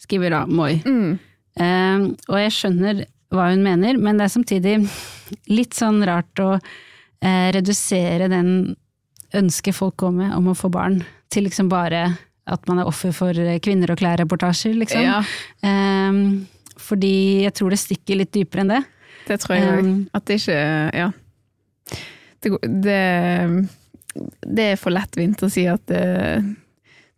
Skriver 0.04 0.36
da 0.36 0.44
Moi. 0.46 0.76
Mm. 0.84 1.16
Uh, 1.54 2.12
og 2.28 2.38
jeg 2.38 2.54
skjønner 2.54 3.04
hva 3.32 3.50
hun 3.50 3.64
mener, 3.64 3.98
men 4.00 4.18
det 4.18 4.26
er 4.26 4.34
samtidig 4.34 4.74
litt 5.50 5.76
sånn 5.76 6.02
rart 6.06 6.42
å 6.42 6.54
eh, 6.54 7.48
redusere 7.54 8.28
den 8.32 8.74
ønsket 9.34 9.76
folk 9.76 9.96
går 10.04 10.14
med 10.14 10.34
om 10.36 10.52
å 10.52 10.56
få 10.58 10.70
barn, 10.72 11.00
til 11.32 11.48
liksom 11.48 11.70
bare 11.72 12.06
at 12.44 12.66
man 12.68 12.82
er 12.82 12.88
offer 12.88 13.14
for 13.16 13.38
eh, 13.40 13.60
kvinner 13.64 13.94
og 13.94 14.00
klær-reportasjer, 14.02 14.76
liksom. 14.82 15.06
Ja, 15.06 15.22
Um, 15.64 16.44
fordi 16.84 17.46
jeg 17.46 17.54
tror 17.56 17.72
det 17.72 17.78
stikker 17.80 18.18
litt 18.18 18.32
dypere 18.34 18.64
enn 18.64 18.72
det. 18.74 18.80
det 19.28 19.38
tror 19.40 19.54
jeg 19.56 19.68
òg. 19.70 19.86
Um, 19.86 19.94
At 20.12 20.26
det 20.28 20.40
ikke 20.42 20.58
Ja. 20.92 21.06
Det, 22.44 22.50
det, 22.84 22.98
det 24.44 24.66
er 24.74 24.76
for 24.76 24.92
lettvint 24.92 25.40
å 25.40 25.48
si 25.48 25.64
at 25.70 25.80
det, 25.88 26.02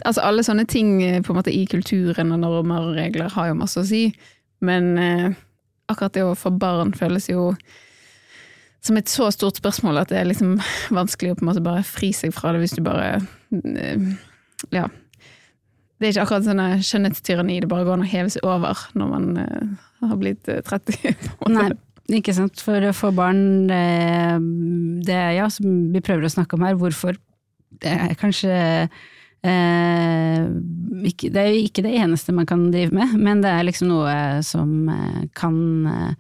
Altså 0.05 0.23
alle 0.23 0.45
sånne 0.45 0.67
ting 0.69 1.01
eh, 1.03 1.23
på 1.25 1.33
en 1.33 1.39
måte 1.41 1.55
i 1.55 1.65
kulturen 1.67 2.31
og 2.35 2.43
normer 2.43 2.91
og 2.91 2.99
regler 2.99 3.33
har 3.33 3.49
jo 3.49 3.59
masse 3.59 3.81
å 3.81 3.87
si, 3.89 4.11
men 4.65 4.91
eh, 5.01 5.31
akkurat 5.91 6.15
det 6.17 6.25
å 6.27 6.37
få 6.39 6.53
barn 6.55 6.93
føles 6.97 7.29
jo 7.31 7.51
som 8.87 8.99
et 9.01 9.11
så 9.11 9.31
stort 9.35 9.59
spørsmål 9.59 10.03
at 10.03 10.13
det 10.13 10.21
er 10.21 10.29
liksom 10.29 10.57
vanskelig 10.95 11.35
å 11.35 11.39
på 11.39 11.45
en 11.45 11.51
måte 11.51 11.65
bare 11.65 11.83
fri 11.87 12.13
seg 12.15 12.35
fra 12.37 12.53
det 12.55 12.63
hvis 12.63 12.77
du 12.79 12.85
bare 12.87 13.19
eh, 13.19 14.07
Ja. 14.75 14.87
Det 15.97 16.05
er 16.05 16.13
ikke 16.13 16.27
akkurat 16.27 16.45
sånn 16.45 16.61
eh, 16.61 16.85
skjønnhetstyranni 16.85 17.59
det 17.65 17.71
bare 17.71 17.87
går 17.87 17.97
an 17.97 18.05
å 18.05 18.11
heve 18.11 18.31
seg 18.33 18.45
over 18.47 18.79
når 18.99 19.11
man 19.11 19.29
eh, 19.43 19.75
har 20.05 20.21
blitt 20.21 20.51
eh, 20.53 20.63
30. 20.67 20.99
på 21.41 21.49
en 21.49 21.57
måte. 21.57 21.79
Nei, 22.07 22.21
ikke 22.21 22.35
sant. 22.37 22.61
For 22.63 22.85
å 22.85 22.93
få 22.95 23.11
barn, 23.17 23.71
eh, 23.73 24.37
det 25.09 25.17
er 25.17 25.33
ja, 25.39 25.49
som 25.51 25.89
vi 25.95 26.03
prøver 26.05 26.29
å 26.29 26.35
snakke 26.37 26.59
om 26.59 26.67
her, 26.69 26.77
hvorfor 26.79 27.17
det 27.83 27.93
er 27.93 28.15
kanskje 28.21 28.53
eh, 28.53 29.01
Det 29.47 31.41
er 31.41 31.51
jo 31.53 31.63
ikke 31.67 31.83
det 31.87 31.95
eneste 32.01 32.35
man 32.35 32.47
kan 32.49 32.67
drive 32.73 32.93
med, 32.95 33.15
men 33.21 33.43
det 33.45 33.51
er 33.53 33.67
liksom 33.69 33.89
noe 33.93 34.15
som 34.47 34.89
eh, 34.93 35.23
kan 35.39 35.57
eh, 35.91 36.15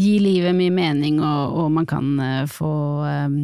gi 0.00 0.14
livet 0.22 0.54
mye 0.56 0.72
mening, 0.74 1.18
og, 1.22 1.56
og 1.64 1.70
man 1.74 1.86
kan 1.90 2.12
eh, 2.22 2.44
få 2.50 2.70
eh, 3.08 3.36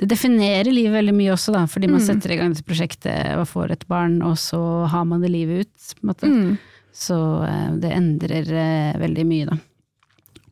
det 0.00 0.08
definerer 0.08 0.70
livet 0.72 0.94
veldig 0.96 1.12
mye 1.12 1.32
også, 1.34 1.52
da, 1.52 1.66
fordi 1.68 1.88
man 1.90 2.00
Mm. 2.00 2.06
setter 2.06 2.32
i 2.32 2.36
gang 2.40 2.54
dette 2.54 2.64
prosjektet 2.64 3.34
og 3.36 3.44
får 3.50 3.74
et 3.74 3.82
barn, 3.90 4.22
og 4.24 4.38
så 4.40 4.60
har 4.88 5.04
man 5.04 5.20
det 5.20 5.28
livet 5.32 5.66
ut. 5.66 5.90
På 6.00 6.14
en. 6.24 6.36
Mm. 6.36 6.54
Så 6.96 7.18
eh, 7.44 7.66
det 7.82 7.90
endrer 7.92 8.48
eh, 8.48 8.96
veldig 9.00 9.26
mye, 9.28 9.50
da. 9.50 9.58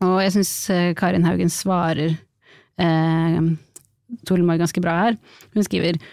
Og 0.05 0.21
jeg 0.23 0.31
syns 0.37 0.51
Karin 0.95 1.25
Haugen 1.27 1.49
svarer 1.51 2.13
eh, 2.79 3.39
Toril 4.29 4.45
ganske 4.61 4.81
bra 4.81 4.93
her. 5.01 5.17
Hun 5.57 5.65
skriver 5.65 5.97
eh, 5.97 6.05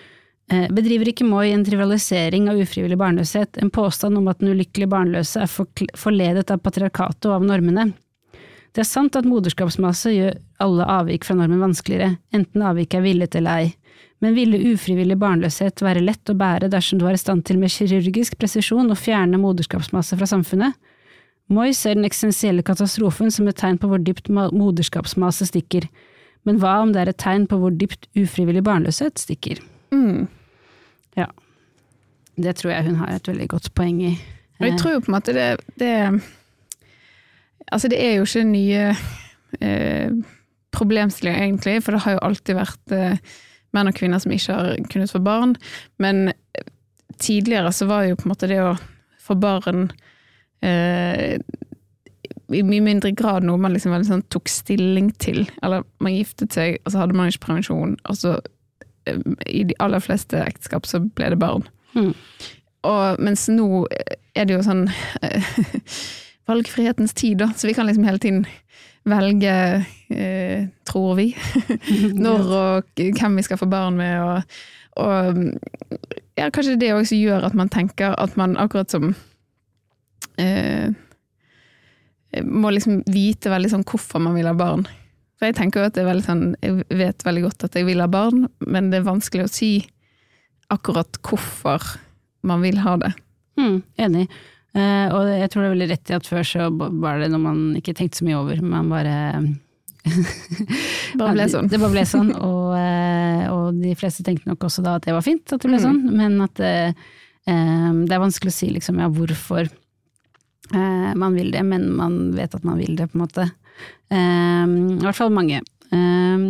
Bedriver 0.47 1.09
ikke 1.11 1.27
Moi 1.27 1.49
en 1.51 1.65
trivialisering 1.67 2.47
av 2.53 2.61
ufrivillig 2.63 2.99
barnløshet, 3.01 3.59
en 3.59 3.71
påstand 3.75 4.19
om 4.19 4.29
at 4.31 4.39
den 4.39 4.53
ulykkelige 4.55 4.93
barnløse 4.93 5.43
er 5.43 5.51
forledet 5.99 6.53
av 6.55 6.61
patriarkatet 6.63 7.27
og 7.27 7.41
av 7.41 7.49
normene? 7.49 7.89
Det 8.77 8.85
er 8.85 8.87
sant 8.87 9.17
at 9.17 9.27
moderskapsmasse 9.27 10.13
gjør 10.13 10.35
alle 10.63 10.87
avvik 10.93 11.25
fra 11.27 11.35
normen 11.39 11.65
vanskeligere, 11.65 12.19
enten 12.37 12.63
avviket 12.63 13.01
er 13.01 13.07
villet 13.07 13.39
eller 13.41 13.63
ei. 13.63 13.71
Men 14.23 14.37
ville 14.37 14.61
ufrivillig 14.71 15.17
barnløshet 15.19 15.83
være 15.83 16.05
lett 16.05 16.31
å 16.31 16.37
bære 16.39 16.71
dersom 16.73 17.01
du 17.01 17.07
var 17.09 17.17
i 17.17 17.21
stand 17.21 17.43
til 17.49 17.59
med 17.61 17.73
kirurgisk 17.73 18.39
presisjon 18.39 18.93
å 18.93 18.99
fjerne 18.99 19.41
moderskapsmasse 19.41 20.17
fra 20.21 20.29
samfunnet? 20.31 20.77
Moi 21.49 21.71
ser 21.79 21.95
den 21.97 22.07
eksistensielle 22.07 22.65
katastrofen 22.67 23.33
som 23.33 23.49
et 23.49 23.59
tegn 23.59 23.81
på 23.81 23.91
hvor 23.91 24.03
dypt 24.03 24.31
moderskapsmasse 24.31 25.49
stikker. 25.51 25.87
Men 26.47 26.61
hva 26.63 26.81
om 26.83 26.93
det 26.95 27.03
er 27.03 27.13
et 27.13 27.23
tegn 27.23 27.49
på 27.51 27.59
hvor 27.61 27.75
dypt 27.75 28.09
ufrivillig 28.19 28.65
barnløshet 28.67 29.19
stikker? 29.23 29.63
Mm. 29.95 30.27
Ja. 31.17 31.27
Det 32.37 32.57
tror 32.57 32.73
jeg 32.73 32.85
hun 32.85 32.99
har 33.01 33.15
et 33.15 33.29
veldig 33.29 33.49
godt 33.49 33.71
poeng 33.75 34.03
i. 34.05 34.15
Og 34.61 34.67
jeg 34.67 34.79
tror 34.81 34.97
jo 34.97 35.03
på 35.05 35.11
en 35.11 35.17
måte 35.17 35.35
det, 35.37 35.49
det 35.81 35.93
Altså 37.73 37.89
det 37.89 37.99
er 37.99 38.13
jo 38.15 38.25
ikke 38.25 38.45
nye 38.47 38.83
eh, 39.61 40.13
problemstillinger 40.71 41.43
egentlig, 41.43 41.83
for 41.83 41.97
det 41.97 42.05
har 42.05 42.15
jo 42.15 42.23
alltid 42.23 42.55
vært 42.55 42.95
eh, 42.95 43.19
menn 43.75 43.91
og 43.91 43.97
kvinner 43.99 44.23
som 44.23 44.33
ikke 44.33 44.55
har 44.55 44.77
kunnet 44.93 45.11
få 45.11 45.19
barn. 45.25 45.57
Men 45.99 46.29
eh, 46.31 46.69
tidligere 47.19 47.73
så 47.73 47.89
var 47.91 48.07
jo 48.07 48.19
på 48.21 48.29
en 48.29 48.35
måte 48.37 48.51
det 48.51 48.61
å 48.63 48.77
få 49.27 49.35
barn 49.43 49.89
eh, 50.63 51.41
i 52.55 52.63
mye 52.63 52.85
mindre 52.85 53.11
grad 53.19 53.43
noe 53.47 53.59
man 53.59 53.75
liksom 53.75 53.97
sånn 54.07 54.27
tok 54.31 54.51
stilling 54.51 55.11
til. 55.23 55.45
Eller 55.67 55.83
man 55.99 56.15
giftet 56.15 56.55
seg, 56.55 56.79
og 56.85 56.93
så 56.93 57.03
hadde 57.03 57.19
man 57.19 57.33
ikke 57.33 57.49
prevensjon, 57.49 57.97
og 58.07 58.21
så 58.21 58.37
eh, 58.39 58.53
i 59.47 59.65
de 59.69 59.77
aller 59.83 60.03
fleste 60.03 60.41
ekteskap 60.43 60.87
så 60.89 61.01
ble 61.07 61.33
det 61.33 61.41
barn. 61.41 61.67
Mm. 61.97 62.13
Og 62.87 63.23
mens 63.23 63.47
nå 63.51 63.87
er 64.37 64.47
det 64.47 64.57
jo 64.57 64.65
sånn 64.67 64.87
eh, 65.25 65.51
valgfrihetens 66.51 67.17
tid, 67.17 67.41
da, 67.43 67.51
så 67.57 67.69
vi 67.69 67.75
kan 67.77 67.89
liksom 67.89 68.07
hele 68.07 68.23
tiden 68.23 68.45
velge, 69.07 69.55
eh, 70.11 70.67
tror 70.89 71.15
vi, 71.19 71.31
når 72.27 72.53
og 72.59 73.03
hvem 73.07 73.39
vi 73.39 73.47
skal 73.47 73.61
få 73.61 73.71
barn 73.71 73.99
med, 73.99 74.19
og, 74.23 74.61
og 75.03 75.41
ja, 76.37 76.51
kanskje 76.51 76.79
det 76.81 76.93
også 76.95 77.19
gjør 77.19 77.47
at 77.49 77.57
man 77.59 77.71
tenker 77.73 78.15
at 78.19 78.37
man 78.39 78.59
akkurat 78.61 78.93
som 78.93 79.13
eh, 80.43 80.91
må 82.45 82.71
liksom 82.75 83.01
vite 83.09 83.51
veldig 83.53 83.73
sånn 83.73 83.87
hvorfor 83.89 84.21
man 84.23 84.37
vil 84.37 84.49
ha 84.51 84.57
barn. 84.57 84.85
For 85.37 85.47
jeg 85.51 85.57
tenker 85.59 85.83
jo 85.83 85.87
at 85.91 85.95
det 85.97 86.03
er 86.05 86.09
veldig 86.11 86.25
sånn, 86.25 86.45
jeg 86.65 86.87
vet 86.97 87.25
veldig 87.27 87.43
godt 87.45 87.65
at 87.69 87.75
jeg 87.77 87.85
vil 87.89 88.01
ha 88.01 88.07
barn, 88.09 88.47
men 88.65 88.91
det 88.91 89.03
er 89.03 89.09
vanskelig 89.11 89.45
å 89.45 89.53
si 89.53 89.71
akkurat 90.73 91.19
hvorfor 91.23 91.83
man 92.47 92.63
vil 92.65 92.79
ha 92.83 92.97
det. 93.03 93.13
Mm, 93.61 93.83
enig. 94.01 94.25
Eh, 94.77 95.07
og 95.13 95.29
jeg 95.29 95.51
tror 95.53 95.63
det 95.63 95.69
er 95.69 95.75
veldig 95.75 95.91
rett 95.93 96.11
i 96.13 96.17
at 96.17 96.27
før 96.29 96.43
så 96.45 96.71
var 96.73 97.21
det 97.21 97.29
noe 97.33 97.41
man 97.45 97.61
ikke 97.79 97.95
tenkte 97.97 98.21
så 98.21 98.27
mye 98.29 98.41
over, 98.41 98.61
man 98.65 98.89
bare 98.93 99.15
Bare 101.19 101.33
ble 101.35 101.47
sånn. 101.51 101.69
Det 101.73 101.81
bare 101.83 101.93
ble 101.95 102.05
sånn, 102.09 102.33
og, 102.37 102.75
eh, 102.79 103.45
og 103.51 103.79
de 103.83 103.95
fleste 103.99 104.25
tenkte 104.27 104.49
nok 104.51 104.67
også 104.69 104.85
da 104.87 104.97
at 105.01 105.07
det 105.09 105.15
var 105.17 105.25
fint 105.27 105.53
at 105.53 105.63
det 105.63 105.71
ble 105.71 105.81
Mm. 105.81 105.85
sånn, 105.87 106.03
men 106.17 106.41
at 106.45 106.55
det, 106.61 106.75
eh, 107.51 107.91
det 108.07 108.15
er 108.15 108.23
vanskelig 108.23 108.53
å 108.53 108.59
si 108.59 108.71
liksom 108.75 109.01
ja, 109.03 109.09
hvorfor 109.13 109.67
eh, 109.67 111.13
man 111.19 111.35
vil 111.35 111.51
det, 111.55 111.65
men 111.67 111.89
man 111.97 112.19
vet 112.37 112.55
at 112.55 112.65
man 112.65 112.79
vil 112.79 112.95
det, 112.99 113.09
på 113.11 113.19
en 113.19 113.25
måte. 113.27 113.49
Eh, 114.11 114.65
I 114.67 115.03
hvert 115.03 115.19
fall 115.19 115.35
mange. 115.35 115.61
Eh, 115.93 116.47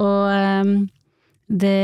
og 0.00 0.32
eh, 0.34 0.74
det 1.50 1.76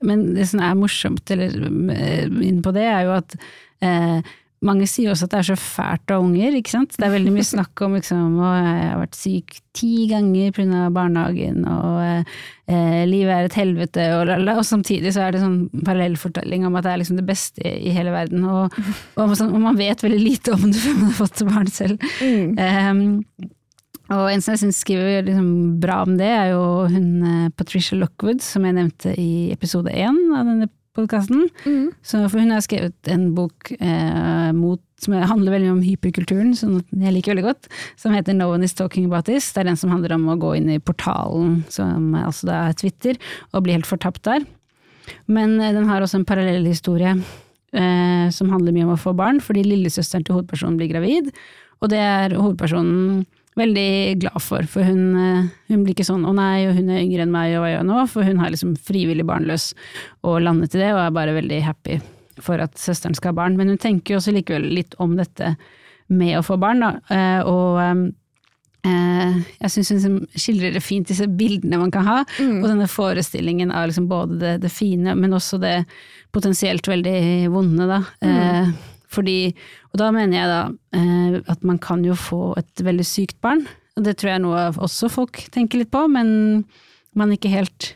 Men 0.00 0.20
det 0.36 0.46
som 0.46 0.60
er 0.62 0.76
morsomt 0.78 1.30
eller, 1.34 1.56
eh, 1.90 2.26
inn 2.46 2.60
på 2.62 2.70
det, 2.76 2.84
er 2.86 3.02
jo 3.08 3.16
at 3.16 3.34
eh, 3.82 4.20
mange 4.64 4.88
sier 4.90 5.12
også 5.12 5.28
at 5.28 5.34
det 5.34 5.38
er 5.38 5.46
så 5.50 5.56
fælt 5.60 6.10
å 6.10 6.18
ha 6.18 6.24
unger, 6.24 6.56
ikke 6.58 6.72
sant. 6.72 6.96
Det 6.96 7.06
er 7.06 7.14
veldig 7.14 7.32
mye 7.34 7.46
snakk 7.46 7.82
om 7.86 7.96
liksom, 7.98 8.38
og 8.40 8.54
jeg 8.56 8.86
har 8.88 9.02
vært 9.02 9.18
syk 9.18 9.58
ti 9.78 9.90
ganger 10.10 10.54
pga. 10.56 10.86
barnehagen, 10.94 11.60
og 11.70 12.00
eh, 12.66 13.02
livet 13.06 13.34
er 13.34 13.46
et 13.46 13.58
helvete, 13.60 14.08
og, 14.16 14.32
og, 14.34 14.64
samtidig 14.66 15.12
så 15.14 15.26
er 15.26 15.36
det 15.36 15.44
sånn 15.44 15.60
parallellfortelling 15.86 16.66
om 16.66 16.78
at 16.78 16.88
det 16.88 16.94
er 16.94 17.02
liksom 17.04 17.20
det 17.20 17.28
beste 17.28 17.62
i 17.62 17.94
hele 17.94 18.14
verden, 18.14 18.48
og, 18.48 18.74
og, 19.14 19.36
og 19.36 19.60
man 19.62 19.78
vet 19.78 20.02
veldig 20.02 20.22
lite 20.24 20.56
om 20.56 20.66
det 20.66 20.82
før 20.82 20.98
man 20.98 21.12
har 21.12 21.20
fått 21.20 21.46
barn 21.52 21.70
selv. 21.70 22.10
Mm. 22.18 22.58
Um, 22.58 23.54
og 24.08 24.30
en 24.32 24.40
som 24.40 24.54
jeg 24.54 24.62
syns 24.62 24.80
skriver 24.80 25.26
liksom 25.26 25.48
bra 25.82 26.00
om 26.06 26.14
det, 26.16 26.28
er 26.32 26.54
jo 26.54 26.88
hun 26.88 27.08
eh, 27.28 27.50
Patricia 27.52 27.98
Lockwood, 27.98 28.40
som 28.40 28.64
jeg 28.64 28.78
nevnte 28.78 29.12
i 29.20 29.50
episode 29.52 29.92
én 29.92 30.16
av 30.32 30.48
denne 30.48 30.70
podkasten. 30.98 31.46
Mm. 31.64 31.88
For 32.02 32.38
hun 32.38 32.52
har 32.54 32.64
skrevet 32.64 33.10
en 33.12 33.30
bok 33.36 33.72
eh, 33.78 34.50
mot, 34.56 34.82
som 35.02 35.14
handler 35.16 35.54
veldig 35.56 35.72
om 35.72 35.80
hyperkulturen, 35.84 36.52
som 36.58 36.78
jeg 36.90 37.14
liker 37.14 37.34
veldig 37.34 37.46
godt, 37.46 37.70
som 38.00 38.14
heter 38.16 38.36
No 38.36 38.50
One 38.52 38.66
Is 38.66 38.76
Talking 38.78 39.08
About 39.08 39.28
This. 39.30 39.52
Det 39.54 39.62
er 39.62 39.70
den 39.70 39.80
som 39.80 39.94
handler 39.94 40.16
om 40.16 40.26
å 40.32 40.38
gå 40.40 40.54
inn 40.58 40.70
i 40.74 40.80
portalen, 40.82 41.62
som 41.72 42.12
altså 42.18 42.50
da 42.50 42.60
er 42.68 42.78
Twitter, 42.78 43.20
og 43.52 43.66
bli 43.66 43.76
helt 43.78 43.88
fortapt 43.88 44.24
der. 44.28 44.46
Men 45.30 45.58
eh, 45.60 45.74
den 45.76 45.88
har 45.90 46.04
også 46.04 46.20
en 46.20 46.28
parallellhistorie 46.28 47.14
eh, 47.16 48.28
som 48.34 48.52
handler 48.54 48.76
mye 48.76 48.88
om 48.88 48.94
å 48.96 49.00
få 49.00 49.14
barn, 49.18 49.42
fordi 49.44 49.66
lillesøsteren 49.66 50.26
til 50.26 50.38
hovedpersonen 50.38 50.78
blir 50.80 50.92
gravid, 50.92 51.32
og 51.78 51.92
det 51.92 52.00
er 52.02 52.34
hovedpersonen 52.34 53.26
veldig 53.58 53.88
glad 54.22 54.42
for, 54.42 54.68
for 54.70 54.86
hun, 54.86 55.02
eh, 55.18 55.48
hun, 55.72 55.82
blir 55.84 55.94
ikke 55.96 56.06
sånn 56.08 56.26
'å 56.26 56.34
nei, 56.36 56.68
og 56.68 56.76
hun 56.78 56.90
er 56.90 57.02
yngre 57.02 57.26
enn 57.26 57.34
meg, 57.34 57.56
og 57.56 57.64
hva 57.64 57.72
gjør 57.72 57.80
jeg 57.80 57.88
nå?' 57.88 58.06
For 58.12 58.28
hun 58.28 58.38
har 58.42 58.54
liksom 58.54 58.76
frivillig 58.76 59.26
barnløs 59.26 59.72
og 60.22 60.40
landet 60.42 60.74
i 60.74 60.84
det, 60.84 60.92
og 60.94 61.02
er 61.02 61.18
bare 61.18 61.36
veldig 61.36 61.60
happy 61.62 62.00
for 62.38 62.62
at 62.62 62.78
søsteren 62.78 63.16
skal 63.18 63.32
ha 63.32 63.40
barn. 63.42 63.58
Men 63.58 63.68
hun 63.68 63.78
tenker 63.78 64.14
jo 64.14 64.22
også 64.22 64.34
likevel 64.34 64.70
litt 64.70 64.94
om 64.98 65.16
dette 65.18 65.56
med 66.08 66.38
å 66.38 66.44
få 66.46 66.56
barn, 66.60 66.80
da. 66.80 66.92
Eh, 67.12 67.40
og 67.44 67.78
eh, 68.86 69.40
jeg 69.60 69.72
syns 69.74 69.90
hun 69.90 69.98
liksom 69.98 70.20
skildrer 70.34 70.76
det 70.78 70.84
fint, 70.84 71.08
disse 71.08 71.26
bildene 71.28 71.80
man 71.80 71.92
kan 71.94 72.06
ha, 72.08 72.20
mm. 72.38 72.62
og 72.62 72.68
denne 72.70 72.88
forestillingen 72.88 73.72
av 73.74 73.90
liksom 73.90 74.08
både 74.08 74.38
det, 74.40 74.54
det, 74.64 74.72
fine, 74.72 75.14
men 75.18 75.36
også 75.36 75.60
det 75.60 75.82
potensielt 76.32 76.88
veldig 76.88 77.50
vonde, 77.52 77.88
da. 77.90 78.04
Mm. 78.24 78.72
Fordi, 79.08 79.54
og 79.92 80.00
da 80.02 80.10
mener 80.12 80.36
jeg 80.36 80.50
da 80.50 80.62
eh, 80.98 81.38
at 81.48 81.62
man 81.66 81.80
kan 81.80 82.04
jo 82.04 82.16
få 82.18 82.52
et 82.60 82.84
veldig 82.84 83.06
sykt 83.08 83.38
barn, 83.44 83.64
og 83.98 84.04
det 84.06 84.18
tror 84.20 84.34
jeg 84.34 84.44
noe 84.44 84.66
også 84.76 85.10
folk 85.10 85.40
tenker 85.54 85.80
litt 85.80 85.90
på, 85.94 86.04
men 86.12 86.62
man 87.18 87.32
ikke 87.34 87.52
helt 87.52 87.94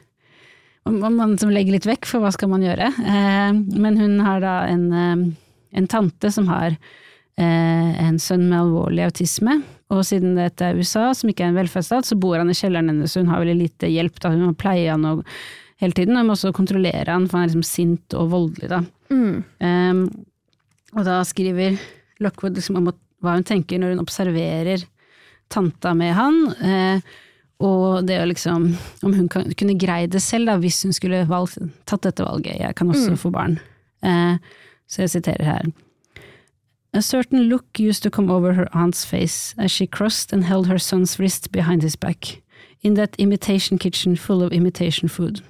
Man, 0.82 1.14
man 1.14 1.36
legger 1.38 1.76
litt 1.76 1.86
vekk, 1.86 2.08
for 2.10 2.24
hva 2.24 2.32
skal 2.34 2.50
man 2.50 2.64
gjøre? 2.64 2.88
Eh, 2.90 3.52
men 3.54 4.00
hun 4.00 4.16
har 4.26 4.40
da 4.42 4.54
en, 4.66 4.88
eh, 4.90 5.20
en 5.78 5.86
tante 5.86 6.26
som 6.34 6.48
har 6.50 6.74
eh, 6.74 7.90
en 8.02 8.18
sønn 8.18 8.48
med 8.48 8.58
alvorlig 8.58 9.04
autisme, 9.06 9.60
og 9.94 10.02
siden 10.08 10.34
dette 10.34 10.66
er 10.66 10.80
USA, 10.80 11.12
som 11.14 11.30
ikke 11.30 11.46
er 11.46 11.52
en 11.52 11.60
velferdsstat, 11.60 12.08
så 12.08 12.18
bor 12.18 12.34
han 12.40 12.50
i 12.50 12.56
kjelleren 12.58 12.90
hennes, 12.90 13.14
så 13.14 13.22
hun 13.22 13.30
har 13.30 13.44
veldig 13.44 13.60
lite 13.60 13.92
hjelp, 13.92 14.18
da 14.24 14.32
hun 14.34 14.42
må 14.48 14.56
pleie 14.58 14.90
han 14.90 15.06
og, 15.06 15.22
hele 15.82 15.94
tiden, 15.94 16.16
og 16.16 16.24
hun 16.24 16.32
må 16.32 16.34
også 16.34 16.50
kontrollere 16.56 17.06
han, 17.12 17.28
for 17.28 17.38
han 17.38 17.46
er 17.46 17.52
liksom 17.52 17.66
sint 17.68 18.18
og 18.18 18.32
voldelig, 18.34 18.72
da. 18.72 18.82
Mm. 19.12 19.38
Um, 19.62 20.04
og 20.96 21.04
da 21.08 21.20
skriver 21.26 21.78
Lockwood 22.22 22.56
liksom 22.58 22.80
om 22.80 22.90
hva 23.22 23.36
hun 23.36 23.46
tenker 23.46 23.80
når 23.80 23.94
hun 23.94 24.02
observerer 24.02 24.84
tanta 25.52 25.92
med 25.96 26.14
han, 26.16 26.40
eh, 26.64 27.12
og 27.62 28.06
det 28.08 28.18
å 28.18 28.26
liksom 28.26 28.72
Om 29.06 29.14
hun 29.14 29.28
kan, 29.30 29.46
kunne 29.54 29.78
greid 29.78 30.10
det 30.14 30.22
selv, 30.22 30.48
da, 30.50 30.56
hvis 30.58 30.82
hun 30.82 30.94
skulle 30.94 31.24
valgt, 31.30 31.58
tatt 31.86 32.02
dette 32.06 32.24
valget. 32.26 32.58
Jeg 32.58 32.74
kan 32.78 32.90
også 32.90 33.14
mm. 33.14 33.18
få 33.20 33.30
barn. 33.34 33.58
Eh, 34.02 34.38
så 34.90 35.04
jeg 35.04 35.12
siterer 35.14 35.44
her. 35.46 35.70
A 36.94 37.00
certain 37.02 37.48
look 37.48 37.80
used 37.80 38.02
to 38.02 38.10
come 38.10 38.30
over 38.30 38.52
her 38.52 38.68
aunt's 38.74 39.06
face 39.06 39.54
as 39.58 39.70
she 39.70 39.86
crossed 39.86 40.32
and 40.32 40.44
held 40.44 40.66
her 40.66 40.78
son's 40.78 41.18
wrist 41.18 41.50
behind 41.52 41.82
his 41.82 41.96
back, 41.96 42.42
in 42.82 42.94
that 42.94 43.16
imitation 43.18 43.78
kitchen 43.78 44.16
full 44.16 44.42
of 44.42 44.52
imitation 44.52 45.08
food. 45.08 45.42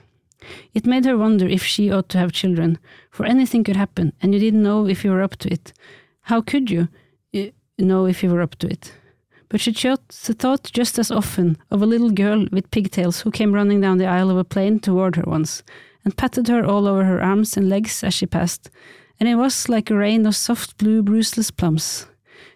It 0.74 0.86
made 0.86 1.04
her 1.04 1.16
wonder 1.16 1.46
if 1.46 1.62
she 1.62 1.90
ought 1.90 2.08
to 2.10 2.18
have 2.18 2.32
children, 2.32 2.78
for 3.10 3.26
anything 3.26 3.64
could 3.64 3.76
happen, 3.76 4.12
and 4.20 4.32
you 4.32 4.40
didn't 4.40 4.62
know 4.62 4.86
if 4.86 5.04
you 5.04 5.10
were 5.10 5.22
up 5.22 5.36
to 5.36 5.52
it. 5.52 5.72
How 6.22 6.40
could 6.40 6.70
you 6.70 6.88
know 7.78 8.06
if 8.06 8.22
you 8.22 8.30
were 8.30 8.42
up 8.42 8.56
to 8.56 8.68
it? 8.68 8.92
But 9.48 9.60
she 9.60 9.72
thought 9.72 10.70
just 10.72 10.98
as 10.98 11.10
often 11.10 11.58
of 11.70 11.82
a 11.82 11.86
little 11.86 12.10
girl 12.10 12.46
with 12.50 12.70
pigtails 12.70 13.20
who 13.20 13.30
came 13.30 13.52
running 13.52 13.80
down 13.80 13.98
the 13.98 14.06
aisle 14.06 14.30
of 14.30 14.38
a 14.38 14.44
plane 14.44 14.80
toward 14.80 15.16
her 15.16 15.24
once, 15.26 15.62
and 16.04 16.16
patted 16.16 16.48
her 16.48 16.64
all 16.64 16.86
over 16.86 17.04
her 17.04 17.22
arms 17.22 17.56
and 17.56 17.68
legs 17.68 18.02
as 18.02 18.14
she 18.14 18.26
passed, 18.26 18.70
and 19.20 19.28
it 19.28 19.36
was 19.36 19.68
like 19.68 19.90
a 19.90 19.96
rain 19.96 20.26
of 20.26 20.34
soft 20.34 20.78
blue 20.78 21.02
bruiseless 21.02 21.50
plums. 21.50 22.06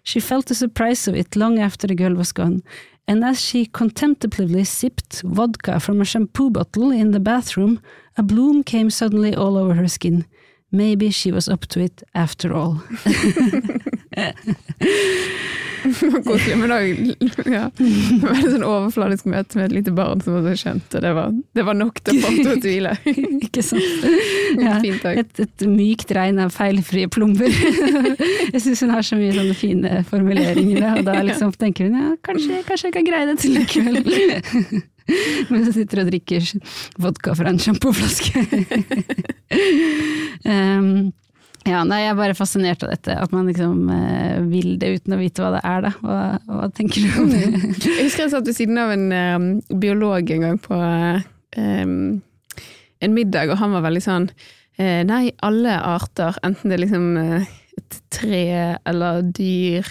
She 0.02 0.20
felt 0.20 0.46
the 0.46 0.54
surprise 0.54 1.06
of 1.06 1.14
it 1.14 1.36
long 1.36 1.58
after 1.58 1.86
the 1.86 1.94
girl 1.94 2.14
was 2.14 2.32
gone, 2.32 2.62
and 3.08 3.24
as 3.24 3.40
she 3.40 3.66
contemplatively 3.66 4.64
sipped 4.64 5.22
vodka 5.22 5.78
from 5.78 6.00
a 6.00 6.04
shampoo 6.04 6.50
bottle 6.50 6.90
in 6.90 7.12
the 7.12 7.20
bathroom, 7.20 7.80
a 8.16 8.22
bloom 8.22 8.64
came 8.64 8.90
suddenly 8.90 9.34
all 9.34 9.56
over 9.56 9.74
her 9.74 9.88
skin. 9.88 10.26
Maybe 10.76 11.10
she 11.10 11.32
was 11.32 11.48
up 11.48 11.66
to 11.68 11.80
it 11.80 12.02
after 12.14 12.52
all. 12.52 12.80
Koselig, 16.26 16.56
men 16.58 16.72
òg 16.74 16.82
ja. 17.48 17.68
veldig 17.78 18.50
sånn 18.50 18.64
overfladisk 18.66 19.28
møte 19.30 19.58
med 19.58 19.68
et 19.68 19.74
lite 19.76 19.92
barn 19.94 20.20
som 20.24 20.36
var 20.36 20.42
så 20.48 20.54
skjønt, 20.60 20.96
og 20.98 21.04
det 21.04 21.12
var, 21.16 21.36
det 21.56 21.64
var 21.68 21.78
nok 21.78 22.00
til 22.02 22.18
å 22.18 22.32
til 22.32 22.50
å 22.50 22.56
tvile. 22.64 22.92
Ikke 23.46 23.64
sant. 23.64 24.06
Ja, 24.66 24.78
et, 24.80 25.38
et, 25.42 25.64
mykt 25.68 26.12
regn 26.16 26.38
av 26.40 26.52
feilfrie 26.54 27.08
plomber. 27.12 27.52
jeg 27.52 28.60
syns 28.62 28.82
hun 28.84 28.92
har 28.94 29.04
så 29.06 29.18
mye 29.20 29.34
sånne 29.36 29.56
fine 29.58 30.02
formuleringer, 30.08 30.84
og 30.96 31.06
da 31.08 31.16
liksom 31.26 31.54
tenker 31.60 31.88
hun 31.88 31.96
ja, 32.00 32.12
kanskje, 32.26 32.62
kanskje 32.66 32.90
jeg 32.90 32.96
kan 32.98 33.08
greie 33.08 33.30
det 33.30 33.38
til 33.42 33.56
likevel. 33.60 34.84
Mens 35.50 35.70
jeg 35.70 35.76
sitter 35.80 36.02
og 36.02 36.10
drikker 36.10 36.48
vodka 37.02 37.36
fra 37.38 37.52
en 37.52 37.60
sjampoflaske. 37.62 38.42
um, 40.50 40.90
ja, 41.66 41.80
nei, 41.82 42.04
jeg 42.04 42.12
er 42.12 42.18
bare 42.18 42.36
fascinert 42.38 42.84
av 42.86 42.92
dette, 42.92 43.14
at 43.18 43.32
man 43.34 43.48
liksom 43.50 43.88
eh, 43.90 44.36
vil 44.46 44.76
det 44.78 44.92
uten 45.00 45.16
å 45.16 45.18
vite 45.18 45.42
hva 45.42 45.56
det 45.56 45.62
er, 45.66 45.88
da. 45.88 45.90
Hva, 45.98 46.18
hva 46.46 46.68
tenker 46.74 47.02
du 47.02 47.16
om 47.24 47.32
det? 47.32 47.42
jeg 47.42 48.04
husker 48.04 48.26
jeg 48.26 48.34
satt 48.36 48.46
ved 48.46 48.58
siden 48.58 48.78
av 48.78 48.92
en 48.94 49.08
um, 49.10 49.48
biolog 49.82 50.30
en 50.36 50.46
gang 50.46 50.60
på 50.62 50.78
um, 50.78 51.96
en 53.02 53.16
middag, 53.16 53.50
og 53.50 53.60
han 53.60 53.74
var 53.74 53.84
veldig 53.86 54.04
sånn 54.04 54.28
eh, 54.78 55.02
Nei, 55.06 55.30
alle 55.46 55.78
arter, 55.82 56.38
enten 56.46 56.70
det 56.70 56.78
er 56.78 56.84
liksom 56.84 57.08
eh, 57.20 57.48
et 57.76 57.98
tre 58.14 58.44
eller 58.88 59.26
dyr, 59.36 59.88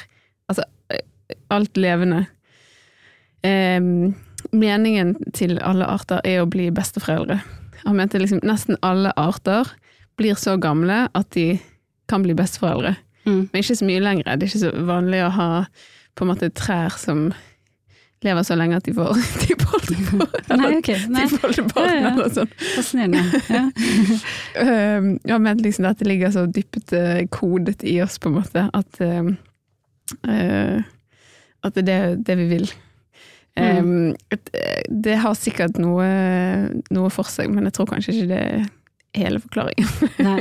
altså 0.50 0.66
eh, 0.94 1.04
alt 1.54 1.78
levende. 1.78 2.24
Um, 3.46 4.16
meningen 4.52 5.16
til 5.34 5.58
alle 5.64 5.88
arter 5.90 6.22
er 6.28 6.44
å 6.44 6.50
bli 6.50 6.70
besteforeldre. 6.74 7.40
Han 7.86 7.98
mente 8.00 8.20
liksom 8.20 8.44
nesten 8.46 8.78
alle 8.86 9.14
arter 9.18 9.70
blir 10.18 10.38
så 10.40 10.56
gamle 10.62 11.06
at 11.14 11.32
de 11.36 11.60
kan 12.10 12.24
bli 12.24 12.36
besteforeldre. 12.38 12.96
Mm. 13.26 13.50
Men 13.52 13.62
ikke 13.62 13.76
så 13.76 13.88
mye 13.88 14.04
lenger. 14.04 14.36
Det 14.38 14.48
er 14.48 14.52
ikke 14.52 14.64
så 14.64 14.88
vanlig 14.88 15.22
å 15.26 15.34
ha 15.36 15.50
på 16.16 16.26
en 16.26 16.32
måte 16.32 16.50
trær 16.56 16.96
som 17.00 17.28
lever 18.26 18.46
så 18.48 18.56
lenge 18.58 18.80
at 18.80 18.88
de 18.88 18.94
får 18.96 19.20
tippoldebånd. 19.44 20.50
Nei, 20.62 20.72
okay. 20.80 21.02
Nei. 21.12 21.26
ja, 21.28 21.86
ja. 21.86 22.12
eller 22.14 22.32
sånn. 22.34 22.54
Fascinerende. 22.76 23.42
Ja. 23.50 23.66
um, 24.62 25.12
ja, 25.28 25.40
men 25.42 25.62
liksom 25.66 25.90
at 25.90 26.02
det 26.02 26.10
ligger 26.10 26.34
så 26.34 26.46
dypt 26.50 26.94
uh, 26.96 27.22
kodet 27.34 27.84
i 27.86 28.00
oss, 28.06 28.18
på 28.22 28.32
en 28.32 28.40
måte, 28.40 28.66
at, 28.74 29.02
uh, 29.04 30.82
at 31.66 31.82
det 31.82 32.00
er 32.00 32.18
det 32.18 32.40
vi 32.42 32.50
vil. 32.56 32.68
Um, 33.56 33.88
mm. 33.88 34.16
det 35.04 35.14
har 35.24 35.36
sikkert 35.40 35.78
noe, 35.80 36.06
noe, 36.92 37.12
for 37.14 37.32
seg, 37.32 37.54
men 37.56 37.70
jeg 37.70 37.78
tror 37.78 37.88
kanskje 37.88 38.12
ikke 38.12 38.32
det 38.34 38.40
er 38.44 38.66
hele 39.16 39.40
forklaringen. 39.40 39.88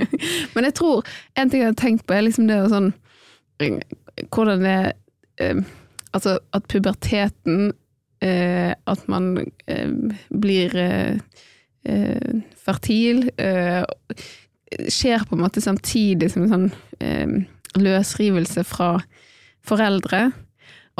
Men 0.55 0.67
jeg 0.67 0.75
tror 0.75 1.05
En 1.39 1.51
ting 1.51 1.63
jeg 1.63 1.71
har 1.71 1.79
tenkt 1.79 2.07
på, 2.07 2.15
er 2.17 2.27
liksom 2.27 2.49
det 2.51 2.59
å 2.59 2.71
sånn 2.73 2.91
Hvordan 4.35 4.65
det 4.67 4.79
um, 5.47 5.63
Altså 6.15 6.41
at 6.55 6.67
puberteten 6.71 7.71
uh, 7.71 8.73
At 8.91 9.07
man 9.11 9.31
eh, 9.71 9.95
blir 10.31 10.75
uh, 10.75 11.39
fertil 12.65 13.29
skjer 14.91 15.23
på 15.29 15.37
en 15.37 15.43
måte 15.45 15.61
samtidig 15.63 16.33
som 16.33 16.47
en 16.47 16.51
sånn 16.51 17.43
løsrivelse 17.77 18.65
fra 18.67 18.89
foreldre. 19.69 20.31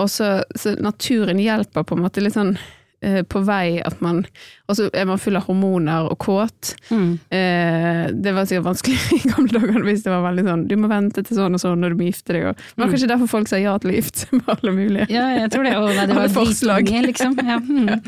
Og 0.01 0.11
så, 0.11 0.41
så 0.59 0.75
naturen 0.83 1.39
hjelper 1.39 1.87
på 1.87 1.97
en 1.97 2.03
måte 2.07 2.25
litt 2.25 2.35
sånn 2.35 2.57
Eh, 3.05 3.23
på 3.29 3.41
vei 3.45 3.83
at 3.85 3.99
man 4.01 4.23
Og 4.71 4.77
så 4.79 4.87
er 4.97 5.05
man 5.05 5.19
full 5.21 5.37
av 5.37 5.45
hormoner 5.45 6.07
og 6.09 6.17
kåt. 6.25 6.71
Mm. 6.89 7.19
Eh, 7.37 8.05
det 8.17 8.33
var 8.33 8.47
sikkert 8.49 8.69
vanskelig 8.71 8.97
i 9.19 9.21
gamle 9.29 9.61
dager 9.61 9.85
hvis 9.85 10.05
det 10.07 10.13
var 10.13 10.25
veldig 10.25 10.45
sånn 10.47 10.63
du 10.71 10.77
må 10.81 10.89
vente 10.89 11.25
til 11.27 11.37
sånn 11.37 11.59
og 11.59 11.61
sånn 11.61 11.83
når 11.85 11.93
du 11.93 12.01
må 12.01 12.09
gifte 12.09 12.37
deg. 12.37 12.47
Og, 12.49 12.57
det 12.57 12.81
var 12.81 12.89
mm. 12.89 12.95
kanskje 12.95 13.11
derfor 13.13 13.33
folk 13.35 13.51
sa 13.51 13.61
ja 13.61 13.75
til 13.83 13.93
å 13.93 13.97
gifte 13.99 14.25
seg 14.25 14.39
med 14.39 14.53
alle 14.55 14.75
mulige 14.79 15.09
Ja, 15.13 15.27
jeg 15.37 15.53
tror 15.53 15.69
det. 15.69 15.75
Og 15.77 15.91
det 15.93 16.17
var 16.17 16.33
forslag. 16.33 16.93
liksom. 17.11 17.37
Ja. 17.45 17.59
Mm. 17.61 17.91
ja. 17.93 17.99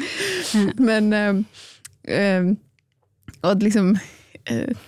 Men, 0.80 1.12
eh, 1.12 1.42
eh, 2.16 2.52
og 3.42 3.50
at 3.52 3.66
liksom 3.66 3.92
eh, 4.48 4.86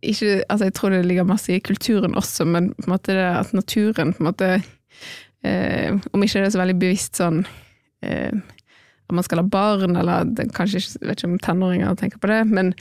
ikke, 0.00 0.42
altså 0.48 0.68
Jeg 0.68 0.74
tror 0.76 0.92
det 0.92 1.00
ligger 1.06 1.28
masse 1.28 1.52
i 1.52 1.62
kulturen 1.64 2.14
også, 2.16 2.44
men 2.48 2.70
på 2.76 2.88
en 2.88 2.92
måte 2.92 3.16
det 3.16 3.24
at 3.38 3.56
naturen 3.56 4.12
på 4.16 4.22
en 4.22 4.28
måte 4.28 4.50
eh, 5.46 5.96
Om 6.12 6.24
ikke 6.24 6.40
det 6.40 6.48
er 6.48 6.54
så 6.54 6.62
veldig 6.62 6.78
bevisst 6.80 7.20
sånn 7.20 7.44
eh, 8.06 8.32
at 9.10 9.16
man 9.16 9.26
skal 9.26 9.42
ha 9.42 9.46
barn, 9.50 9.98
eller 9.98 10.28
kanskje 10.54 10.78
ikke 10.78 11.06
vet 11.08 11.18
ikke 11.18 11.30
om 11.32 11.38
tenåringer 11.42 11.96
tenker 11.98 12.22
på 12.22 12.30
det, 12.30 12.44
men 12.46 12.74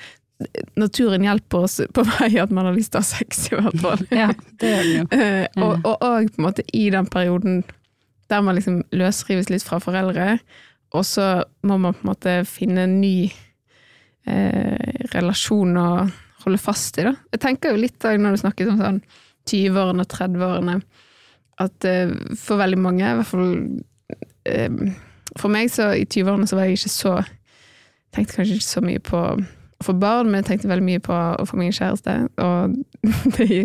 naturen 0.80 1.26
hjelper 1.26 1.66
oss 1.66 1.80
på 1.93 2.05
vei 2.07 2.30
at 2.39 2.53
man 2.53 2.70
har 2.70 2.78
lyst 2.78 2.93
til 2.93 3.01
å 3.01 3.03
ha 3.03 3.10
sex, 3.10 3.41
i 3.49 3.57
hvert 3.57 3.82
fall. 3.82 4.05
Ja, 4.16 4.30
det 4.62 4.72
gjør 4.72 4.86
den 4.86 4.95
jo. 4.95 5.07
Eh, 5.20 5.45
og, 5.60 5.84
og, 5.84 5.95
og 6.05 6.32
på 6.32 6.39
en 6.41 6.45
måte 6.45 6.66
i 6.78 6.86
den 6.93 7.10
perioden 7.12 7.64
der 8.30 8.43
man 8.45 8.55
liksom 8.55 8.84
løsrives 8.93 9.49
litt 9.49 9.66
fra 9.66 9.82
foreldre, 9.82 10.38
og 10.95 11.05
så 11.05 11.43
må 11.66 11.78
man 11.82 11.95
på 11.97 12.05
en 12.05 12.12
måte 12.12 12.36
finne 12.49 12.86
en 12.86 12.99
ny 13.01 13.30
eh, 14.30 15.05
relasjon 15.14 15.78
å 15.78 15.89
holde 16.45 16.62
fast 16.62 17.01
i. 17.01 17.07
da. 17.10 17.16
Jeg 17.34 17.43
tenker 17.43 17.74
jo 17.74 17.82
litt 17.82 17.97
da, 18.01 18.14
når 18.18 18.38
du 18.38 18.43
snakker 18.43 18.72
om 18.72 18.80
sånn 18.80 19.01
20-årene 19.49 20.05
30-årene, 20.10 20.78
at 21.60 21.86
eh, 21.88 22.12
for 22.39 22.62
veldig 22.62 22.80
mange, 22.80 23.05
i 23.05 23.20
hvert 23.20 23.30
fall 23.30 23.53
eh, 24.47 24.82
For 25.38 25.51
meg 25.53 25.72
så 25.72 25.91
i 25.93 26.07
20-årene 26.07 26.47
så 26.49 26.57
var 26.57 26.70
jeg 26.70 26.80
ikke 26.80 26.91
så 26.93 27.16
Tenkte 28.16 28.39
kanskje 28.39 28.55
ikke 28.57 28.66
så 28.66 28.82
mye 28.82 29.01
på 29.05 29.20
å 29.22 29.86
få 29.86 29.93
barn, 29.95 30.28
men 30.28 30.41
jeg 30.41 30.47
tenkte 30.47 30.72
veldig 30.72 30.86
mye 30.88 31.01
på 31.03 31.14
å 31.14 31.43
få 31.47 31.60
meg 31.60 31.70
en 31.70 31.76
kjæreste. 31.78 32.16
Og 32.41 32.74
det, 33.38 33.60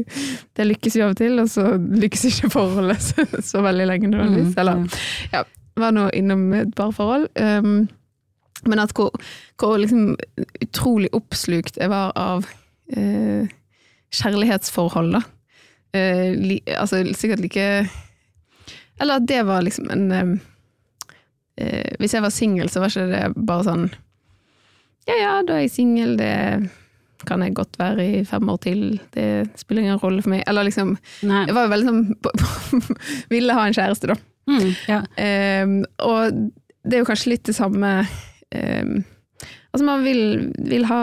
det 0.54 0.66
lykkes 0.68 0.98
jo 0.98 1.06
av 1.06 1.14
og 1.14 1.18
til, 1.18 1.40
og 1.40 1.48
så 1.50 1.64
lykkes 2.04 2.26
ikke 2.28 2.50
forholdet 2.52 3.00
så, 3.02 3.24
så 3.40 3.62
veldig 3.64 3.86
lenge 3.88 4.10
nødvendigvis. 4.12 4.52
Mm, 4.52 4.60
Eller 4.60 5.00
ja, 5.32 5.40
var 5.80 5.96
nå 5.96 6.04
innom 6.14 6.44
et 6.60 6.74
parforhold. 6.76 7.26
Um, 7.40 7.88
men 8.68 8.84
at 8.84 8.94
hvor, 8.96 9.10
hvor 9.60 9.76
liksom 9.80 10.14
utrolig 10.62 11.10
oppslukt 11.16 11.80
jeg 11.80 11.90
var 11.92 12.14
av 12.16 12.46
eh, 12.96 13.50
kjærlighetsforhold, 14.14 15.16
da. 15.18 15.24
Eh, 15.94 16.34
li, 16.34 16.58
altså 16.74 17.04
sikkert 17.14 17.38
like 17.44 17.64
Eller 19.00 19.20
at 19.20 19.26
det 19.30 19.44
var 19.46 19.62
liksom 19.62 19.90
en 19.94 20.08
eh, 20.12 20.32
uh, 21.62 21.92
Hvis 22.02 22.16
jeg 22.16 22.24
var 22.24 22.34
singel, 22.34 22.70
så 22.70 22.82
var 22.82 22.90
ikke 22.90 23.12
det 23.12 23.20
bare 23.36 23.66
sånn 23.68 23.84
Ja 25.06 25.18
ja, 25.20 25.34
da 25.46 25.54
er 25.54 25.68
jeg 25.68 25.74
singel, 25.76 26.16
det 26.18 26.34
kan 27.24 27.40
jeg 27.44 27.54
godt 27.56 27.78
være 27.78 28.04
i 28.04 28.24
fem 28.26 28.48
år 28.52 28.58
til, 28.60 28.80
det 29.14 29.46
spiller 29.56 29.84
ingen 29.84 30.00
rolle 30.02 30.20
for 30.20 30.32
meg. 30.34 30.42
Eller 30.48 30.66
liksom 30.66 30.90
Nei. 31.24 31.44
Jeg 31.46 31.54
var 31.56 31.64
jo 31.64 31.70
veldig 31.72 31.88
sånn 31.88 32.88
Ville 33.32 33.56
ha 33.56 33.64
en 33.64 33.76
kjæreste, 33.76 34.10
da. 34.10 34.16
Mm, 34.50 34.70
ja. 34.90 34.98
Og 36.04 36.40
det 36.84 36.98
er 36.98 37.00
jo 37.00 37.08
kanskje 37.08 37.32
litt 37.32 37.46
det 37.48 37.56
samme 37.56 37.94
Altså 39.74 39.84
man 39.88 40.04
vil, 40.06 40.52
vil 40.70 40.84
ha 40.86 41.00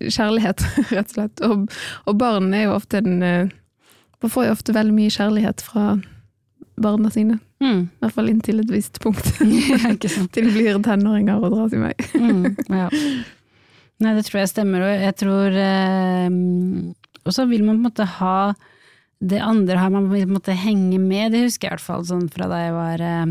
kjærlighet, 0.00 0.62
rett 0.94 1.10
og 1.10 1.16
slett. 1.16 1.42
Og, 1.44 1.66
og 2.08 2.18
barn 2.20 2.54
er 2.56 2.68
jo 2.68 2.76
ofte 2.78 3.02
en 3.02 3.18
eh, 3.22 3.50
Man 4.24 4.32
får 4.32 4.46
jo 4.46 4.54
ofte 4.56 4.74
veldig 4.76 4.94
mye 4.96 5.12
kjærlighet 5.12 5.64
fra 5.64 5.86
barna 6.80 7.10
sine. 7.12 7.38
Mm. 7.62 7.82
I 7.88 8.04
hvert 8.04 8.14
fall 8.16 8.30
inntil 8.30 8.60
et 8.62 8.72
visst 8.72 9.00
punkt. 9.02 9.28
Ja. 9.46 9.92
Til 10.34 10.48
de 10.48 10.52
blir 10.52 10.78
tenåringer 10.84 11.40
og 11.40 11.52
drar 11.54 11.72
til 11.72 11.84
meg. 11.84 12.06
Mm, 12.16 12.56
ja. 12.72 12.88
Nei, 14.02 14.12
det 14.16 14.26
tror 14.26 14.42
jeg 14.42 14.50
stemmer, 14.52 14.82
og 14.84 15.04
jeg 15.06 15.14
tror 15.16 15.54
eh, 15.56 16.26
Og 17.24 17.32
så 17.32 17.46
vil 17.48 17.62
man 17.64 17.78
på 17.78 17.80
en 17.80 17.86
måte 17.86 18.08
ha 18.18 18.38
det 19.24 19.38
andre 19.40 19.78
har 19.80 19.88
man 19.94 20.10
vil 20.10 20.26
på 20.26 20.28
en 20.28 20.36
måte 20.36 20.52
henge 20.60 20.98
med, 21.00 21.32
det 21.32 21.46
husker 21.46 21.70
jeg 21.70 21.70
i 21.70 21.76
hvert 21.78 21.86
fall 21.86 22.02
sånn 22.04 22.26
fra 22.28 22.50
da 22.50 22.58
jeg 22.60 22.74
var 22.76 23.00
eh, 23.00 23.30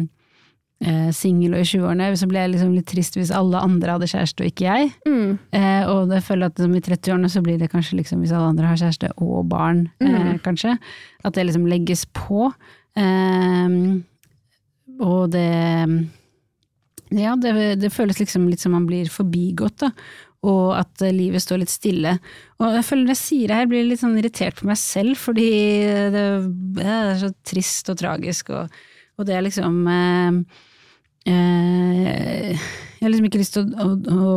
eh, 0.81 1.11
singel 1.15 1.53
og 1.55 1.61
i 1.63 1.67
20-årene. 1.69 2.09
Så 2.19 2.27
ble 2.27 2.39
jeg 2.43 2.51
liksom 2.55 2.73
litt 2.75 2.87
trist 2.91 3.15
hvis 3.19 3.31
alle 3.35 3.61
andre 3.63 3.95
hadde 3.95 4.09
kjæreste 4.11 4.43
og 4.43 4.49
ikke 4.51 4.65
jeg. 4.67 4.91
Mm. 5.07 5.37
Eh, 5.55 5.83
og 5.91 6.11
jeg 6.15 6.23
føler 6.27 6.51
at 6.51 6.57
som 6.63 6.75
i 6.75 6.81
30-årene 6.83 7.29
så 7.31 7.41
blir 7.45 7.57
det 7.61 7.71
kanskje 7.71 7.99
liksom 8.01 8.21
hvis 8.25 8.33
alle 8.35 8.51
andre 8.53 8.67
har 8.73 8.81
kjæreste 8.83 9.13
og 9.21 9.45
barn, 9.51 9.85
eh, 10.01 10.11
Mm. 10.35 10.39
kanskje. 10.43 10.77
At 11.23 11.33
det 11.33 11.45
liksom 11.47 11.65
legges 11.67 12.05
på. 12.13 12.51
Eh, 12.95 13.69
og 14.99 15.31
det 15.31 15.49
Ja, 17.15 17.35
det, 17.37 17.51
det 17.79 17.91
føles 17.93 18.17
liksom 18.19 18.47
litt 18.49 18.59
som 18.63 18.71
man 18.73 18.87
blir 18.89 19.05
forbigått, 19.13 19.77
da. 19.83 19.91
Og 20.45 20.73
at 20.77 21.01
eh, 21.05 21.13
livet 21.13 21.41
står 21.43 21.61
litt 21.61 21.69
stille. 21.71 22.15
Og 22.59 22.73
jeg 22.75 22.85
føler 22.85 23.03
når 23.05 23.13
jeg 23.13 23.21
sier 23.21 23.47
det 23.51 23.55
her, 23.59 23.67
blir 23.69 23.79
jeg 23.83 23.89
litt 23.91 24.01
sånn 24.01 24.17
irritert 24.19 24.57
på 24.59 24.67
meg 24.69 24.77
selv, 24.81 25.15
fordi 25.21 25.45
det, 26.13 26.25
det 26.79 26.85
er 26.85 27.15
så 27.21 27.29
trist 27.45 27.89
og 27.93 27.97
tragisk, 28.01 28.49
og, 28.57 28.73
og 29.15 29.27
det 29.27 29.35
er 29.35 29.45
liksom 29.45 29.77
eh, 29.87 30.39
eh, 31.31 32.49
Jeg 32.55 33.03
har 33.05 33.13
liksom 33.13 33.29
ikke 33.29 33.41
lyst 33.41 33.55
til 33.57 33.69
å, 33.69 33.87
å, 33.93 34.15
å 34.15 34.33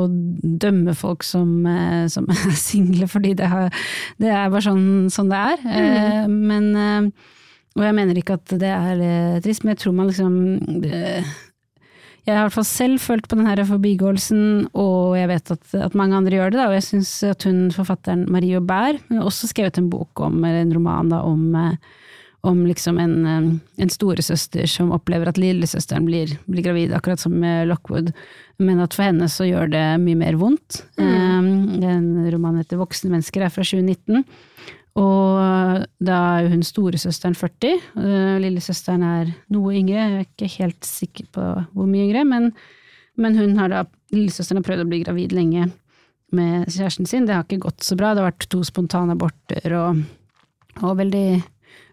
dømme 0.62 0.95
folk 0.99 1.26
som, 1.26 1.51
eh, 1.66 2.07
som 2.12 2.29
er 2.35 2.55
single, 2.59 3.09
fordi 3.11 3.35
det, 3.39 3.51
har, 3.51 3.74
det 4.20 4.31
er 4.31 4.53
bare 4.53 4.66
sånn, 4.68 4.87
sånn 5.12 5.33
det 5.33 5.43
er. 5.55 5.66
Eh, 5.81 6.22
men 6.31 6.70
eh, 6.76 7.35
Og 7.79 7.85
jeg 7.87 7.99
mener 7.99 8.18
ikke 8.18 8.39
at 8.39 8.57
det 8.59 8.72
er 8.74 9.43
trist, 9.45 9.64
men 9.64 9.76
jeg 9.76 9.85
tror 9.85 9.99
man 9.99 10.11
liksom 10.11 10.39
jeg 12.29 12.37
har 12.37 12.43
i 12.43 12.49
hvert 12.51 12.57
fall 12.59 12.66
selv 12.68 13.01
følt 13.01 13.24
på 13.24 13.39
den 13.39 13.47
her 13.49 13.62
forbigåelsen, 13.64 14.41
og 14.76 15.14
jeg 15.16 15.31
vet 15.31 15.53
at, 15.55 15.70
at 15.87 15.95
mange 15.97 16.18
andre 16.18 16.37
gjør 16.37 16.51
det. 16.53 16.59
Da, 16.59 16.66
og 16.68 16.74
jeg 16.76 16.85
syns 16.85 17.12
at 17.24 17.47
hun, 17.49 17.70
forfatteren 17.72 18.26
Marie 18.29 18.59
Aubert, 18.59 19.01
hun 19.09 19.22
har 19.22 19.31
også 19.31 19.49
skrevet 19.49 19.79
en 19.81 19.89
bok 19.89 20.20
om, 20.26 20.37
eller 20.43 20.66
en 20.66 20.74
roman 20.76 21.09
da, 21.09 21.22
om, 21.24 21.57
om 22.47 22.66
liksom 22.66 22.99
en, 23.03 23.26
eh, 23.26 23.82
en 23.82 23.91
storesøster 23.91 24.66
som 24.70 24.93
opplever 24.95 25.28
at 25.28 25.41
lillesøsteren 25.41 26.07
blir, 26.07 26.36
blir 26.47 26.62
gravid, 26.62 26.95
akkurat 26.95 27.20
som 27.20 27.34
med 27.34 27.68
Lockwood, 27.68 28.12
men 28.59 28.80
at 28.80 28.95
for 28.95 29.09
henne 29.09 29.26
så 29.30 29.47
gjør 29.49 29.72
det 29.72 29.86
mye 30.05 30.18
mer 30.18 30.39
vondt. 30.39 30.84
Mm. 30.99 31.80
den 31.80 32.30
romanen 32.32 32.64
heter 32.64 32.80
Voksne 32.80 33.12
mennesker, 33.12 33.45
er 33.45 33.53
fra 33.55 33.62
2019. 33.62 34.24
Og 34.99 35.84
da 36.03 36.16
er 36.41 36.49
hun 36.51 36.64
storesøsteren 36.66 37.36
40, 37.39 37.76
øh, 38.01 38.39
lillesøsteren 38.43 39.05
er 39.07 39.34
noe 39.55 39.74
yngre, 39.78 40.01
jeg 40.01 40.16
er 40.16 40.26
ikke 40.26 40.49
helt 40.57 40.89
sikker 40.89 41.28
på 41.34 41.45
hvor 41.74 41.86
mye 41.86 42.09
yngre, 42.09 42.24
men, 42.26 42.51
men 43.16 43.39
hun 43.39 43.55
har 43.61 43.70
da, 43.70 43.84
lillesøsteren 44.14 44.59
har 44.59 44.66
prøvd 44.66 44.86
å 44.86 44.89
bli 44.91 45.03
gravid 45.05 45.36
lenge 45.36 45.68
med 46.34 46.66
kjæresten 46.66 47.07
sin, 47.09 47.28
det 47.28 47.36
har 47.36 47.47
ikke 47.47 47.62
gått 47.68 47.86
så 47.86 47.97
bra, 47.99 48.12
det 48.12 48.24
har 48.24 48.32
vært 48.32 48.49
to 48.51 48.64
spontane 48.66 49.14
aborter 49.14 49.76
og, 49.78 50.03
og 50.82 50.99
veldig 50.99 51.28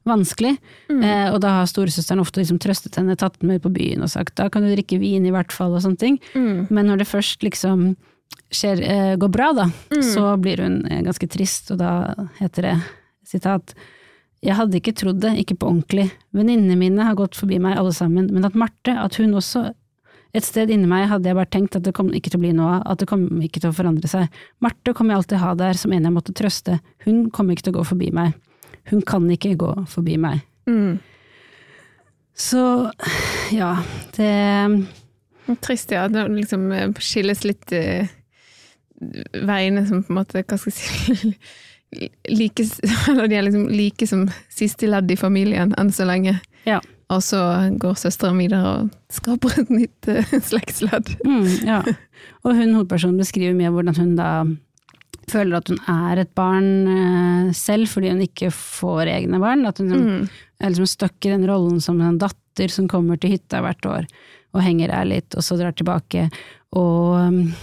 vanskelig. 0.06 0.56
Eh, 0.92 1.28
og 1.32 1.40
da 1.44 1.60
har 1.60 1.70
storesøsteren 1.70 2.22
ofte 2.24 2.42
liksom 2.42 2.60
trøstet 2.62 3.00
henne, 3.00 3.18
tatt 3.20 3.42
med 3.46 3.64
på 3.64 3.72
byen 3.74 4.06
og 4.06 4.12
sagt 4.14 4.36
da 4.40 4.50
kan 4.54 4.66
du 4.66 4.72
drikke 4.72 5.00
vin 5.02 5.26
i 5.26 5.34
hvert 5.34 5.54
fall 5.56 5.76
og 5.76 5.84
sånne 5.86 6.02
ting. 6.02 6.20
Mm. 6.36 6.68
Men 6.70 6.92
når 6.92 7.02
det 7.02 7.10
først 7.10 7.46
liksom 7.46 7.94
skjer, 8.54 8.82
eh, 8.86 9.16
går 9.20 9.32
bra, 9.34 9.52
da, 9.58 9.70
så 10.14 10.36
blir 10.42 10.62
hun 10.64 10.84
eh, 10.90 11.04
ganske 11.06 11.30
trist, 11.32 11.74
og 11.74 11.82
da 11.82 11.92
heter 12.40 12.70
det 12.70 12.76
sitat 13.26 13.74
Jeg 14.46 14.58
hadde 14.60 14.78
ikke 14.78 14.94
trodd 14.94 15.24
det, 15.24 15.34
ikke 15.42 15.58
på 15.58 15.72
ordentlig. 15.72 16.12
Venninnene 16.36 16.78
mine 16.78 17.08
har 17.08 17.18
gått 17.18 17.38
forbi 17.38 17.58
meg 17.60 17.80
alle 17.80 17.94
sammen, 17.96 18.30
men 18.32 18.46
at 18.46 18.56
Marte, 18.56 18.94
at 18.94 19.18
hun 19.18 19.34
også 19.34 19.72
et 20.36 20.44
sted 20.44 20.70
inni 20.70 20.88
meg 20.90 21.08
hadde 21.08 21.30
jeg 21.30 21.38
bare 21.38 21.48
tenkt 21.48 21.78
at 21.78 21.86
det 21.86 21.94
kom 21.96 22.10
ikke 22.12 22.28
til 22.34 22.42
å 22.42 22.44
bli 22.44 22.52
noe 22.58 22.74
av, 22.76 22.82
at 22.92 23.00
det 23.00 23.08
kom 23.08 23.24
ikke 23.40 23.62
til 23.64 23.72
å 23.72 23.76
forandre 23.78 24.10
seg. 24.12 24.28
Marte 24.60 24.92
kommer 24.94 25.16
jeg 25.16 25.22
alltid 25.22 25.40
ha 25.40 25.54
der 25.56 25.80
som 25.80 25.94
en 25.96 26.10
jeg 26.10 26.14
måtte 26.14 26.36
trøste, 26.36 26.82
hun 27.08 27.30
kommer 27.32 27.56
ikke 27.56 27.70
til 27.70 27.76
å 27.76 27.80
gå 27.80 27.86
forbi 27.94 28.12
meg. 28.16 28.36
Hun 28.90 29.02
kan 29.02 29.26
ikke 29.34 29.56
gå 29.60 29.72
forbi 29.90 30.18
meg. 30.22 30.44
Mm. 30.70 31.00
Så 32.36 32.92
ja, 33.56 33.78
det 34.18 34.32
Trist, 35.62 35.92
ja. 35.92 36.08
Det 36.08 36.28
liksom 36.28 36.72
eh, 36.72 36.90
skilles 37.00 37.44
litt 37.46 37.72
uh, 37.72 38.08
veiene 39.46 39.86
som 39.86 40.02
på 40.04 40.14
en 40.14 40.20
måte, 40.20 40.42
hva 40.42 40.58
skal 40.58 40.74
jeg 40.74 41.20
si 41.20 41.34
like, 42.40 42.66
Eller 43.12 43.30
de 43.30 43.38
er 43.38 43.46
liksom 43.46 43.70
like 43.70 44.08
som 44.10 44.26
siste 44.50 44.90
ledd 44.90 45.12
i 45.12 45.20
familien 45.20 45.76
enn 45.80 45.94
så 45.94 46.08
lenge. 46.10 46.40
Ja. 46.66 46.82
Og 47.14 47.22
så 47.22 47.40
går 47.78 48.00
søsteren 48.02 48.40
videre 48.42 48.72
og 48.72 48.94
skaper 49.14 49.62
et 49.62 49.74
nytt 49.74 50.10
uh, 50.10 50.36
slektsledd. 50.50 51.14
Mm, 51.28 51.50
ja. 51.68 51.82
Og 52.44 52.58
hun 52.58 52.74
hovedpersonen 52.74 53.22
beskriver 53.22 53.58
mye 53.58 53.74
hvordan 53.74 54.00
hun 54.02 54.16
da 54.18 54.32
føler 55.32 55.58
at 55.60 55.70
hun 55.72 55.80
er 55.92 56.22
et 56.24 56.32
barn 56.38 56.70
eh, 56.92 57.52
selv, 57.58 57.88
fordi 57.92 58.12
hun 58.14 58.22
ikke 58.26 58.52
får 58.54 59.12
egne 59.14 59.40
barn. 59.44 59.66
At 59.70 59.78
hun 59.84 59.92
Mm. 59.96 60.30
er 60.62 60.70
liksom 60.72 60.88
stuck 60.88 61.26
i 61.26 61.34
den 61.34 61.46
rollen 61.50 61.82
som 61.82 62.00
en 62.02 62.18
datter 62.22 62.70
som 62.72 62.88
kommer 62.88 63.20
til 63.20 63.32
hytta 63.36 63.62
hvert 63.62 63.86
år 63.86 64.06
og 64.56 64.62
henger 64.64 64.88
der 64.88 65.06
litt, 65.06 65.36
og 65.36 65.44
så 65.44 65.58
drar 65.60 65.74
tilbake. 65.76 66.30
Og 66.72 67.16
um, 67.28 67.54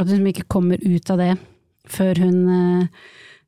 at 0.00 0.08
hun 0.08 0.26
ikke 0.26 0.48
kommer 0.50 0.78
ut 0.82 1.10
av 1.10 1.18
det 1.18 1.36
før 1.86 2.18
hun 2.18 2.38
eh, 2.50 2.86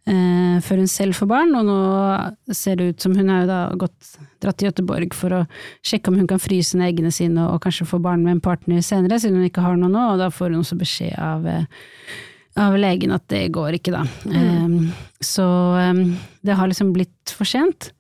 eh, 0.07 0.61
før 0.63 0.77
hun 0.83 0.87
selv 0.91 1.15
får 1.19 1.27
barn, 1.27 1.55
og 1.59 1.65
nå 1.67 2.55
ser 2.55 2.77
det 2.77 2.89
ut 2.95 3.01
som 3.03 3.15
hun 3.17 3.29
har 3.33 3.41
jo 3.43 3.47
da 3.51 3.59
gått, 3.81 4.13
dratt 4.45 4.59
til 4.61 4.69
Göteborg 4.71 5.15
for 5.17 5.31
å 5.41 5.41
sjekke 5.83 6.13
om 6.13 6.19
hun 6.21 6.29
kan 6.31 6.39
fryse 6.43 6.77
ned 6.79 6.93
eggene 6.93 7.11
sine 7.15 7.49
og 7.49 7.63
kanskje 7.65 7.87
få 7.89 7.99
barn 8.05 8.23
med 8.23 8.37
en 8.37 8.41
partner 8.45 8.79
senere, 8.85 9.19
siden 9.19 9.41
hun 9.41 9.49
ikke 9.49 9.65
har 9.65 9.75
noe 9.81 9.91
nå, 9.91 10.05
og 10.13 10.19
da 10.23 10.29
får 10.31 10.53
hun 10.53 10.61
også 10.63 10.79
beskjed 10.79 11.19
av, 11.19 11.47
eh, 11.47 11.65
av 12.61 12.77
legen 12.79 13.15
at 13.15 13.27
det 13.33 13.49
går 13.55 13.79
ikke, 13.79 13.95
da. 13.95 14.05
Eh, 14.31 14.75
så 15.25 15.47
um, 15.91 16.05
det 16.45 16.59
har 16.59 16.71
liksom 16.71 16.93
blitt 16.95 17.33
for 17.35 17.49
sent, 17.49 17.91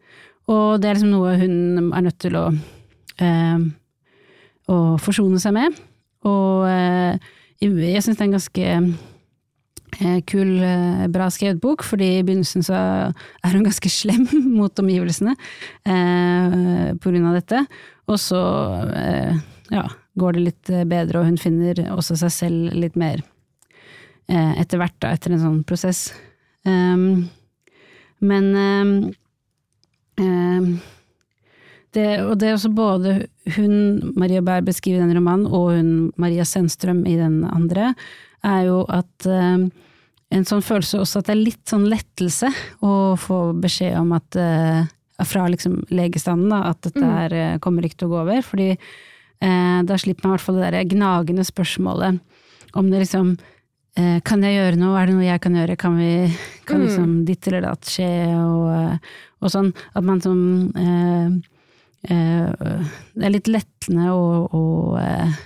og 0.50 0.82
det 0.82 0.90
er 0.90 0.98
liksom 0.98 1.14
noe 1.14 1.34
hun 1.40 1.90
er 1.96 2.04
nødt 2.04 2.20
til 2.22 2.36
å, 2.36 2.44
eh, 3.24 3.64
å 4.70 4.78
forsone 5.00 5.40
seg 5.42 5.56
med. 5.56 5.80
Og 6.28 6.68
uh, 6.68 7.16
Jeg 7.60 8.02
syns 8.04 8.18
det 8.18 8.22
er 8.22 8.28
en 8.28 8.36
ganske 8.36 8.68
eh, 10.00 10.20
kul, 10.28 10.62
eh, 10.62 11.06
bra 11.08 11.28
skrevet 11.32 11.60
bok, 11.62 11.84
fordi 11.86 12.18
i 12.18 12.22
begynnelsen 12.26 12.64
så 12.66 12.76
er 12.76 13.54
hun 13.56 13.64
ganske 13.64 13.90
slem 13.92 14.26
mot 14.58 14.78
omgivelsene 14.80 15.34
eh, 15.34 16.92
på 16.96 17.12
grunn 17.12 17.28
av 17.30 17.38
dette. 17.38 17.64
Og 18.10 18.20
så 18.20 18.40
eh, 18.92 19.36
ja, 19.72 19.86
går 20.20 20.36
det 20.36 20.44
litt 20.48 20.74
bedre, 20.90 21.20
og 21.20 21.30
hun 21.30 21.40
finner 21.40 21.86
også 21.94 22.18
seg 22.20 22.34
selv 22.34 22.76
litt 22.76 22.98
mer 23.00 23.24
etter 24.28 24.80
hvert, 24.80 24.96
da, 25.04 25.12
etter 25.12 25.34
en 25.34 25.42
sånn 25.42 25.62
prosess. 25.68 26.06
Um, 26.64 27.26
men 28.24 28.46
um, 28.56 28.92
um, 30.16 30.68
det, 31.92 32.06
og 32.24 32.38
det 32.40 32.48
er 32.48 32.54
også 32.56 32.70
både 32.72 33.16
hun 33.58 34.14
Maria 34.16 34.40
Bær 34.42 34.64
beskriver 34.64 35.02
i 35.02 35.04
den 35.04 35.18
romanen, 35.18 35.44
og 35.46 35.74
hun 35.76 35.90
Maria 36.16 36.46
Sennstrøm 36.48 37.04
i 37.04 37.18
den 37.20 37.42
andre, 37.52 37.92
er 38.44 38.64
jo 38.70 38.80
at 38.88 39.28
en 40.34 40.46
sånn 40.48 40.64
følelse 40.64 41.00
også 41.02 41.20
at 41.20 41.28
det 41.28 41.34
er 41.34 41.42
litt 41.42 41.70
sånn 41.70 41.86
lettelse 41.90 42.50
å 42.84 42.92
få 43.20 43.38
beskjed 43.60 43.96
om 44.00 44.14
at 44.16 44.38
uh, 44.40 44.84
fra 45.24 45.46
liksom 45.50 45.82
legestanden 45.94 46.50
da, 46.52 46.62
at 46.72 46.80
dette 46.86 47.02
mm. 47.02 47.12
her 47.18 47.36
uh, 47.38 47.58
kommer 47.62 47.86
ikke 47.86 48.02
til 48.02 48.10
å 48.10 48.14
gå 48.14 48.22
over. 48.24 48.40
Fordi 48.46 48.70
uh, 48.74 49.80
da 49.86 49.98
slipper 50.00 50.26
man 50.26 50.34
i 50.34 50.36
hvert 50.36 50.46
fall 50.46 50.60
det 50.60 50.70
der 50.74 50.88
gnagende 50.90 51.46
spørsmålet 51.46 52.22
om 52.74 52.90
det 52.90 53.04
liksom 53.04 53.36
kan 53.94 54.42
jeg 54.42 54.56
gjøre 54.56 54.78
noe, 54.80 54.98
er 54.98 55.06
det 55.06 55.14
noe 55.14 55.26
jeg 55.28 55.40
kan 55.44 55.54
gjøre, 55.54 55.76
kan 55.78 55.92
vi 55.94 56.08
kan 56.66 56.80
mm. 56.80 56.84
liksom 56.84 57.10
ditt 57.28 57.46
eller 57.46 57.62
datt 57.68 57.86
skje, 57.86 58.08
og, 58.34 59.10
og, 59.38 59.50
sånn. 59.52 59.68
At 59.94 60.06
man 60.08 60.22
som 60.24 60.40
Eh, 62.04 62.48
det 63.14 63.24
er 63.24 63.32
litt 63.32 63.48
lettende 63.48 64.12
å, 64.12 64.44
å, 64.44 64.62
eh, 65.00 65.36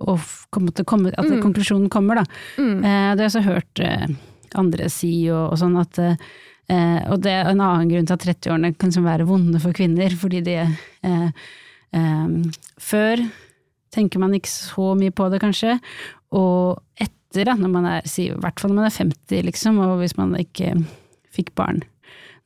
å 0.00 0.16
komme 0.54 0.72
at 0.72 1.28
mm. 1.28 1.40
konklusjonen 1.44 1.90
kommer, 1.92 2.22
da. 2.22 2.24
Mm. 2.56 2.78
Eh, 2.80 3.10
det 3.12 3.20
har 3.20 3.24
jeg 3.26 3.32
også 3.32 3.46
hørt 3.46 3.84
andre 4.56 4.88
si 4.92 5.12
og, 5.28 5.52
og 5.52 5.58
sånn 5.60 5.80
at 5.82 6.04
og 6.66 7.20
det 7.22 7.30
er 7.30 7.46
en 7.46 7.60
annen 7.62 7.86
grunn 7.92 8.08
til 8.08 8.16
at 8.16 8.24
30-årene 8.26 8.72
kan 8.74 8.88
liksom 8.90 9.04
være 9.06 9.26
vonde 9.28 9.60
for 9.62 9.76
kvinner, 9.76 10.10
fordi 10.18 10.40
de 10.42 10.56
eh, 10.58 11.44
eh, 11.94 12.24
Før 12.82 13.22
tenker 13.94 14.18
man 14.18 14.34
ikke 14.34 14.50
så 14.50 14.88
mye 14.98 15.14
på 15.14 15.28
det, 15.30 15.38
kanskje, 15.44 15.76
og 16.34 16.82
etter, 16.98 17.14
da, 17.44 17.56
når 17.58 17.72
man 17.74 17.90
er, 17.90 18.06
i 18.22 18.30
hvert 18.32 18.62
fall 18.62 18.72
når 18.72 18.80
man 18.80 18.88
er 18.88 18.96
50, 18.96 19.44
liksom, 19.50 19.82
og 19.84 19.98
hvis 20.00 20.16
man 20.16 20.32
ikke 20.40 20.72
fikk 21.36 21.52
barn 21.58 21.82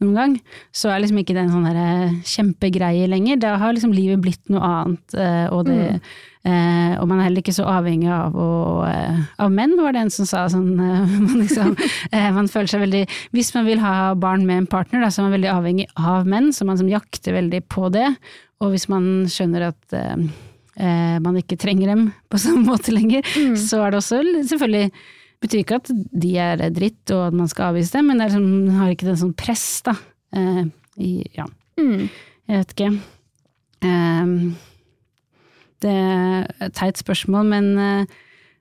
noen 0.00 0.16
gang, 0.16 0.34
så 0.72 0.90
er 0.90 1.02
liksom 1.02 1.20
ikke 1.20 1.34
det 1.36 1.44
en 1.44 1.52
sånn 1.52 1.68
eh, 1.76 2.16
kjempegreie 2.24 3.08
lenger. 3.10 3.40
Da 3.42 3.54
har 3.60 3.74
liksom 3.76 3.92
livet 3.92 4.22
blitt 4.24 4.42
noe 4.52 4.64
annet, 4.64 5.16
eh, 5.16 5.46
og, 5.52 5.66
det, 5.68 5.76
mm. 5.76 6.12
eh, 6.48 6.94
og 6.96 7.08
man 7.10 7.20
er 7.20 7.28
heller 7.28 7.44
ikke 7.44 7.56
så 7.56 7.68
avhengig 7.68 8.08
av, 8.14 8.36
å, 8.40 8.86
av 9.44 9.52
menn, 9.52 9.76
var 9.80 9.92
det 9.96 10.06
en 10.06 10.14
som 10.14 10.28
sa. 10.28 10.46
Sånn, 10.52 10.72
man, 10.80 11.34
liksom, 11.36 11.74
man, 12.36 12.48
føler 12.48 12.72
seg 12.72 12.84
veldig 12.86 13.04
Hvis 13.36 13.52
man 13.56 13.68
vil 13.68 13.82
ha 13.84 14.12
barn 14.18 14.46
med 14.48 14.64
en 14.64 14.70
partner, 14.72 15.04
da, 15.04 15.12
så 15.12 15.20
er 15.20 15.28
man 15.28 15.36
veldig 15.36 15.52
avhengig 15.52 15.90
av 16.00 16.28
menn, 16.28 16.48
så 16.56 16.68
man 16.68 16.80
som 16.80 16.88
jakter 16.90 17.36
veldig 17.36 17.66
på 17.68 17.92
det. 17.92 18.08
Og 18.64 18.72
hvis 18.72 18.88
man 18.92 19.28
skjønner 19.28 19.70
at 19.70 20.00
eh, 20.80 21.16
man 21.22 21.38
ikke 21.40 21.58
trenger 21.60 21.92
dem 21.92 22.10
på 22.32 22.40
samme 22.40 22.64
måte 22.72 22.94
lenger, 22.94 23.26
mm. 23.26 23.56
så 23.60 23.84
er 23.84 23.92
det 23.92 24.00
også 24.02 24.22
selvfølgelig 24.50 24.92
betyr 25.40 25.62
ikke 25.62 25.78
at 25.80 25.92
de 25.92 26.34
er 26.40 26.64
dritt 26.74 27.12
og 27.14 27.30
at 27.30 27.36
man 27.36 27.48
skal 27.48 27.70
avvise 27.70 27.96
dem, 27.96 28.10
men 28.10 28.20
det 28.20 28.28
liksom, 28.28 28.48
har 28.76 28.92
ikke 28.92 29.08
det 29.08 29.20
sånn 29.22 29.36
press, 29.38 29.68
da. 29.86 29.96
Eh, 30.36 30.66
i, 31.00 31.12
ja. 31.36 31.46
Mm. 31.80 32.10
Jeg 32.50 32.58
vet 32.60 32.74
ikke. 32.74 32.90
Eh, 33.88 34.34
det 35.80 35.94
er 35.96 36.50
et 36.66 36.76
teit 36.76 37.00
spørsmål, 37.00 37.48
men, 37.54 37.70
eh, 37.80 38.18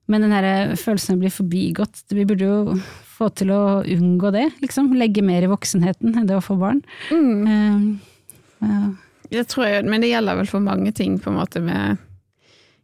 men 0.10 0.24
den 0.24 0.34
her 0.34 0.76
følelsen 0.80 1.14
av 1.14 1.20
å 1.20 1.24
bli 1.26 1.30
forbigått 1.30 2.00
Vi 2.16 2.26
burde 2.26 2.48
jo 2.48 2.78
få 3.20 3.28
til 3.36 3.52
å 3.52 3.84
unngå 3.84 4.32
det, 4.32 4.48
liksom. 4.64 4.94
Legge 4.96 5.22
mer 5.26 5.44
i 5.44 5.52
voksenheten 5.52 6.16
enn 6.16 6.30
det 6.30 6.38
å 6.38 6.46
få 6.46 6.56
barn. 6.62 6.80
Mm. 7.12 7.44
Eh, 7.44 8.70
ja. 8.70 8.84
Det 9.30 9.44
tror 9.52 9.68
jeg, 9.68 9.86
men 9.86 10.02
det 10.02 10.14
gjelder 10.14 10.40
vel 10.40 10.48
for 10.50 10.64
mange 10.64 10.94
ting, 10.96 11.20
på 11.22 11.30
en 11.30 11.38
måte, 11.38 11.62
med 11.62 12.00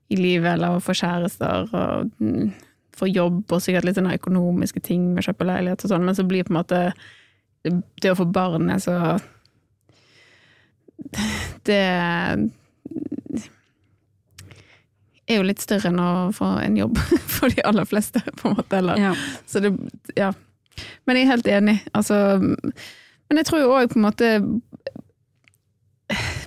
i 0.10 0.18
livet, 0.20 0.54
eller 0.54 0.76
å 0.76 0.84
få 0.84 0.94
kjærester 0.98 1.70
og 1.74 2.12
få 2.96 3.08
jobb 3.10 3.52
og 3.52 3.62
sikkert 3.64 3.88
litt 3.88 3.98
sånne 3.98 4.16
økonomiske 4.16 4.82
ting 4.86 5.10
med 5.14 5.24
å 5.24 5.28
kjøpe 5.30 5.48
leilighet 5.50 5.84
og 5.84 5.92
sånn, 5.92 6.06
men 6.06 6.16
så 6.18 6.24
blir 6.28 6.46
på 6.48 6.54
en 6.54 6.60
måte 6.62 6.82
det, 7.66 7.74
det 8.04 8.12
å 8.14 8.20
få 8.20 8.28
barn 8.30 8.70
er 8.72 8.80
så 8.84 8.96
Det 11.66 11.82
er 15.26 15.40
jo 15.40 15.46
litt 15.48 15.64
større 15.64 15.90
enn 15.90 16.00
å 16.02 16.32
få 16.36 16.52
en 16.62 16.78
jobb 16.78 17.00
for 17.36 17.50
de 17.50 17.64
aller 17.66 17.88
fleste, 17.90 18.22
på 18.38 18.52
en 18.52 18.58
måte. 18.60 18.78
Eller. 18.78 19.02
Ja. 19.02 19.14
Så 19.50 19.64
det 19.64 19.74
Ja. 20.16 20.34
Men 21.08 21.16
jeg 21.16 21.24
er 21.24 21.32
helt 21.32 21.48
enig. 21.48 21.76
Altså 21.96 22.16
Men 22.44 23.38
jeg 23.40 23.46
tror 23.48 23.62
jo 23.62 23.74
òg 23.78 23.94
på 23.94 23.96
en 23.96 24.04
måte 24.04 24.32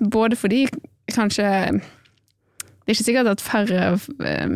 Både 0.04 0.36
fordi 0.36 0.66
kanskje 1.14 1.48
Det 2.88 2.94
er 2.94 2.96
ikke 2.96 3.04
sikkert 3.04 3.28
at 3.28 3.42
færre 3.44 3.88
eh, 4.24 4.52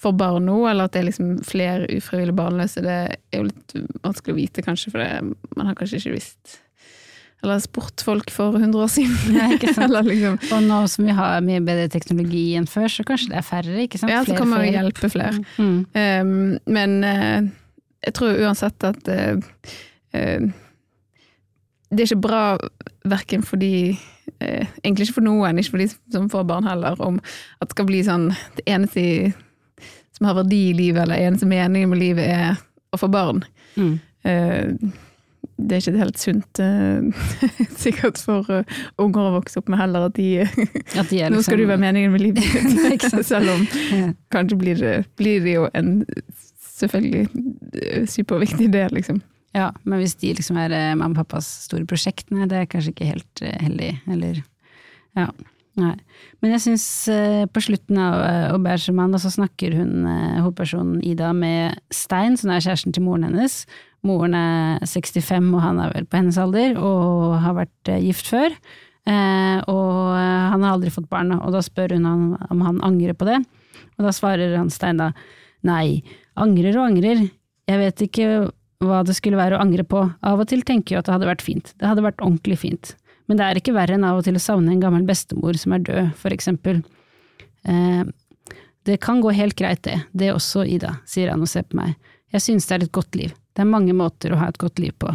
for 0.00 0.16
barn 0.18 0.48
nå, 0.48 0.56
eller 0.66 0.88
at 0.88 0.96
det 0.96 0.98
er 0.98 1.06
liksom 1.06 1.28
flere 1.46 1.86
ufrivillig 1.94 2.34
barnløse, 2.34 2.82
det 2.82 2.96
er 3.14 3.36
jo 3.36 3.44
litt 3.46 3.74
vanskelig 4.02 4.34
å 4.34 4.38
vite, 4.40 4.64
kanskje, 4.66 4.90
for 4.90 4.98
det, 4.98 5.36
man 5.54 5.68
har 5.70 5.76
kanskje 5.78 6.00
ikke 6.00 6.16
visst 6.16 6.56
Eller 7.44 7.60
spurt 7.62 8.02
folk 8.02 8.32
for 8.34 8.58
100 8.58 8.82
år 8.82 8.90
siden. 8.90 9.36
Nei, 9.36 9.52
ikke 9.54 9.70
sant? 9.78 9.94
liksom. 10.08 10.40
Og 10.56 10.64
nå 10.66 10.80
som 10.90 11.06
vi 11.06 11.14
har 11.20 11.38
mye 11.46 11.62
bedre 11.62 11.86
teknologi 11.94 12.42
enn 12.58 12.66
før, 12.68 12.90
så 12.90 13.06
kanskje 13.06 13.30
det 13.30 13.38
er 13.38 13.46
færre, 13.46 13.76
ikke 13.86 14.00
sant? 14.02 14.12
Ja, 14.12 14.24
så 14.26 14.34
kan 14.36 14.50
man 14.50 14.66
jo 14.66 14.74
hjelpe 14.74 15.12
flere. 15.14 15.38
Mm. 15.54 15.78
Um, 15.94 16.34
men 16.66 16.98
uh, 17.06 17.46
jeg 18.08 18.18
tror 18.18 18.42
uansett 18.42 18.90
at 18.90 19.14
uh, 19.14 19.70
uh, 20.18 20.50
det 21.90 22.04
er 22.04 22.08
ikke 22.08 22.24
bra 22.28 22.44
verken 23.08 23.42
for 23.46 23.60
de 23.60 23.98
Egentlig 24.40 25.08
ikke 25.08 25.18
for 25.18 25.26
noen, 25.26 25.58
ikke 25.58 25.74
for 25.74 25.82
de 25.82 25.86
som 26.14 26.28
får 26.32 26.44
barn 26.48 26.64
heller, 26.64 26.96
om 27.02 27.18
at 27.60 27.68
det 27.68 27.74
skal 27.74 27.88
bli 27.88 27.98
sånn 28.06 28.28
det 28.56 28.62
eneste 28.70 29.02
som 30.16 30.30
har 30.30 30.38
verdi 30.38 30.60
i 30.70 30.76
livet, 30.76 31.02
eller 31.02 31.20
eneste 31.20 31.48
meningen 31.50 31.90
med 31.90 32.00
livet 32.00 32.30
er 32.30 32.60
å 32.94 33.00
få 33.00 33.10
barn. 33.12 33.42
Mm. 33.76 33.94
Eh, 34.22 34.92
det 35.60 35.76
er 35.76 35.82
ikke 35.82 36.00
helt 36.02 36.20
sunt 36.20 36.60
eh, 36.60 37.28
sikkert 37.84 38.20
for 38.20 38.48
uh, 38.48 38.76
unger 39.00 39.28
å 39.28 39.34
vokse 39.38 39.60
opp 39.60 39.68
med 39.72 39.80
heller 39.80 40.08
at 40.08 40.16
de, 40.16 40.44
at 41.00 41.10
de 41.10 41.22
Nå 41.32 41.42
skal 41.44 41.60
du 41.60 41.64
liksom- 41.64 41.72
være 41.72 41.84
meningen 41.84 42.14
med 42.14 42.24
livet 42.24 42.44
ditt. 42.44 43.08
Selv 43.26 43.54
om 43.54 43.66
ja. 43.92 44.12
kanskje 44.32 44.60
blir 44.60 44.80
det, 44.80 44.94
blir 45.20 45.44
det, 45.44 45.56
jo 45.58 45.68
en 45.76 46.04
selvfølgelig 46.80 48.08
superviktig 48.08 48.70
del, 48.72 48.92
liksom. 48.96 49.20
Ja, 49.56 49.70
men 49.82 49.98
hvis 49.98 50.14
de 50.20 50.34
liksom 50.38 50.58
er 50.62 50.72
mamma 50.94 51.10
og 51.14 51.24
pappas 51.24 51.48
store 51.66 51.88
prosjekt, 51.90 52.28
nei, 52.30 52.46
det 52.50 52.60
er 52.60 52.68
kanskje 52.70 52.92
ikke 52.94 53.08
helt 53.08 53.42
heldig, 53.42 53.94
eller 54.14 54.44
ja. 55.18 55.30
Nei. 55.78 55.94
Men 56.42 56.54
jeg 56.56 56.62
syns 56.64 56.84
eh, 57.12 57.44
på 57.50 57.62
slutten 57.62 57.98
av 58.02 58.16
eh, 58.24 58.48
Aubergeman 58.50 59.14
så 59.22 59.30
snakker 59.32 59.76
hun, 59.78 60.06
eh, 60.08 60.40
hovedpersonen 60.42 60.98
Ida 61.06 61.30
med 61.36 61.78
Stein, 61.94 62.36
som 62.40 62.50
er 62.50 62.64
kjæresten 62.64 62.94
til 62.96 63.04
moren 63.06 63.28
hennes. 63.28 63.62
Moren 64.06 64.34
er 64.34 64.82
65 64.82 65.52
og 65.54 65.62
han 65.62 65.80
er 65.82 65.94
vel 65.94 66.08
på 66.10 66.18
hennes 66.18 66.40
alder, 66.40 66.74
og 66.74 67.38
har 67.44 67.56
vært 67.62 67.92
eh, 67.92 68.02
gift 68.08 68.30
før. 68.32 68.56
og 69.10 70.14
han 70.52 70.62
har 70.62 70.74
aldri 70.74 70.90
fått 70.92 71.08
barn, 71.10 71.32
og 71.32 71.50
da 71.54 71.62
spør 71.64 71.96
hun 71.96 72.04
han, 72.06 72.24
om 72.52 72.60
han 72.62 72.82
angrer 72.84 73.16
på 73.16 73.26
det. 73.26 73.38
Og 73.98 74.04
da 74.04 74.12
svarer 74.14 74.52
han 74.58 74.70
Stein 74.70 75.00
da 75.00 75.08
nei, 75.66 76.02
angrer 76.36 76.76
og 76.76 76.90
angrer, 76.90 77.24
jeg 77.70 77.80
vet 77.80 78.04
ikke 78.06 78.28
hva 78.80 79.02
det 79.04 79.16
skulle 79.18 79.40
være 79.40 79.58
å 79.58 79.62
angre 79.62 79.84
på, 79.84 80.06
av 80.24 80.40
og 80.40 80.48
til 80.48 80.64
tenker 80.64 80.94
jeg 80.94 81.02
at 81.02 81.08
det 81.08 81.16
hadde 81.18 81.28
vært 81.28 81.44
fint, 81.44 81.74
det 81.76 81.88
hadde 81.88 82.04
vært 82.04 82.22
ordentlig 82.24 82.56
fint. 82.62 82.94
Men 83.28 83.38
det 83.38 83.46
er 83.46 83.60
ikke 83.60 83.76
verre 83.76 83.94
enn 83.94 84.06
av 84.08 84.18
og 84.18 84.24
til 84.26 84.38
å 84.38 84.42
savne 84.42 84.72
en 84.72 84.80
gammel 84.82 85.04
bestemor 85.06 85.58
som 85.60 85.76
er 85.76 85.84
død, 85.86 86.14
for 86.18 86.34
eksempel. 86.34 86.80
Eh, 87.68 88.02
det 88.88 88.96
kan 89.04 89.20
gå 89.22 89.30
helt 89.36 89.54
greit, 89.58 89.84
det. 89.86 90.00
Det 90.16 90.32
også, 90.32 90.64
Ida, 90.66 90.96
sier 91.06 91.30
han 91.30 91.44
og 91.44 91.50
ser 91.50 91.68
på 91.68 91.78
meg. 91.78 91.94
Jeg 92.34 92.42
synes 92.46 92.66
det 92.66 92.76
er 92.76 92.86
et 92.86 92.94
godt 92.96 93.18
liv. 93.18 93.34
Det 93.54 93.62
er 93.62 93.70
mange 93.70 93.94
måter 93.94 94.32
å 94.32 94.40
ha 94.40 94.48
et 94.50 94.58
godt 94.58 94.80
liv 94.82 94.96
på. 94.98 95.12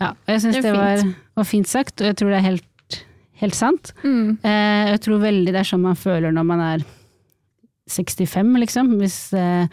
Ja, 0.00 0.12
og 0.12 0.30
jeg 0.30 0.44
synes 0.44 0.60
det, 0.60 0.64
det 0.68 0.76
var, 0.76 1.02
var, 1.40 1.48
fint 1.48 1.68
sagt, 1.68 2.00
og 2.00 2.08
jeg 2.08 2.18
tror 2.20 2.30
det 2.32 2.38
er 2.38 2.46
helt, 2.46 2.98
helt 3.42 3.56
sant. 3.56 3.92
Mm. 4.04 4.38
Eh, 4.46 4.90
jeg 4.92 5.02
tror 5.06 5.24
veldig 5.24 5.54
det 5.54 5.62
er 5.62 5.70
sånn 5.72 5.84
man 5.84 5.98
føler 5.98 6.34
når 6.36 6.46
man 6.52 6.64
er 6.64 6.84
65, 7.90 8.54
liksom. 8.62 8.94
Hvis, 9.00 9.18
eh, 9.34 9.66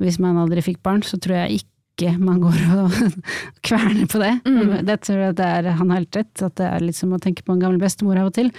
hvis 0.00 0.20
man 0.22 0.40
aldri 0.40 0.64
fikk 0.64 0.80
barn, 0.86 1.04
så 1.04 1.20
tror 1.20 1.42
jeg 1.42 1.60
ikke 1.60 1.74
ikke 1.98 2.14
man 2.22 2.38
går 2.42 2.58
og 2.78 2.94
kverner 3.66 4.06
på 4.10 4.20
det. 4.22 4.34
Mm. 4.46 4.76
Det 4.86 4.98
tror 5.02 5.24
jeg 5.24 5.38
det 5.40 5.48
er, 5.58 5.70
han 5.80 5.90
har 5.90 6.02
helt 6.02 6.20
rett, 6.20 6.44
at 6.46 6.54
det 6.60 6.68
er 6.68 6.84
litt 6.84 6.98
som 6.98 7.14
å 7.14 7.20
tenke 7.22 7.42
på 7.42 7.56
en 7.56 7.62
gammel 7.62 7.80
bestemor 7.82 8.20
av 8.20 8.30
og 8.30 8.36
til. 8.38 8.52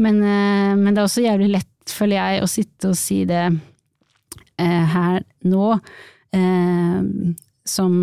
Men, 0.00 0.18
eh, 0.24 0.74
men 0.78 0.90
det 0.90 1.02
er 1.02 1.06
også 1.06 1.24
jævlig 1.24 1.52
lett, 1.54 1.70
føler 1.92 2.18
jeg, 2.18 2.42
å 2.42 2.50
sitte 2.50 2.90
og 2.90 2.98
si 2.98 3.22
det 3.28 3.44
eh, 3.46 4.94
her 4.94 5.22
nå, 5.46 5.72
eh, 6.34 7.00
som 7.68 7.96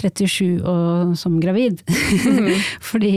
37 0.00 0.64
og 0.64 1.14
som 1.18 1.38
gravid. 1.42 1.84
Mm. 1.86 2.50
Fordi 2.90 3.14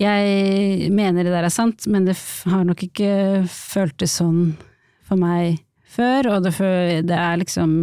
jeg 0.00 0.90
mener 0.94 1.22
det 1.26 1.34
der 1.34 1.46
er 1.46 1.54
sant, 1.54 1.86
men 1.90 2.06
det 2.08 2.16
har 2.50 2.64
nok 2.66 2.86
ikke 2.86 3.44
føltes 3.50 4.18
sånn 4.20 4.54
for 5.04 5.20
meg 5.20 5.60
før, 5.94 6.28
og 6.34 6.44
det, 6.46 6.52
det 7.08 7.16
er 7.18 7.38
liksom 7.40 7.76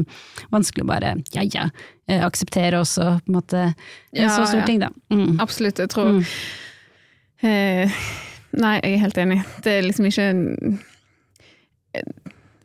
vanskelig 0.54 0.84
å 0.86 0.90
bare 0.92 1.14
ja 1.36 1.46
ja, 1.48 1.66
eh, 2.08 2.22
akseptere 2.28 2.80
også 2.84 3.08
på 3.26 3.32
en 3.32 3.38
måte 3.40 3.62
en 3.70 3.76
Ja, 4.26 4.30
så 4.36 4.46
stor 4.50 4.62
ja. 4.62 4.68
ting, 4.70 4.80
da. 4.84 4.92
Mm. 5.14 5.40
Absolutt. 5.44 5.80
Jeg 5.84 5.90
tror 5.96 6.12
Mm. 6.12 6.24
eh, 7.48 8.02
Nei, 8.52 8.74
jeg 8.84 8.98
er 8.98 9.04
helt 9.06 9.18
enig. 9.18 9.38
Det 9.64 9.72
er 9.78 9.86
liksom 9.86 10.10
ikke 10.10 10.26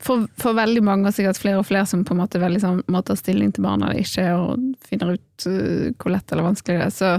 for, 0.06 0.26
for 0.38 0.54
veldig 0.54 0.82
mange, 0.86 1.08
og 1.08 1.14
sikkert 1.16 1.38
flere 1.40 1.60
og 1.60 1.66
flere 1.68 1.86
som 1.88 2.04
på 2.06 2.14
en 2.14 2.20
måte 2.20 2.40
veldig 2.42 2.60
sånn, 2.62 2.80
må 2.92 3.00
ta 3.06 3.16
stilling 3.18 3.52
til 3.54 3.64
barna 3.66 3.88
eller 3.90 4.02
ikke, 4.04 4.26
og 4.38 4.86
finner 4.86 5.14
ut 5.16 5.46
uh, 5.50 5.88
hvor 5.98 6.14
lett 6.14 6.32
eller 6.34 6.46
vanskelig 6.46 6.78
det 6.78 6.86
er, 6.88 6.94
så 6.94 7.12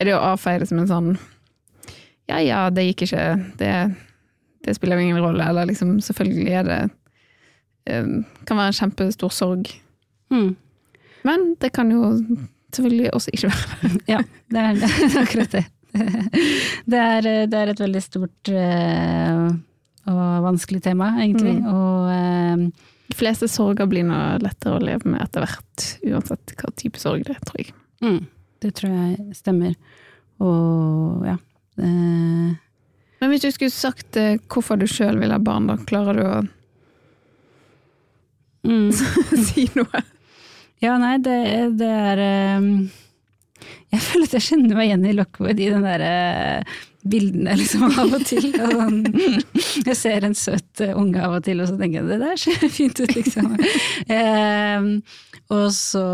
er 0.00 0.08
det 0.08 0.14
å 0.16 0.22
avfeie 0.32 0.62
det 0.62 0.68
som 0.70 0.80
en 0.82 0.90
sånn 0.90 1.10
Ja 2.30 2.40
ja, 2.42 2.64
det 2.74 2.88
gikk 2.88 3.04
ikke, 3.06 3.26
det, 3.60 3.72
det 4.66 4.74
spiller 4.74 4.98
jo 4.98 5.06
ingen 5.06 5.22
rolle, 5.22 5.44
eller 5.52 5.68
liksom 5.70 5.96
selvfølgelig 6.02 6.56
er 6.58 6.66
det 6.66 6.78
eh, 6.88 6.94
Kan 7.86 8.58
være 8.58 8.72
en 8.72 8.78
kjempestor 8.80 9.32
sorg. 9.34 9.70
Mm. 10.34 10.52
Men 11.26 11.46
det 11.62 11.72
kan 11.74 11.90
jo 11.90 12.12
selvfølgelig 12.74 13.12
også 13.14 13.30
ikke 13.34 13.50
være 13.52 13.90
Ja, 14.14 14.18
det 14.52 14.62
er, 14.62 14.74
det 14.82 14.90
er 14.90 15.18
akkurat 15.24 15.56
det. 15.56 15.64
Det 16.92 16.98
er, 17.00 17.26
det 17.48 17.56
er 17.56 17.70
et 17.72 17.80
veldig 17.80 18.00
stort 18.04 18.50
eh, 18.52 19.46
og 20.12 20.42
vanskelig 20.44 20.82
tema, 20.84 21.08
egentlig. 21.22 21.54
Mm. 21.62 21.70
Og 21.72 22.10
eh, 22.12 22.64
De 23.08 23.16
fleste 23.16 23.48
sorger 23.48 23.88
blir 23.90 24.04
noe 24.06 24.36
lettere 24.44 24.76
å 24.76 24.82
leve 24.84 25.08
med 25.08 25.22
etter 25.24 25.46
hvert, 25.46 25.86
uansett 26.04 26.52
hva 26.60 26.70
type 26.78 27.00
sorg 27.00 27.24
det 27.26 27.34
er, 27.38 27.40
tror 27.48 27.62
jeg. 27.62 27.72
mm, 28.04 28.20
det 28.66 28.74
tror 28.76 28.92
jeg 28.92 29.38
stemmer. 29.38 29.72
Og 30.44 31.24
ja. 31.26 31.38
eh, 31.80 32.52
Men 33.22 33.32
hvis 33.32 33.46
du 33.46 33.50
skulle 33.54 33.72
sagt 33.74 34.20
hvorfor 34.52 34.76
du 34.78 34.84
sjøl 34.90 35.16
vil 35.22 35.32
ha 35.32 35.40
barn, 35.40 35.70
da 35.72 35.78
klarer 35.88 36.20
du 36.20 36.24
å 36.28 36.36
mm. 38.66 38.90
si 39.48 39.66
noe? 39.78 40.02
Ja, 40.84 40.98
nei, 41.00 41.16
det, 41.24 41.38
det 41.80 41.88
er 41.88 42.20
um, 42.60 42.68
Jeg 43.94 44.02
føler 44.04 44.28
at 44.28 44.36
jeg 44.36 44.46
kjenner 44.50 44.76
meg 44.76 44.90
igjen 44.90 45.08
i 45.08 45.14
Lockwood 45.16 45.62
i 45.62 45.70
den 45.72 45.86
derre 45.86 46.12
bildene 47.06 47.54
liksom 47.58 47.86
av 47.86 48.14
og 48.18 48.24
til. 48.26 48.48
Og 48.50 48.72
sånn, 48.74 49.00
jeg 49.88 49.96
ser 49.98 50.26
en 50.26 50.36
søt 50.36 50.82
eh, 50.84 50.96
unge 50.98 51.22
av 51.22 51.38
og 51.38 51.44
til, 51.46 51.62
og 51.62 51.70
så 51.70 51.78
tenker 51.78 52.02
jeg 52.02 52.10
det 52.10 52.20
der 52.22 52.40
ser 52.42 52.68
fint 52.78 53.02
ut, 53.02 53.14
liksom. 53.16 53.52
um, 54.10 54.88
og 55.54 55.68
så 55.74 56.06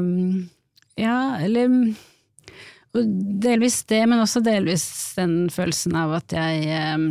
um, 0.00 0.14
Ja, 0.98 1.38
eller 1.40 1.94
Delvis 2.90 3.84
det, 3.86 4.00
men 4.10 4.18
også 4.18 4.40
delvis 4.42 4.84
den 5.14 5.44
følelsen 5.54 5.94
av 5.94 6.16
at 6.16 6.32
jeg 6.34 6.80
um, 6.96 7.04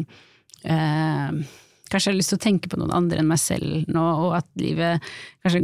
eh, 0.68 1.38
kanskje 1.92 2.14
har 2.14 2.18
lyst 2.18 2.34
til 2.34 2.40
å 2.40 2.46
tenke 2.46 2.72
på 2.72 2.80
noen 2.80 2.94
andre 2.96 3.22
enn 3.22 3.30
meg 3.30 3.42
selv 3.42 3.90
nå, 3.92 4.06
og 4.26 4.38
at 4.40 4.48
livet 4.62 5.06
kanskje 5.44 5.64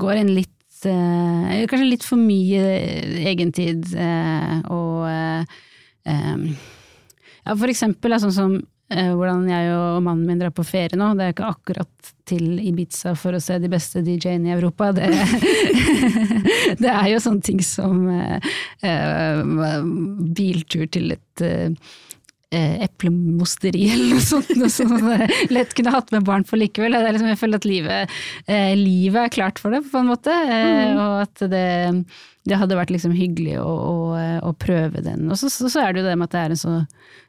går 0.00 0.20
en 0.20 0.34
litt 0.36 0.84
eh, 0.88 1.62
Kanskje 1.70 1.88
litt 1.88 2.04
for 2.06 2.20
mye 2.20 2.62
egentid, 3.32 3.86
eh, 3.94 4.58
og 4.72 5.06
eh, 5.08 5.58
eh, 6.10 6.46
Ja, 7.42 7.56
for 7.56 7.70
eksempel 7.70 8.18
sånn 8.22 8.36
som 8.36 8.60
hvordan 8.92 9.46
jeg 9.48 9.70
og 9.72 10.02
mannen 10.04 10.26
min 10.28 10.40
drar 10.42 10.50
på 10.52 10.66
ferie 10.68 10.98
nå. 11.00 11.14
Det 11.16 11.24
er 11.24 11.32
ikke 11.32 11.48
akkurat 11.48 12.10
til 12.28 12.58
Ibiza 12.60 13.14
for 13.16 13.32
å 13.32 13.40
se 13.40 13.56
de 13.62 13.70
beste 13.72 14.02
DJ-ene 14.04 14.50
i 14.50 14.52
Europa. 14.52 14.90
Det, 14.92 15.08
det 16.82 16.90
er 16.90 17.08
jo 17.14 17.22
sånne 17.24 17.46
ting 17.46 17.62
som 17.64 18.04
uh, 18.10 19.78
biltur 20.36 20.84
til 20.92 21.16
et 21.16 21.44
eh, 21.46 21.72
eplemosteri 22.84 23.86
eller 23.94 24.14
noe 24.16 24.24
sånt, 24.24 24.50
noe 24.58 24.70
som 24.72 24.92
eh, 25.12 25.24
lett 25.52 25.72
kunne 25.78 25.94
hatt 25.94 26.12
med 26.12 26.26
barn 26.28 26.44
på 26.48 26.58
likevel. 26.60 26.92
Det 26.98 27.14
liksom, 27.16 27.30
jeg 27.32 27.40
føler 27.40 27.60
at 27.62 27.68
livet, 27.68 28.18
eh, 28.46 28.74
livet 28.78 29.24
er 29.24 29.34
klart 29.38 29.62
for 29.62 29.72
det, 29.74 29.82
på 29.90 30.02
en 30.02 30.10
måte. 30.12 30.34
Eh, 30.34 30.92
Og 30.98 31.22
at 31.24 31.44
det, 31.52 31.64
det 32.48 32.58
hadde 32.58 32.76
vært 32.78 32.90
liksom 32.94 33.12
hyggelig 33.16 33.56
å, 33.62 33.66
å, 33.70 33.96
å 34.48 34.52
prøve 34.58 35.02
den. 35.04 35.28
Og 35.30 35.38
så, 35.40 35.50
så, 35.52 35.70
så 35.72 35.82
er 35.84 35.92
det 35.94 36.02
jo 36.02 36.08
det 36.10 36.16
med 36.20 36.28
at 36.30 36.34
det 36.36 36.40
er 36.44 36.54
en 36.56 36.62
så 36.62 36.76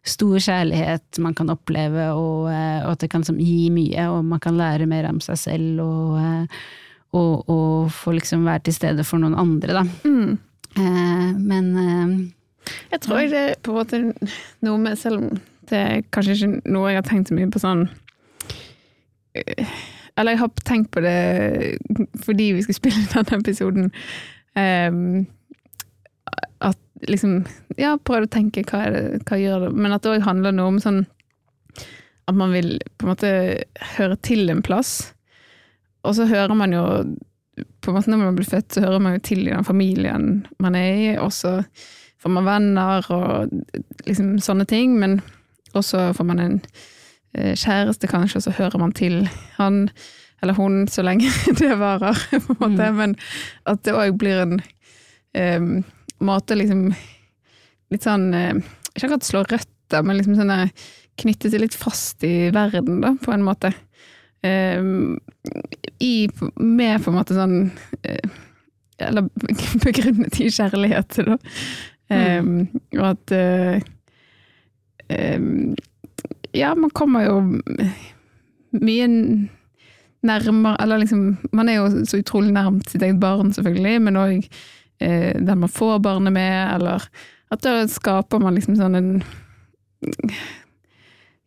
stor 0.03 0.37
kjærlighet 0.43 1.19
man 1.23 1.35
kan 1.37 1.51
oppleve, 1.53 2.09
og, 2.17 2.47
eh, 2.51 2.79
og 2.83 2.95
at 2.95 3.03
det 3.05 3.11
kan 3.13 3.21
liksom 3.23 3.39
gi 3.39 3.69
mye, 3.71 4.07
og 4.11 4.25
man 4.27 4.41
kan 4.43 4.57
lære 4.59 4.87
mer 4.89 5.07
om 5.11 5.21
seg 5.23 5.37
selv, 5.39 5.83
og, 5.85 6.17
eh, 6.19 6.63
og, 7.13 7.43
og 7.53 7.91
få 7.93 8.15
liksom 8.17 8.43
være 8.49 8.65
til 8.67 8.75
stede 8.81 9.05
for 9.07 9.21
noen 9.21 9.37
andre, 9.37 9.77
da. 9.79 9.85
Mm. 10.03 10.33
Eh, 10.73 11.27
Men 11.37 11.67
eh, 11.77 12.15
Jeg 12.91 13.01
tror 13.03 13.25
det 13.31 13.41
er 13.41 13.57
på 13.63 13.73
en 13.73 13.79
måte 13.81 14.29
noe 14.63 14.79
med, 14.81 14.99
selv 14.99 15.21
om 15.21 15.41
det 15.69 15.79
er 15.79 16.05
kanskje 16.13 16.35
ikke 16.35 16.71
noe 16.73 16.91
jeg 16.91 16.99
har 16.99 17.07
tenkt 17.07 17.31
så 17.31 17.37
mye 17.37 17.51
på 17.51 17.61
sånn 17.61 17.85
eh, 19.39 19.75
Eller 20.19 20.35
jeg 20.35 20.41
har 20.43 20.65
tenkt 20.67 20.91
på 20.93 21.03
det 21.03 21.17
fordi 22.25 22.51
vi 22.57 22.65
skulle 22.65 22.79
spille 22.81 23.07
denne 23.13 23.39
episoden. 23.39 23.89
Um, 24.53 25.25
at 26.61 27.09
liksom 27.09 27.41
Ja, 27.79 27.95
prøvd 27.97 28.27
å 28.27 28.33
tenke 28.35 28.65
hva, 28.69 28.83
er 28.85 28.93
det, 28.93 29.23
hva 29.25 29.39
gjør 29.41 29.65
det 29.65 29.71
Men 29.73 29.95
at 29.95 30.03
det 30.05 30.11
òg 30.13 30.27
handler 30.27 30.53
noe 30.53 30.75
om 30.75 30.77
sånn 30.83 30.99
At 32.29 32.37
man 32.37 32.53
vil 32.53 32.75
på 32.99 33.07
en 33.07 33.13
måte 33.15 33.31
høre 33.95 34.19
til 34.21 34.51
en 34.53 34.61
plass. 34.63 35.13
Og 36.05 36.13
så 36.19 36.27
hører 36.29 36.53
man 36.55 36.75
jo 36.75 36.83
på 37.81 37.89
en 37.89 37.97
måte 37.97 38.13
Når 38.13 38.21
man 38.21 38.37
blir 38.37 38.47
født, 38.49 38.75
så 38.75 38.85
hører 38.85 39.01
man 39.03 39.17
jo 39.17 39.25
til 39.25 39.43
i 39.47 39.51
den 39.51 39.65
familien 39.65 40.45
man 40.61 40.77
er 40.77 40.93
i, 40.93 41.09
og 41.17 41.33
så 41.33 41.57
får 42.23 42.31
man 42.31 42.47
venner 42.47 43.07
og 43.11 43.53
liksom 44.07 44.37
sånne 44.43 44.65
ting, 44.69 44.97
men 44.99 45.19
også 45.75 46.11
får 46.15 46.27
man 46.29 46.39
en 46.39 46.59
eh, 47.35 47.53
kjæreste 47.59 48.07
kanskje, 48.07 48.39
og 48.39 48.47
så 48.47 48.57
hører 48.57 48.79
man 48.81 48.95
til 48.95 49.25
han 49.57 49.87
eller 50.43 50.53
hun 50.53 50.87
så 50.91 51.03
lenge 51.07 51.31
det 51.59 51.75
varer, 51.79 52.19
på 52.31 52.53
en 52.53 52.59
måte. 52.59 52.89
Men 52.91 53.15
at 53.69 53.83
det 53.87 53.95
òg 53.95 54.17
blir 54.19 54.43
en 54.43 54.57
um, 54.59 55.69
måte 56.23 56.59
liksom 56.59 56.89
Litt 57.93 58.07
sånn 58.07 58.31
eh, 58.33 58.55
Ikke 58.95 59.05
akkurat 59.05 59.27
slå 59.27 59.43
røtter, 59.45 60.01
men 60.01 60.17
liksom 60.17 60.35
sånn 60.39 60.69
knytte 61.21 61.51
seg 61.53 61.61
litt 61.61 61.75
fast 61.77 62.23
i 62.25 62.49
verden, 62.49 63.03
da, 63.03 63.11
på 63.21 63.29
en 63.35 63.43
måte. 63.45 63.69
Um, 64.41 65.19
i, 66.01 66.25
med 66.57 67.03
på 67.03 67.11
en 67.11 67.15
måte 67.19 67.37
sånn 67.37 67.69
eh, 68.01 68.33
Eller 69.05 69.29
begrunnet 69.85 70.41
i 70.41 70.49
kjærlighet, 70.49 71.21
da. 71.29 71.37
Eh, 72.11 72.43
og 72.99 73.05
at 73.07 73.31
uh, 73.31 73.81
um, 75.37 75.75
Ja, 76.53 76.73
man 76.75 76.91
kommer 76.93 77.23
jo 77.23 77.37
mye 78.73 79.07
nærmere 80.23 80.75
Eller 80.83 80.97
liksom 80.97 81.37
Man 81.51 81.69
er 81.69 81.79
jo 81.79 82.05
så 82.05 82.19
utrolig 82.19 82.51
nærmt 82.51 82.89
sitt 82.89 83.01
eget 83.01 83.19
barn, 83.19 83.53
selvfølgelig, 83.53 84.01
men 84.01 84.19
òg 84.19 84.35
uh, 84.43 85.33
den 85.39 85.63
man 85.63 85.69
får 85.69 85.99
barnet 86.03 86.33
med, 86.33 86.75
eller 86.75 87.07
at 87.53 87.63
da 87.63 87.87
skaper 87.87 88.41
man 88.41 88.55
liksom 88.57 88.75
sånn 88.79 88.95
en 88.97 89.09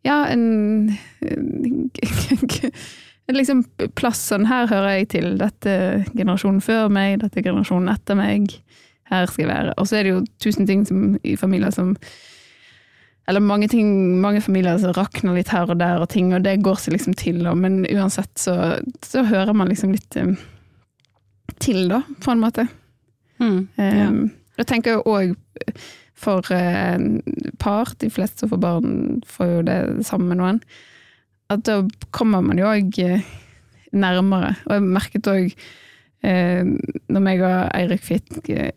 Ja, 0.07 0.27
en, 0.31 0.93
en 3.27 3.35
liksom 3.35 3.65
plass 3.99 4.21
sånn 4.31 4.47
Her 4.47 4.69
hører 4.71 5.01
jeg 5.01 5.09
til. 5.17 5.33
Dette 5.41 5.73
er 5.73 6.05
generasjonen 6.13 6.63
før 6.63 6.89
meg, 6.93 7.19
dette 7.25 7.41
er 7.41 7.49
generasjonen 7.49 7.91
etter 7.91 8.19
meg. 8.19 8.55
Her 9.11 9.27
skal 9.31 9.45
jeg 9.45 9.53
være. 9.53 9.75
Og 9.79 9.89
så 9.89 9.99
er 9.99 10.07
det 10.07 10.15
jo 10.15 10.25
tusen 10.43 10.67
ting 10.67 10.87
som, 10.89 11.19
i 11.25 11.37
familier 11.39 11.71
som 11.75 11.97
Eller 13.29 13.43
mange 13.43 13.67
ting, 13.69 14.21
mange 14.23 14.41
familier 14.41 14.79
som 14.79 14.93
rakner 14.95 15.35
litt 15.35 15.49
her 15.51 15.67
og 15.67 15.81
der, 15.81 15.99
og 15.99 16.09
ting, 16.09 16.33
og 16.35 16.45
det 16.45 16.61
går 16.63 16.77
seg 16.79 16.95
liksom 16.95 17.15
til. 17.19 17.41
Og, 17.51 17.57
men 17.59 17.81
uansett 17.91 18.31
så, 18.39 18.79
så 19.03 19.25
hører 19.27 19.53
man 19.53 19.67
liksom 19.67 19.91
litt 19.91 20.15
um, 20.17 20.37
til, 21.59 21.89
da, 21.91 22.05
på 22.23 22.31
en 22.31 22.43
måte. 22.45 22.69
mm, 23.43 23.63
ja. 23.79 24.09
Um, 24.09 24.31
Da 24.57 24.65
tenker 24.65 24.95
jeg 24.95 25.03
òg 25.05 25.35
for 26.15 26.47
uh, 26.55 26.97
par, 27.59 27.91
de 27.99 28.09
fleste 28.11 28.45
som 28.45 28.53
får 28.55 28.63
barn, 28.63 28.95
får 29.27 29.51
jo 29.51 29.65
det 29.67 29.81
sammen 30.07 30.31
med 30.31 30.39
noen, 30.41 30.63
at 31.51 31.67
da 31.67 31.83
kommer 32.15 32.41
man 32.47 32.63
jo 32.63 32.71
òg 32.71 33.03
nærmere. 33.97 34.55
Og 34.67 34.79
jeg 34.79 34.87
merket 34.87 35.31
òg 35.31 35.53
eh, 36.27 36.65
når 37.09 37.23
meg 37.23 37.45
og 37.45 37.59
Eirik 37.77 38.05
fikk 38.07 38.51
eh, 38.55 38.73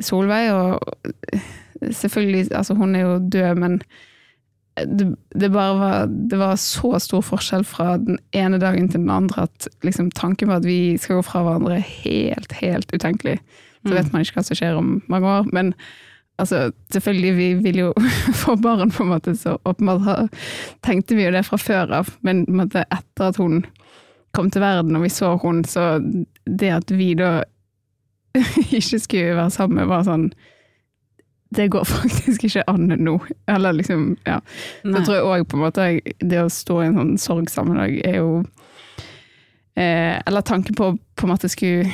Solveig, 0.00 0.52
og 0.52 0.80
selvfølgelig 1.90 2.52
Altså, 2.56 2.74
hun 2.74 2.94
er 2.94 3.00
jo 3.00 3.18
død, 3.18 3.54
men 3.54 3.82
det, 4.80 5.16
det 5.40 5.50
bare 5.52 5.78
var 5.78 6.06
Det 6.06 6.38
var 6.38 6.56
så 6.56 6.98
stor 6.98 7.20
forskjell 7.20 7.64
fra 7.64 7.96
den 7.98 8.18
ene 8.32 8.58
dagen 8.58 8.88
til 8.88 9.00
den 9.00 9.10
andre 9.10 9.42
at 9.42 9.68
liksom 9.82 10.10
tanken 10.10 10.48
på 10.48 10.54
at 10.54 10.64
vi 10.64 10.96
skal 10.98 11.18
gå 11.18 11.22
fra 11.22 11.42
hverandre 11.42 11.76
er 11.76 11.90
helt, 12.04 12.52
helt 12.52 12.94
utenkelig. 12.94 13.38
Så 13.86 13.94
vet 13.94 14.12
man 14.12 14.22
ikke 14.22 14.38
hva 14.38 14.44
som 14.44 14.56
skjer 14.56 14.76
om 14.76 15.02
mange 15.08 15.28
år, 15.28 15.46
men 15.52 15.74
altså, 16.38 16.70
selvfølgelig, 16.92 17.36
vi 17.36 17.54
vil 17.54 17.78
jo 17.78 17.92
få 18.42 18.56
barn, 18.60 18.90
på 18.90 19.02
en 19.02 19.12
måte, 19.14 19.36
så 19.36 19.56
åpenbart 19.64 20.28
tenkte 20.84 21.16
vi 21.16 21.24
jo 21.24 21.32
det 21.32 21.46
fra 21.48 21.56
før 21.60 21.94
av, 22.00 22.10
men 22.20 22.44
måte, 22.48 22.84
etter 22.92 23.30
at 23.30 23.40
hun 23.40 23.64
kom 24.36 24.50
til 24.50 24.62
verden, 24.62 24.96
og 24.96 25.02
vi 25.02 25.12
så 25.12 25.34
hun, 25.42 25.64
så 25.64 25.98
det 26.46 26.70
at 26.76 26.92
vi 26.94 27.14
da 27.18 27.40
ikke 28.78 29.00
skulle 29.02 29.36
være 29.36 29.50
sammen, 29.54 29.88
var 29.90 30.06
sånn 30.06 30.30
det 31.50 31.66
går 31.74 31.84
faktisk 31.96 32.44
ikke 32.46 32.64
an 32.70 32.86
nå. 32.94 33.16
Eller 33.50 33.74
liksom, 33.74 34.14
ja. 34.26 34.38
Så 34.84 35.02
tror 35.02 35.16
jeg 35.16 35.26
òg 35.26 35.46
på 35.50 35.58
en 35.58 35.64
måte 35.64 35.86
det 36.22 36.42
å 36.44 36.50
stå 36.52 36.80
i 36.80 36.88
en 36.88 36.98
sånn 37.00 37.14
sorgsammenheng 37.18 37.96
er 38.06 38.20
jo 38.20 38.28
eh, 39.74 40.20
Eller 40.20 40.46
tanken 40.46 40.78
på 40.78 40.92
på 40.94 41.26
en 41.26 41.32
måte 41.34 41.50
skulle 41.52 41.88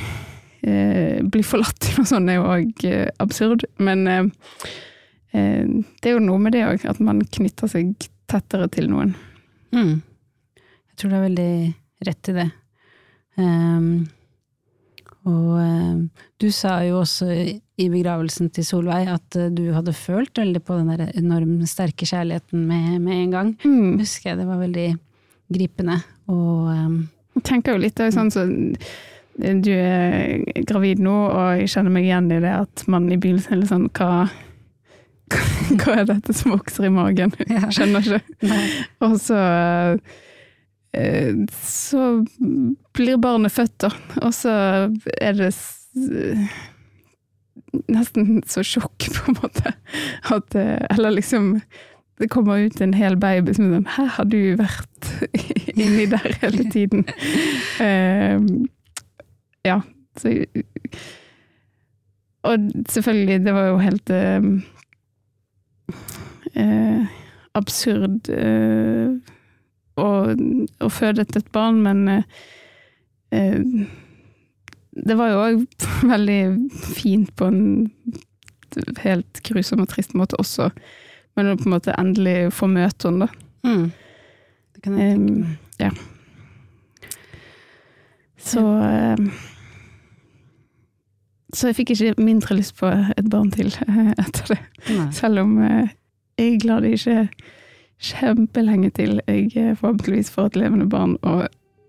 eh, 0.62 1.22
bli 1.24 1.42
forlatt 1.42 1.88
og 1.98 2.06
sånn 2.06 2.28
er 2.30 2.38
jo 2.38 2.50
òg 2.52 2.84
eh, 2.88 3.08
absurd. 3.22 3.64
Men 3.82 4.04
eh, 4.10 4.28
eh, 5.32 5.64
det 5.64 6.12
er 6.12 6.18
jo 6.18 6.26
noe 6.26 6.42
med 6.42 6.54
det 6.56 6.66
òg, 6.66 6.84
at 6.86 7.00
man 7.00 7.24
knytter 7.24 7.72
seg 7.72 7.96
tettere 8.30 8.68
til 8.74 8.90
noen. 8.92 9.16
Mm. 9.74 9.98
Jeg 10.56 11.00
tror 11.00 11.10
du 11.10 11.16
har 11.16 11.26
veldig 11.26 11.50
rett 12.06 12.30
i 12.30 12.36
det. 12.36 12.46
Ehm, 13.40 14.06
og 15.26 15.56
ehm, 15.58 16.02
du 16.38 16.46
sa 16.54 16.78
jo 16.86 17.00
også 17.00 17.26
i 17.26 17.88
begravelsen 17.90 18.50
til 18.54 18.66
Solveig 18.66 19.08
at 19.10 19.38
eh, 19.38 19.50
du 19.54 19.64
hadde 19.74 19.94
følt 19.96 20.38
veldig 20.38 20.62
på 20.62 20.78
den 20.78 20.92
der 20.92 21.10
enormt 21.18 21.66
sterke 21.70 22.06
kjærligheten 22.06 22.62
med, 22.68 23.00
med 23.02 23.24
en 23.24 23.34
gang. 23.34 23.52
Mm. 23.64 23.98
Husker 23.98 24.30
jeg 24.30 24.40
det 24.40 24.46
var 24.46 24.62
veldig 24.62 24.88
gripende. 25.56 26.00
Og 26.30 26.70
ehm, 26.72 26.96
Jeg 27.36 27.46
tenker 27.50 27.74
jo 27.74 27.82
litt 27.82 27.98
det 27.98 28.08
er 28.08 28.14
sånn 28.14 28.32
så 28.34 28.46
Du 29.36 29.72
er 29.74 30.62
gravid 30.66 31.02
nå, 31.04 31.16
og 31.28 31.60
jeg 31.60 31.72
kjenner 31.74 31.92
meg 31.92 32.06
igjen 32.06 32.30
i 32.32 32.42
det 32.42 32.54
at 32.62 32.86
man 32.90 33.10
i 33.10 33.18
begynnelsen 33.18 33.56
er 33.56 33.60
litt 33.60 33.72
sånn 33.72 33.90
Hva, 33.98 34.28
hva 35.82 35.98
er 36.00 36.06
dette 36.12 36.36
som 36.38 36.54
vokser 36.54 36.86
i 36.86 36.94
magen? 36.94 37.34
Ja. 37.50 37.66
Skjønner 37.74 38.06
ikke. 38.06 38.54
Og 39.02 39.18
så 39.22 39.42
eh, 39.42 40.16
Så 41.62 42.24
blir 42.96 43.18
barnet 43.20 43.52
født, 43.52 43.74
da. 43.84 43.90
Og 44.22 44.32
så 44.34 44.52
er 45.20 45.36
det 45.36 45.50
nesten 47.92 48.42
så 48.46 48.64
sjokk, 48.64 49.08
på 49.12 49.30
en 49.30 49.38
måte. 49.42 49.74
At 50.32 50.54
eh, 50.54 50.86
Eller 50.90 51.10
liksom 51.10 51.60
Det 52.18 52.30
kommer 52.32 52.56
ut 52.56 52.80
en 52.80 52.94
hel 52.94 53.16
baby 53.20 53.52
som 53.54 53.66
er 53.68 53.74
sånn 53.76 53.90
Her 53.96 54.06
har 54.16 54.28
du 54.32 54.40
vært 54.56 55.10
inni 55.76 56.06
der 56.08 56.38
hele 56.40 56.64
tiden. 56.72 57.04
Uh, 57.76 58.40
ja. 59.70 59.82
Så 60.16 60.32
Og 62.46 62.70
selvfølgelig, 62.88 63.44
det 63.44 63.52
var 63.52 63.68
jo 63.68 63.76
helt 63.82 64.10
uh, 64.14 64.48
uh, 66.56 67.16
absurd 67.56 68.30
eh, 68.32 69.16
å, 69.96 70.08
å 70.84 70.88
føde 70.92 71.24
et 71.26 71.52
barn, 71.54 71.82
men 71.84 72.08
eh, 72.12 72.22
eh, 73.32 73.60
det 74.96 75.16
var 75.18 75.32
jo 75.32 75.42
òg 75.44 75.64
veldig 76.14 76.40
fint 76.96 77.32
på 77.36 77.50
en 77.50 77.62
helt 79.02 79.40
grusom 79.46 79.84
og 79.84 79.90
trist 79.92 80.16
måte 80.18 80.38
også, 80.40 80.70
men 81.36 81.52
å 81.52 81.56
på 81.58 81.68
en 81.68 81.76
måte 81.76 81.96
endelig 81.96 82.52
få 82.56 82.68
møte 82.70 83.08
henne, 83.08 83.26
da. 83.28 83.46
Mm. 83.66 83.86
Det 84.76 84.84
kan 84.84 84.98
jeg 85.00 85.16
tenke 85.16 85.32
meg. 85.32 85.46
Um, 85.46 85.56
ja. 85.80 85.90
Så 88.46 88.62
eh, 88.82 89.42
Så 91.54 91.70
jeg 91.70 91.76
fikk 91.80 91.90
ikke 91.94 92.14
mindre 92.22 92.56
lyst 92.58 92.76
på 92.78 92.88
et 92.90 93.28
barn 93.30 93.50
til 93.54 93.72
etter 94.22 94.54
det. 94.54 94.58
Nei. 94.90 95.08
Selv 95.16 95.42
om 95.42 95.56
eh, 95.64 95.94
jeg 96.36 96.54
er 96.54 96.62
glad 96.62 96.84
det 96.84 96.96
ikke 96.98 97.28
kjempelenge 98.02 98.90
til 98.90 99.20
jeg 99.26 99.76
forhåpentligvis 99.78 100.30
får 100.30 100.46
et 100.52 100.56
levende 100.56 100.88
barn 100.88 101.16
og 101.22 101.46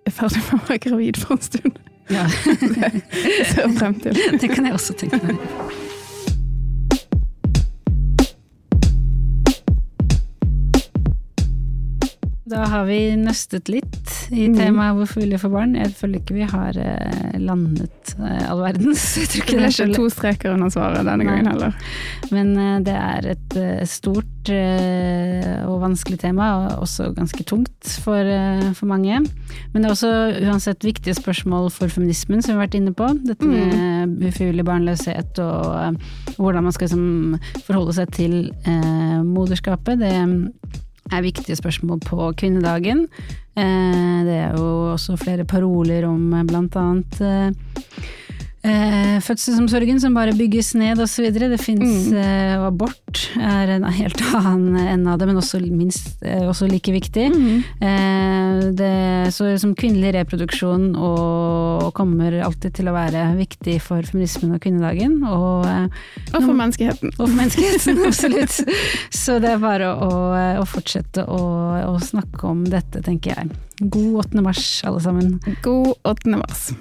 er 0.08 0.12
ferdig 0.12 0.44
med 0.46 0.62
å 0.62 0.68
være 0.70 0.84
gravid 0.88 1.20
for 1.20 1.36
en 1.36 1.42
stund. 1.42 1.80
Ja. 2.10 2.24
Det 2.48 3.48
ser 3.52 3.66
jeg 3.66 3.74
frem 3.76 4.00
til. 4.00 4.20
det 4.42 4.50
kan 4.54 4.66
jeg 4.66 4.74
også 4.78 4.96
tenke 4.96 5.20
meg. 5.26 5.84
Da 12.48 12.62
har 12.72 12.86
vi 12.88 12.98
nøstet 13.20 13.68
litt 13.68 14.12
i 14.32 14.48
Mhm. 14.48 14.56
temaet 14.56 14.96
'hvorfor 14.96 15.20
vil 15.22 15.32
vi 15.32 15.38
få 15.38 15.50
barn'. 15.52 15.76
Jeg 15.76 15.92
føler 15.96 16.20
ikke 16.22 16.34
vi 16.36 16.44
har 16.48 16.78
eh, 16.78 17.40
landet 17.40 18.16
eh, 18.20 18.50
all 18.50 18.62
verdens. 18.64 19.04
Jeg 19.18 19.28
tror 19.28 19.42
ikke 19.44 19.58
det 19.58 19.66
er 19.68 19.86
ikke 19.88 19.96
to 19.96 20.10
streker 20.10 20.54
under 20.54 20.70
svaret 20.70 21.04
denne 21.04 21.24
Nei. 21.24 21.26
gangen 21.26 21.48
heller. 21.52 21.74
Men 22.32 22.58
eh, 22.58 22.80
det 22.80 22.96
er 22.96 23.32
et 23.36 23.88
stort 23.88 24.24
og 24.48 25.82
vanskelig 25.84 26.20
tema, 26.20 26.46
og 26.56 26.80
også 26.88 27.14
ganske 27.14 27.44
tungt 27.44 27.84
for, 28.00 28.24
for 28.74 28.86
mange. 28.88 29.20
Men 29.74 29.82
det 29.84 29.90
er 29.90 29.92
også 29.92 30.40
uansett 30.48 30.80
viktige 30.88 31.14
spørsmål 31.18 31.70
for 31.70 31.88
feminismen, 31.92 32.42
som 32.42 32.54
vi 32.56 32.60
har 32.60 32.68
vært 32.68 32.76
inne 32.80 32.94
på. 32.96 33.10
Dette 33.28 33.44
med 33.46 34.24
ufrivillig 34.24 34.64
barnløshet 34.64 35.38
og 35.44 35.98
hvordan 36.38 36.64
man 36.64 36.72
skal 36.72 36.88
liksom, 36.88 37.40
forholde 37.68 37.94
seg 37.94 38.12
til 38.16 38.52
eh, 38.66 39.20
moderskapet. 39.24 40.00
Det 40.00 40.14
er 41.12 41.26
viktige 41.26 41.58
spørsmål 41.58 42.02
på 42.06 42.32
kvinnedagen. 42.40 43.08
Eh, 43.58 44.18
det 44.28 44.38
er 44.44 44.56
jo 44.58 44.94
også 44.94 45.18
flere 45.20 45.46
paroler 45.46 46.08
om 46.10 46.34
eh, 46.34 46.46
blant 46.48 46.76
annet 46.80 47.22
eh, 48.68 48.98
Eh, 49.18 49.22
fødselsomsorgen 49.24 50.00
som 50.02 50.14
bare 50.14 50.34
bygges 50.38 50.74
ned 50.78 51.00
osv. 51.02 51.32
Det 51.34 51.58
fins 51.60 52.08
Mm. 52.12 52.18
eh, 52.18 52.66
abort 52.68 53.30
er 53.40 53.70
en 53.76 53.84
helt 53.84 54.22
annen 54.36 54.76
ende 54.78 55.10
av 55.12 55.18
det, 55.20 55.28
men 55.28 55.38
også, 55.38 55.60
minst, 55.72 56.18
eh, 56.22 56.44
også 56.48 56.70
like 56.70 56.92
viktig. 56.92 57.32
Mm. 57.34 57.64
Eh, 57.82 58.72
det, 58.78 59.34
så 59.34 59.58
som 59.60 59.74
kvinnelig 59.76 60.14
reproduksjon 60.14 60.96
og, 60.96 61.94
kommer 61.94 62.44
alltid 62.44 62.74
til 62.74 62.90
å 62.90 62.94
være 62.94 63.38
viktig 63.38 63.80
for 63.82 64.02
feminismen 64.04 64.54
og 64.54 64.62
kvinnedagen. 64.62 65.24
Og, 65.24 65.66
eh, 65.66 65.88
Og 66.36 66.44
for 66.44 66.54
menneskeheten. 66.54 67.14
og 67.20 67.28
for 67.30 67.36
menneskeheten, 67.36 68.06
absolutt. 68.10 68.60
Så 69.10 69.40
det 69.42 69.50
er 69.56 69.58
bare 69.58 69.96
å, 69.96 70.12
å 70.62 70.66
fortsette 70.68 71.26
å, 71.26 71.42
å 71.96 72.00
snakke 72.00 72.44
om 72.44 72.64
dette, 72.66 73.02
tenker 73.02 73.34
jeg. 73.36 73.50
God 73.90 74.26
8. 74.26 74.42
mars, 74.44 74.84
alle 74.86 75.00
sammen. 75.02 75.40
God 75.64 75.96
8. 76.04 76.38
mars. 76.38 76.72